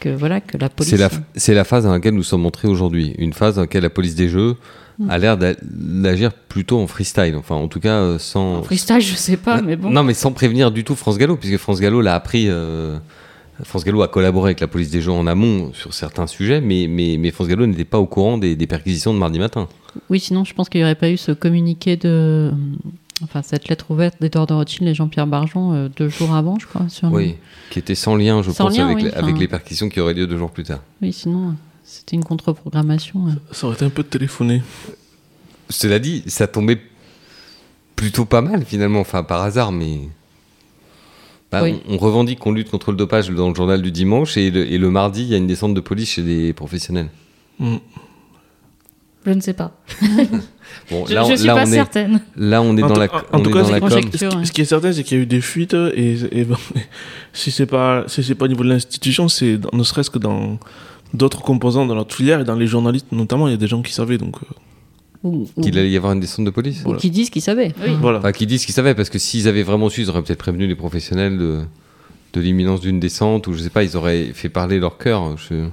que 0.00 0.08
voilà 0.08 0.40
que 0.40 0.56
la 0.58 0.68
police. 0.68 0.90
C'est 1.36 1.54
la, 1.54 1.64
phase 1.64 1.84
dans 1.84 1.92
laquelle 1.92 2.14
nous 2.14 2.22
sommes 2.22 2.46
entrés 2.46 2.68
aujourd'hui. 2.68 3.14
Une 3.18 3.32
phase 3.32 3.54
dans 3.56 3.60
laquelle 3.62 3.82
la 3.84 3.90
police 3.90 4.14
des 4.14 4.28
jeux 4.28 4.56
a 5.08 5.16
l'air 5.18 5.38
d'a- 5.38 5.54
d'agir 5.62 6.32
plutôt 6.32 6.78
en 6.80 6.86
freestyle. 6.86 7.34
Enfin, 7.36 7.54
en 7.54 7.68
tout 7.68 7.80
cas, 7.80 7.94
euh, 8.00 8.18
sans. 8.18 8.56
En 8.58 8.62
freestyle, 8.62 9.00
je 9.00 9.14
sais 9.14 9.36
pas, 9.36 9.62
mais 9.62 9.76
bon. 9.76 9.90
Non, 9.90 10.02
mais 10.02 10.14
sans 10.14 10.32
prévenir 10.32 10.70
du 10.72 10.82
tout 10.84 10.94
France 10.96 11.16
Gallo, 11.18 11.36
puisque 11.36 11.58
France 11.58 11.80
Gallo 11.80 12.00
l'a 12.00 12.14
appris. 12.14 12.46
euh, 12.48 12.98
France 13.62 13.84
Gallo 13.84 14.00
a 14.02 14.08
collaboré 14.08 14.48
avec 14.48 14.60
la 14.60 14.68
police 14.68 14.90
des 14.90 15.02
jeux 15.02 15.12
en 15.12 15.26
amont 15.26 15.72
sur 15.74 15.92
certains 15.92 16.26
sujets, 16.26 16.62
mais, 16.62 16.86
mais, 16.88 17.16
mais 17.18 17.30
France 17.30 17.46
Gallo 17.48 17.66
n'était 17.66 17.84
pas 17.84 17.98
au 17.98 18.06
courant 18.06 18.38
des, 18.38 18.56
des 18.56 18.66
perquisitions 18.66 19.12
de 19.12 19.18
mardi 19.18 19.38
matin. 19.38 19.68
Oui, 20.08 20.18
sinon, 20.18 20.44
je 20.44 20.54
pense 20.54 20.70
qu'il 20.70 20.80
n'y 20.80 20.84
aurait 20.84 20.94
pas 20.94 21.10
eu 21.10 21.18
ce 21.18 21.32
communiqué 21.32 21.96
de, 21.98 22.52
enfin, 23.22 23.42
cette 23.42 23.68
lettre 23.68 23.90
ouverte 23.90 24.16
d'Edouard 24.20 24.46
de 24.46 24.54
Rothschild 24.54 24.88
et 24.88 24.94
Jean-Pierre 24.94 25.26
Barjon 25.26 25.72
euh, 25.72 25.88
deux 25.94 26.08
jours 26.08 26.34
avant, 26.34 26.58
je 26.58 26.66
crois. 26.66 26.88
Sur 26.88 27.08
le- 27.10 27.16
Oui, 27.16 27.36
qui 27.70 27.78
était 27.78 27.94
sans 27.94 28.16
lien, 28.16 28.42
je 28.42 28.50
Sans 28.50 28.64
pense, 28.66 28.76
lien, 28.76 28.86
avec, 28.86 28.96
oui, 28.96 29.02
les- 29.04 29.10
avec 29.12 29.30
enfin. 29.32 29.38
les 29.40 29.48
perquisitions 29.48 29.88
qui 29.88 30.00
auraient 30.00 30.14
lieu 30.14 30.26
deux 30.26 30.38
jours 30.38 30.50
plus 30.50 30.64
tard. 30.64 30.80
Oui, 31.02 31.12
sinon, 31.12 31.48
euh, 31.50 31.52
c'était 31.84 32.16
une 32.16 32.24
contre-programmation. 32.24 33.28
euh. 33.28 33.32
Ça 33.52 33.66
aurait 33.66 33.76
été 33.76 33.84
un 33.84 33.90
peu 33.90 34.02
de 34.02 34.08
téléphoner. 34.08 34.62
Cela 35.68 35.98
dit, 35.98 36.22
ça 36.26 36.46
tombait 36.46 36.80
plutôt 37.96 38.24
pas 38.24 38.40
mal 38.40 38.64
finalement, 38.64 39.00
enfin 39.00 39.22
par 39.22 39.42
hasard, 39.42 39.72
mais. 39.72 40.00
Bah, 41.52 41.62
Oui. 41.64 41.80
on, 41.88 41.94
on 41.94 41.98
revendique 41.98 42.38
qu'on 42.38 42.52
lutte 42.52 42.70
contre 42.70 42.92
le 42.92 42.96
dopage 42.96 43.28
dans 43.30 43.48
le 43.48 43.54
journal 43.56 43.82
du 43.82 43.90
dimanche 43.90 44.36
et 44.36 44.50
le, 44.52 44.70
et 44.70 44.78
le 44.78 44.90
mardi, 44.90 45.22
il 45.22 45.28
y 45.28 45.34
a 45.34 45.36
une 45.36 45.48
descente 45.48 45.74
de 45.74 45.80
police 45.80 46.10
chez 46.10 46.22
des 46.22 46.52
professionnels. 46.52 47.08
Mm. 47.58 47.76
Je 49.26 49.30
ne 49.32 49.40
sais 49.40 49.52
pas. 49.54 49.72
Bon, 50.90 51.04
Je, 51.06 51.14
là, 51.14 51.24
je 51.28 51.34
suis 51.34 51.46
là, 51.46 51.54
pas 51.56 51.62
on 51.62 51.66
est, 51.66 51.74
certaine. 51.74 52.20
là, 52.36 52.62
on 52.62 52.76
est 52.76 52.82
En 52.82 52.88
dans 52.88 52.98
la, 52.98 53.04
en- 53.32 53.40
tout 53.40 53.50
cas, 53.50 53.62
dans. 53.62 53.68
Ce, 53.88 54.36
ouais. 54.36 54.44
ce 54.44 54.52
qui 54.52 54.60
est 54.60 54.64
certain, 54.64 54.92
c'est 54.92 55.02
qu'il 55.02 55.16
y 55.18 55.20
a 55.20 55.22
eu 55.24 55.26
des 55.26 55.40
fuites 55.40 55.74
et, 55.74 56.16
et 56.30 56.44
bon, 56.44 56.56
si 57.32 57.50
c'est 57.50 57.66
pas 57.66 58.04
si 58.06 58.22
c'est 58.22 58.36
pas 58.36 58.44
au 58.44 58.48
niveau 58.48 58.62
de 58.62 58.68
l'institution, 58.68 59.28
c'est 59.28 59.58
dans- 59.58 59.70
ne 59.76 59.82
serait-ce 59.82 60.10
que 60.10 60.18
dans 60.20 60.58
d'autres 61.12 61.42
composants 61.42 61.86
de 61.86 61.94
notre 61.94 62.14
filière 62.14 62.40
et 62.40 62.44
dans 62.44 62.54
les 62.54 62.68
journalistes 62.68 63.08
notamment, 63.10 63.48
il 63.48 63.50
y 63.50 63.54
a 63.54 63.56
des 63.58 63.66
gens 63.66 63.82
qui 63.82 63.92
savaient 63.92 64.16
donc 64.18 64.36
euh, 64.36 64.46
Ou, 65.24 65.48
ou- 65.56 65.60
Qu'il 65.60 65.76
allait 65.76 65.90
y 65.90 65.96
avoir 65.96 66.12
une 66.12 66.20
descente 66.20 66.44
de 66.44 66.50
police. 66.50 66.80
ou 66.80 66.84
Voilà. 66.84 67.00
qui 67.00 67.10
disent 67.10 67.30
qu'ils 67.30 67.42
savaient. 67.42 67.72
Oui. 67.84 67.94
voilà. 68.00 68.18
Enfin, 68.20 68.30
qui 68.32 68.46
disent 68.46 68.64
qu'ils 68.64 68.74
savaient, 68.74 68.94
parce 68.94 69.10
que 69.10 69.18
s'ils 69.18 69.48
avaient 69.48 69.64
vraiment 69.64 69.88
su, 69.90 70.02
ils 70.02 70.08
auraient 70.10 70.22
peut-être 70.22 70.38
prévenu 70.38 70.68
les 70.68 70.76
professionnels 70.76 71.36
de, 71.36 71.60
de 72.32 72.40
l'imminence 72.40 72.80
d'une 72.80 73.00
descente, 73.00 73.48
ou 73.48 73.54
je 73.54 73.58
sais 73.58 73.70
pas, 73.70 73.82
ils 73.82 73.96
auraient 73.96 74.30
fait 74.34 74.48
parler 74.48 74.78
leur 74.78 74.98
cœur. 74.98 75.36
Je... 75.36 75.66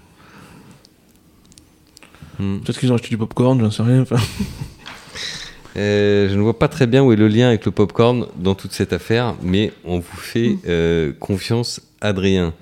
Hmm. 2.39 2.57
Peut-être 2.59 2.79
qu'ils 2.79 2.91
ont 2.91 2.95
acheté 2.95 3.09
du 3.09 3.17
popcorn, 3.17 3.59
j'en 3.59 3.71
sais 3.71 3.83
rien. 3.83 4.03
Euh, 5.75 6.27
je 6.27 6.35
ne 6.35 6.41
vois 6.41 6.57
pas 6.57 6.67
très 6.69 6.87
bien 6.87 7.03
où 7.03 7.11
est 7.13 7.15
le 7.17 7.27
lien 7.27 7.49
avec 7.49 7.63
le 7.65 7.69
popcorn 7.71 8.25
dans 8.39 8.55
toute 8.55 8.71
cette 8.71 8.93
affaire, 8.93 9.35
mais 9.43 9.71
on 9.85 9.99
vous 9.99 10.17
fait 10.17 10.57
euh, 10.67 11.11
confiance, 11.19 11.81
Adrien. 12.01 12.55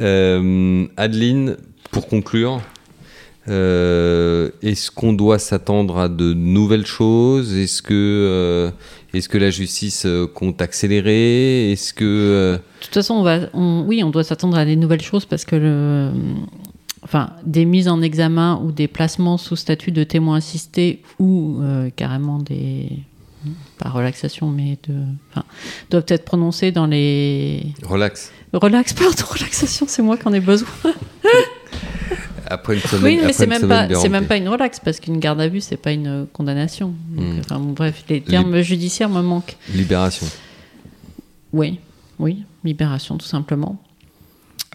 Euh, 0.00 0.84
Adeline, 0.96 1.58
pour 1.92 2.08
conclure, 2.08 2.60
euh, 3.48 4.50
est-ce 4.62 4.90
qu'on 4.90 5.12
doit 5.12 5.38
s'attendre 5.38 5.96
à 5.98 6.08
de 6.08 6.32
nouvelles 6.34 6.86
choses? 6.86 7.54
Est-ce 7.56 7.82
que, 7.82 7.92
euh, 7.94 8.70
est-ce 9.14 9.28
que 9.28 9.38
la 9.38 9.50
justice 9.50 10.04
compte 10.34 10.60
accélérer? 10.60 11.70
Est-ce 11.70 11.94
que 11.94 12.54
De 12.56 12.84
toute 12.84 12.94
façon, 12.94 13.14
on 13.14 13.22
va, 13.22 13.42
on- 13.54 13.84
oui, 13.86 14.02
on 14.02 14.10
doit 14.10 14.24
s'attendre 14.24 14.58
à 14.58 14.64
des 14.64 14.74
nouvelles 14.74 15.02
choses 15.02 15.24
parce 15.24 15.44
que 15.44 15.54
le, 15.54 16.10
enfin, 17.06 17.30
des 17.44 17.64
mises 17.64 17.88
en 17.88 18.02
examen 18.02 18.60
ou 18.62 18.72
des 18.72 18.88
placements 18.88 19.38
sous 19.38 19.56
statut 19.56 19.92
de 19.92 20.04
témoin 20.04 20.36
assisté 20.36 21.02
ou 21.18 21.58
euh, 21.62 21.88
carrément 21.94 22.38
des, 22.38 22.90
pas 23.78 23.88
relaxation, 23.88 24.48
mais 24.50 24.76
de, 24.88 24.94
enfin, 25.30 25.44
doivent 25.90 26.04
être 26.08 26.24
prononcés 26.24 26.72
dans 26.72 26.86
les. 26.86 27.62
relax 27.84 28.32
Relax, 28.52 28.92
pardon, 28.92 29.14
relaxation, 29.30 29.86
c'est 29.88 30.02
moi 30.02 30.16
qui 30.16 30.26
en 30.28 30.32
ai 30.32 30.40
besoin. 30.40 30.68
après 32.48 32.74
une 32.74 32.80
semaine 32.80 33.02
Oui, 33.04 33.20
mais 33.24 33.32
c'est 33.32 33.46
même 33.46 33.66
pas, 33.68 33.88
c'est 33.94 34.08
même 34.08 34.26
pas 34.26 34.36
une 34.36 34.48
relax 34.48 34.78
parce 34.80 35.00
qu'une 35.00 35.18
garde 35.18 35.40
à 35.40 35.48
vue, 35.48 35.60
c'est 35.60 35.76
pas 35.76 35.92
une 35.92 36.26
condamnation. 36.32 36.94
Donc, 37.10 37.24
Hmm. 37.24 37.38
enfin, 37.40 37.58
bon, 37.58 37.72
bref, 37.72 38.04
les 38.08 38.20
termes 38.20 38.60
judiciaires 38.60 39.08
me 39.08 39.22
manquent. 39.22 39.56
libération. 39.72 40.26
Oui, 41.52 41.80
oui, 42.18 42.44
libération 42.64 43.16
tout 43.16 43.26
simplement. 43.26 43.80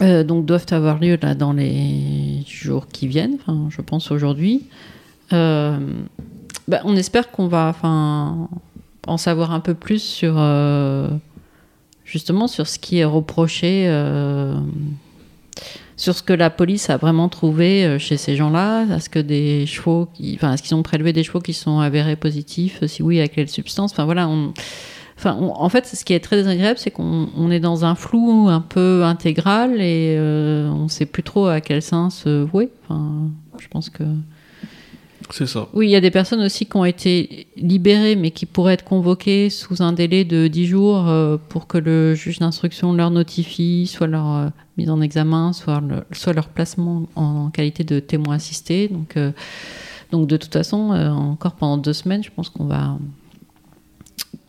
Euh, 0.02 0.24
donc 0.24 0.46
doivent 0.46 0.66
avoir 0.72 1.00
lieu 1.00 1.18
là 1.22 1.36
dans 1.36 1.54
les 1.54 2.44
jours 2.48 2.88
qui 2.88 3.08
viennent, 3.08 3.38
je 3.70 3.82
pense 3.82 4.10
aujourd'hui. 4.12 4.64
Euh, 5.32 5.78
bah, 6.68 6.82
on 6.86 6.96
espère 6.96 7.30
qu'on 7.32 7.48
va 7.48 7.76
en 9.08 9.18
savoir 9.18 9.52
un 9.52 9.60
peu 9.60 9.76
plus 9.76 10.02
sur, 10.02 10.36
euh, 10.38 11.08
justement 12.04 12.48
sur 12.48 12.68
ce 12.68 12.80
qui 12.80 12.98
est 12.98 13.06
reproché, 13.06 13.86
sur 15.98 16.16
ce 16.16 16.24
que 16.24 16.34
la 16.34 16.50
police 16.50 16.90
a 16.90 16.98
vraiment 16.98 17.30
trouvé 17.30 18.00
chez 18.00 18.18
ces 18.18 18.36
gens-là. 18.36 18.86
Est-ce 18.96 19.10
que 19.10 19.20
des 19.20 19.68
chevaux, 19.68 20.08
qui, 20.12 20.34
enfin, 20.34 20.54
est-ce 20.54 20.64
qu'ils 20.64 20.76
ont 20.76 20.82
prélevé 20.82 21.14
des 21.14 21.24
chevaux 21.24 21.42
qui 21.42 21.54
sont 21.54 21.80
avérés 21.80 22.16
positifs? 22.16 22.84
Si 22.88 23.04
oui, 23.04 23.22
à 23.22 23.28
quelle 23.28 23.50
substance? 23.50 23.92
Enfin 23.92 24.06
voilà. 24.06 24.28
Enfin, 25.24 25.38
on- 25.40 25.54
en 25.54 25.70
fait, 25.70 25.86
ce 25.86 26.04
qui 26.04 26.14
est 26.14 26.20
très 26.20 26.36
désagréable, 26.38 26.80
c'est 26.80 26.90
qu'on 26.90 27.30
on 27.38 27.52
est 27.52 27.60
dans 27.60 27.86
un 27.86 27.94
flou 27.94 28.48
un 28.50 28.60
peu 28.62 29.04
intégral 29.04 29.80
et 29.80 30.16
euh, 30.18 30.68
on 30.72 30.86
ne 30.86 30.90
sait 30.90 31.06
plus 31.06 31.22
trop 31.22 31.46
à 31.46 31.62
quel 31.62 31.84
sens 31.84 32.24
se 32.24 32.42
vouer. 32.44 32.70
Enfin, 32.84 33.30
je 33.60 33.68
pense 33.68 33.92
que. 33.92 34.04
C'est 35.30 35.46
ça. 35.46 35.68
Oui, 35.74 35.88
il 35.88 35.92
y 35.92 35.96
a 35.96 36.02
des 36.02 36.12
personnes 36.12 36.42
aussi 36.42 36.66
qui 36.66 36.76
ont 36.76 36.84
été 36.84 37.46
libérées, 37.56 38.16
mais 38.18 38.32
qui 38.32 38.46
pourraient 38.46 38.74
être 38.74 38.84
convoquées 38.84 39.50
sous 39.50 39.82
un 39.82 39.94
délai 39.94 40.26
de 40.26 40.48
10 40.48 40.66
jours 40.66 41.08
euh, 41.08 41.38
pour 41.50 41.68
que 41.68 41.78
le 41.78 42.16
juge 42.16 42.40
d'instruction 42.40 42.92
leur 42.92 43.12
notifie 43.12 43.88
soit 43.88 44.08
leur 44.08 44.28
euh, 44.36 44.48
mise 44.78 44.90
en 44.90 45.00
examen, 45.00 45.54
soit, 45.54 45.80
le- 45.88 46.04
soit 46.14 46.34
leur 46.34 46.50
placement 46.50 47.04
en 47.16 47.50
qualité 47.52 47.84
de 47.86 48.00
témoin 48.02 48.36
assisté. 48.36 48.88
Donc, 48.90 49.16
euh, 49.16 49.32
donc 50.12 50.28
de 50.28 50.36
toute 50.36 50.52
façon, 50.52 50.90
encore 50.90 51.54
pendant 51.54 51.78
deux 51.78 51.94
semaines, 51.94 52.24
je 52.24 52.32
pense 52.36 52.50
qu'on 52.50 52.66
va, 52.66 52.98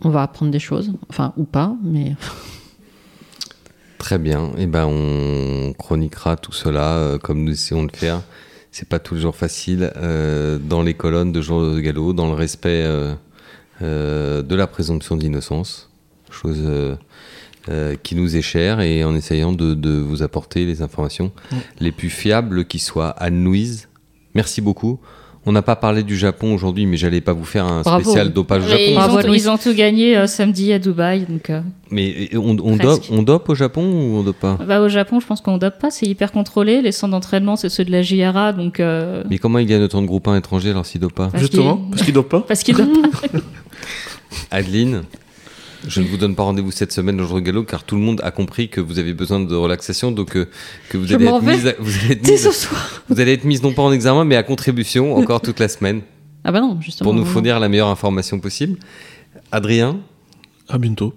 on 0.05 0.11
va 0.11 0.23
apprendre 0.23 0.51
des 0.53 0.59
choses. 0.59 0.93
Enfin, 1.09 1.33
ou 1.37 1.45
pas, 1.45 1.75
mais 1.83 2.15
Très 3.99 4.19
bien. 4.19 4.51
Et 4.59 4.67
ben, 4.67 4.87
on 4.87 5.73
chroniquera 5.75 6.37
tout 6.37 6.53
cela 6.53 6.95
euh, 6.97 7.19
comme 7.19 7.45
nous 7.45 7.53
essayons 7.53 7.85
de 7.85 7.91
le 7.93 7.97
faire. 7.97 8.23
C'est 8.73 8.89
pas 8.89 8.99
toujours 8.99 9.37
facile 9.37 9.93
euh, 9.97 10.59
dans 10.59 10.83
les 10.83 10.95
colonnes 10.95 11.31
de 11.31 11.41
Jean 11.41 11.63
de 11.63 11.79
Gallo, 11.79 12.13
dans 12.13 12.27
le 12.27 12.35
respect 12.35 12.83
euh, 12.85 13.15
euh, 13.83 14.43
de 14.43 14.55
la 14.57 14.67
présomption 14.67 15.17
d'innocence, 15.17 15.91
chose 16.31 16.63
euh, 16.65 16.97
euh, 17.69 17.95
qui 18.03 18.17
nous 18.17 18.35
est 18.35 18.43
chère, 18.43 18.81
et 18.81 19.05
en 19.05 19.15
essayant 19.15 19.53
de, 19.53 19.75
de 19.75 19.91
vous 19.93 20.23
apporter 20.23 20.67
les 20.67 20.83
informations 20.83 21.31
Mm. 21.53 21.57
les 21.81 21.93
plus 21.93 22.11
fiables 22.11 22.65
qui 22.65 22.79
soient. 22.81 23.11
Anne-Louise, 23.11 23.89
merci 24.35 24.61
beaucoup. 24.63 24.99
On 25.45 25.51
n'a 25.51 25.63
pas 25.63 25.75
parlé 25.75 26.05
du 26.05 26.17
Japon 26.17 26.55
aujourd'hui, 26.55 26.87
mais 26.87 26.97
j'allais 26.97 27.21
pas 27.21 27.33
vous 27.33 27.45
faire 27.45 27.67
un 27.67 27.83
Bravo. 27.83 28.05
spécial 28.05 28.33
dopage 28.33 28.63
au 28.63 28.67
ils, 28.67 28.71
Japon. 28.71 28.95
Bravo, 28.95 29.29
ont, 29.29 29.33
ils 29.33 29.51
ont 29.51 29.59
tout 29.59 29.75
gagné 29.75 30.17
euh, 30.17 30.29
samedi 30.29 30.73
à 30.73 30.79
Dubaï. 30.79 31.27
Donc, 31.29 31.51
euh, 31.51 31.61
Mais 31.91 32.31
on, 32.37 32.55
dope, 32.55 33.03
on 33.11 33.23
dope 33.25 33.49
au 33.49 33.55
Japon 33.57 33.83
ou 33.83 34.19
on 34.19 34.23
dope 34.23 34.37
pas? 34.39 34.57
Bah, 34.65 34.81
au 34.81 34.89
Japon, 34.89 35.19
je 35.19 35.27
pense 35.27 35.41
qu'on 35.41 35.59
dope 35.59 35.81
pas, 35.81 35.91
c'est 35.91 36.07
hyper 36.07 36.31
contrôlé. 36.31 36.81
Les 36.81 36.93
centres 36.93 37.11
d'entraînement, 37.11 37.57
c'est 37.57 37.71
ceux 37.71 37.85
de 37.85 37.91
la 37.91 38.03
JRA. 38.03 38.53
Donc, 38.53 38.79
euh, 38.79 39.25
Mais 39.29 39.39
comment 39.39 39.59
ils 39.59 39.67
gagnent 39.67 39.83
autant 39.83 40.01
de 40.01 40.07
groupes 40.07 40.29
1 40.29 40.37
étrangers 40.37 40.71
alors 40.71 40.87
s'ils 40.87 41.01
dopent 41.01 41.17
pas? 41.17 41.29
Parce 41.29 41.43
Justement, 41.43 41.77
qu'il- 41.79 41.91
parce 41.91 42.03
qu'ils 42.03 42.15
dopent 42.15 42.29
pas? 42.29 42.41
parce 42.47 42.63
qu'ils 42.63 42.77
dopent 42.77 43.11
pas. 43.11 43.39
Adeline, 44.53 45.03
je 45.87 46.01
ne 46.01 46.07
vous 46.07 46.17
donne 46.17 46.35
pas 46.37 46.43
rendez-vous 46.45 46.71
cette 46.71 46.93
semaine 46.93 47.21
au 47.21 47.27
jour 47.27 47.37
de 47.37 47.41
galop 47.41 47.65
car 47.65 47.85
tout 47.85 47.97
le 47.97 48.03
monde 48.03 48.21
a 48.23 48.31
compris 48.31 48.69
que 48.69 48.81
vous 48.81 48.99
avez 48.99 49.15
besoin 49.15 49.41
de 49.41 49.55
relaxation, 49.55 50.13
donc 50.13 50.37
euh, 50.37 50.49
que 50.89 50.97
vous 50.99 51.13
allez, 51.13 51.25
être 51.27 51.43
mise, 51.43 51.67
à- 51.67 51.75
vous, 51.79 51.93
allez 52.05 52.13
être 52.13 52.23
dès 52.23 52.33
mise, 52.33 52.45
ce 52.45 52.53
soir. 52.53 53.03
vous 53.09 53.21
allez 53.21 53.33
être 53.33 53.45
mise 53.45 53.63
non 53.63 53.73
pas 53.73 53.83
en 53.83 53.93
examen 53.93 54.25
mais 54.25 54.37
à 54.37 54.43
contribution 54.43 55.17
encore 55.17 55.41
toute 55.41 55.59
la 55.61 55.69
semaine 55.69 56.03
Ah 56.45 56.53
bah 56.53 56.61
non, 56.61 56.81
justement. 56.81 57.11
pour 57.11 57.15
nous 57.19 57.25
fournir 57.25 57.59
la 57.61 57.69
meilleure 57.69 57.89
information 57.89 58.39
possible. 58.41 58.79
Adrien, 59.51 59.99
À 60.69 60.79
bientôt. 60.79 61.15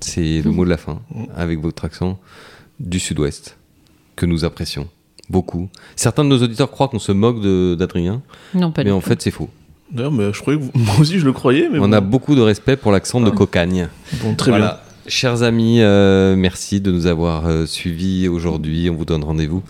c'est 0.00 0.42
le 0.42 0.50
mot 0.50 0.64
de 0.64 0.70
la 0.70 0.76
fin 0.76 1.00
avec 1.36 1.60
votre 1.60 1.84
accent 1.84 2.18
du 2.80 2.98
sud-ouest 2.98 3.56
que 4.16 4.26
nous 4.26 4.44
apprécions 4.44 4.88
beaucoup. 5.30 5.68
Certains 5.96 6.24
de 6.24 6.28
nos 6.28 6.42
auditeurs 6.42 6.70
croient 6.70 6.88
qu'on 6.88 6.98
se 6.98 7.12
moque 7.12 7.40
de- 7.40 7.74
d'Adrien, 7.78 8.22
Non, 8.54 8.70
pas 8.70 8.82
mais 8.82 8.90
du 8.90 8.92
en 8.92 9.00
tout. 9.00 9.08
fait 9.08 9.22
c'est 9.22 9.30
faux. 9.30 9.48
D'ailleurs, 9.92 10.10
mais 10.12 10.32
je 10.32 10.40
croyais 10.40 10.58
que 10.58 10.64
vous- 10.64 10.70
moi 10.74 10.94
aussi 11.00 11.18
je 11.18 11.24
le 11.24 11.32
croyais, 11.32 11.68
mais 11.70 11.78
On 11.78 11.88
bon. 11.88 11.92
a 11.92 12.00
beaucoup 12.00 12.34
de 12.34 12.40
respect 12.40 12.76
pour 12.76 12.92
l'accent 12.92 13.20
de 13.20 13.30
Cocagne. 13.30 13.88
Bon, 14.22 14.34
très 14.34 14.50
Voilà. 14.50 14.82
Chers 15.08 15.42
amis, 15.42 15.80
euh, 15.80 16.36
merci 16.36 16.80
de 16.80 16.92
nous 16.92 17.06
avoir 17.06 17.46
euh, 17.46 17.66
suivis 17.66 18.28
aujourd'hui. 18.28 18.88
On 18.88 18.94
vous 18.94 19.04
donne 19.04 19.24
rendez-vous 19.24 19.62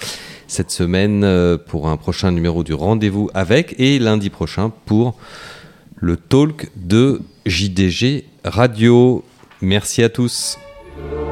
cette 0.46 0.70
semaine 0.70 1.24
euh, 1.24 1.56
pour 1.56 1.88
un 1.88 1.96
prochain 1.96 2.30
numéro 2.30 2.62
du 2.62 2.74
Rendez-vous 2.74 3.30
avec 3.32 3.74
et 3.78 3.98
lundi 3.98 4.28
prochain 4.28 4.70
pour 4.84 5.14
le 5.96 6.16
talk 6.18 6.70
de 6.76 7.22
JDG 7.46 8.24
Radio. 8.44 9.24
Merci 9.62 10.02
à 10.02 10.10
tous. 10.10 10.58
bien. 11.10 11.31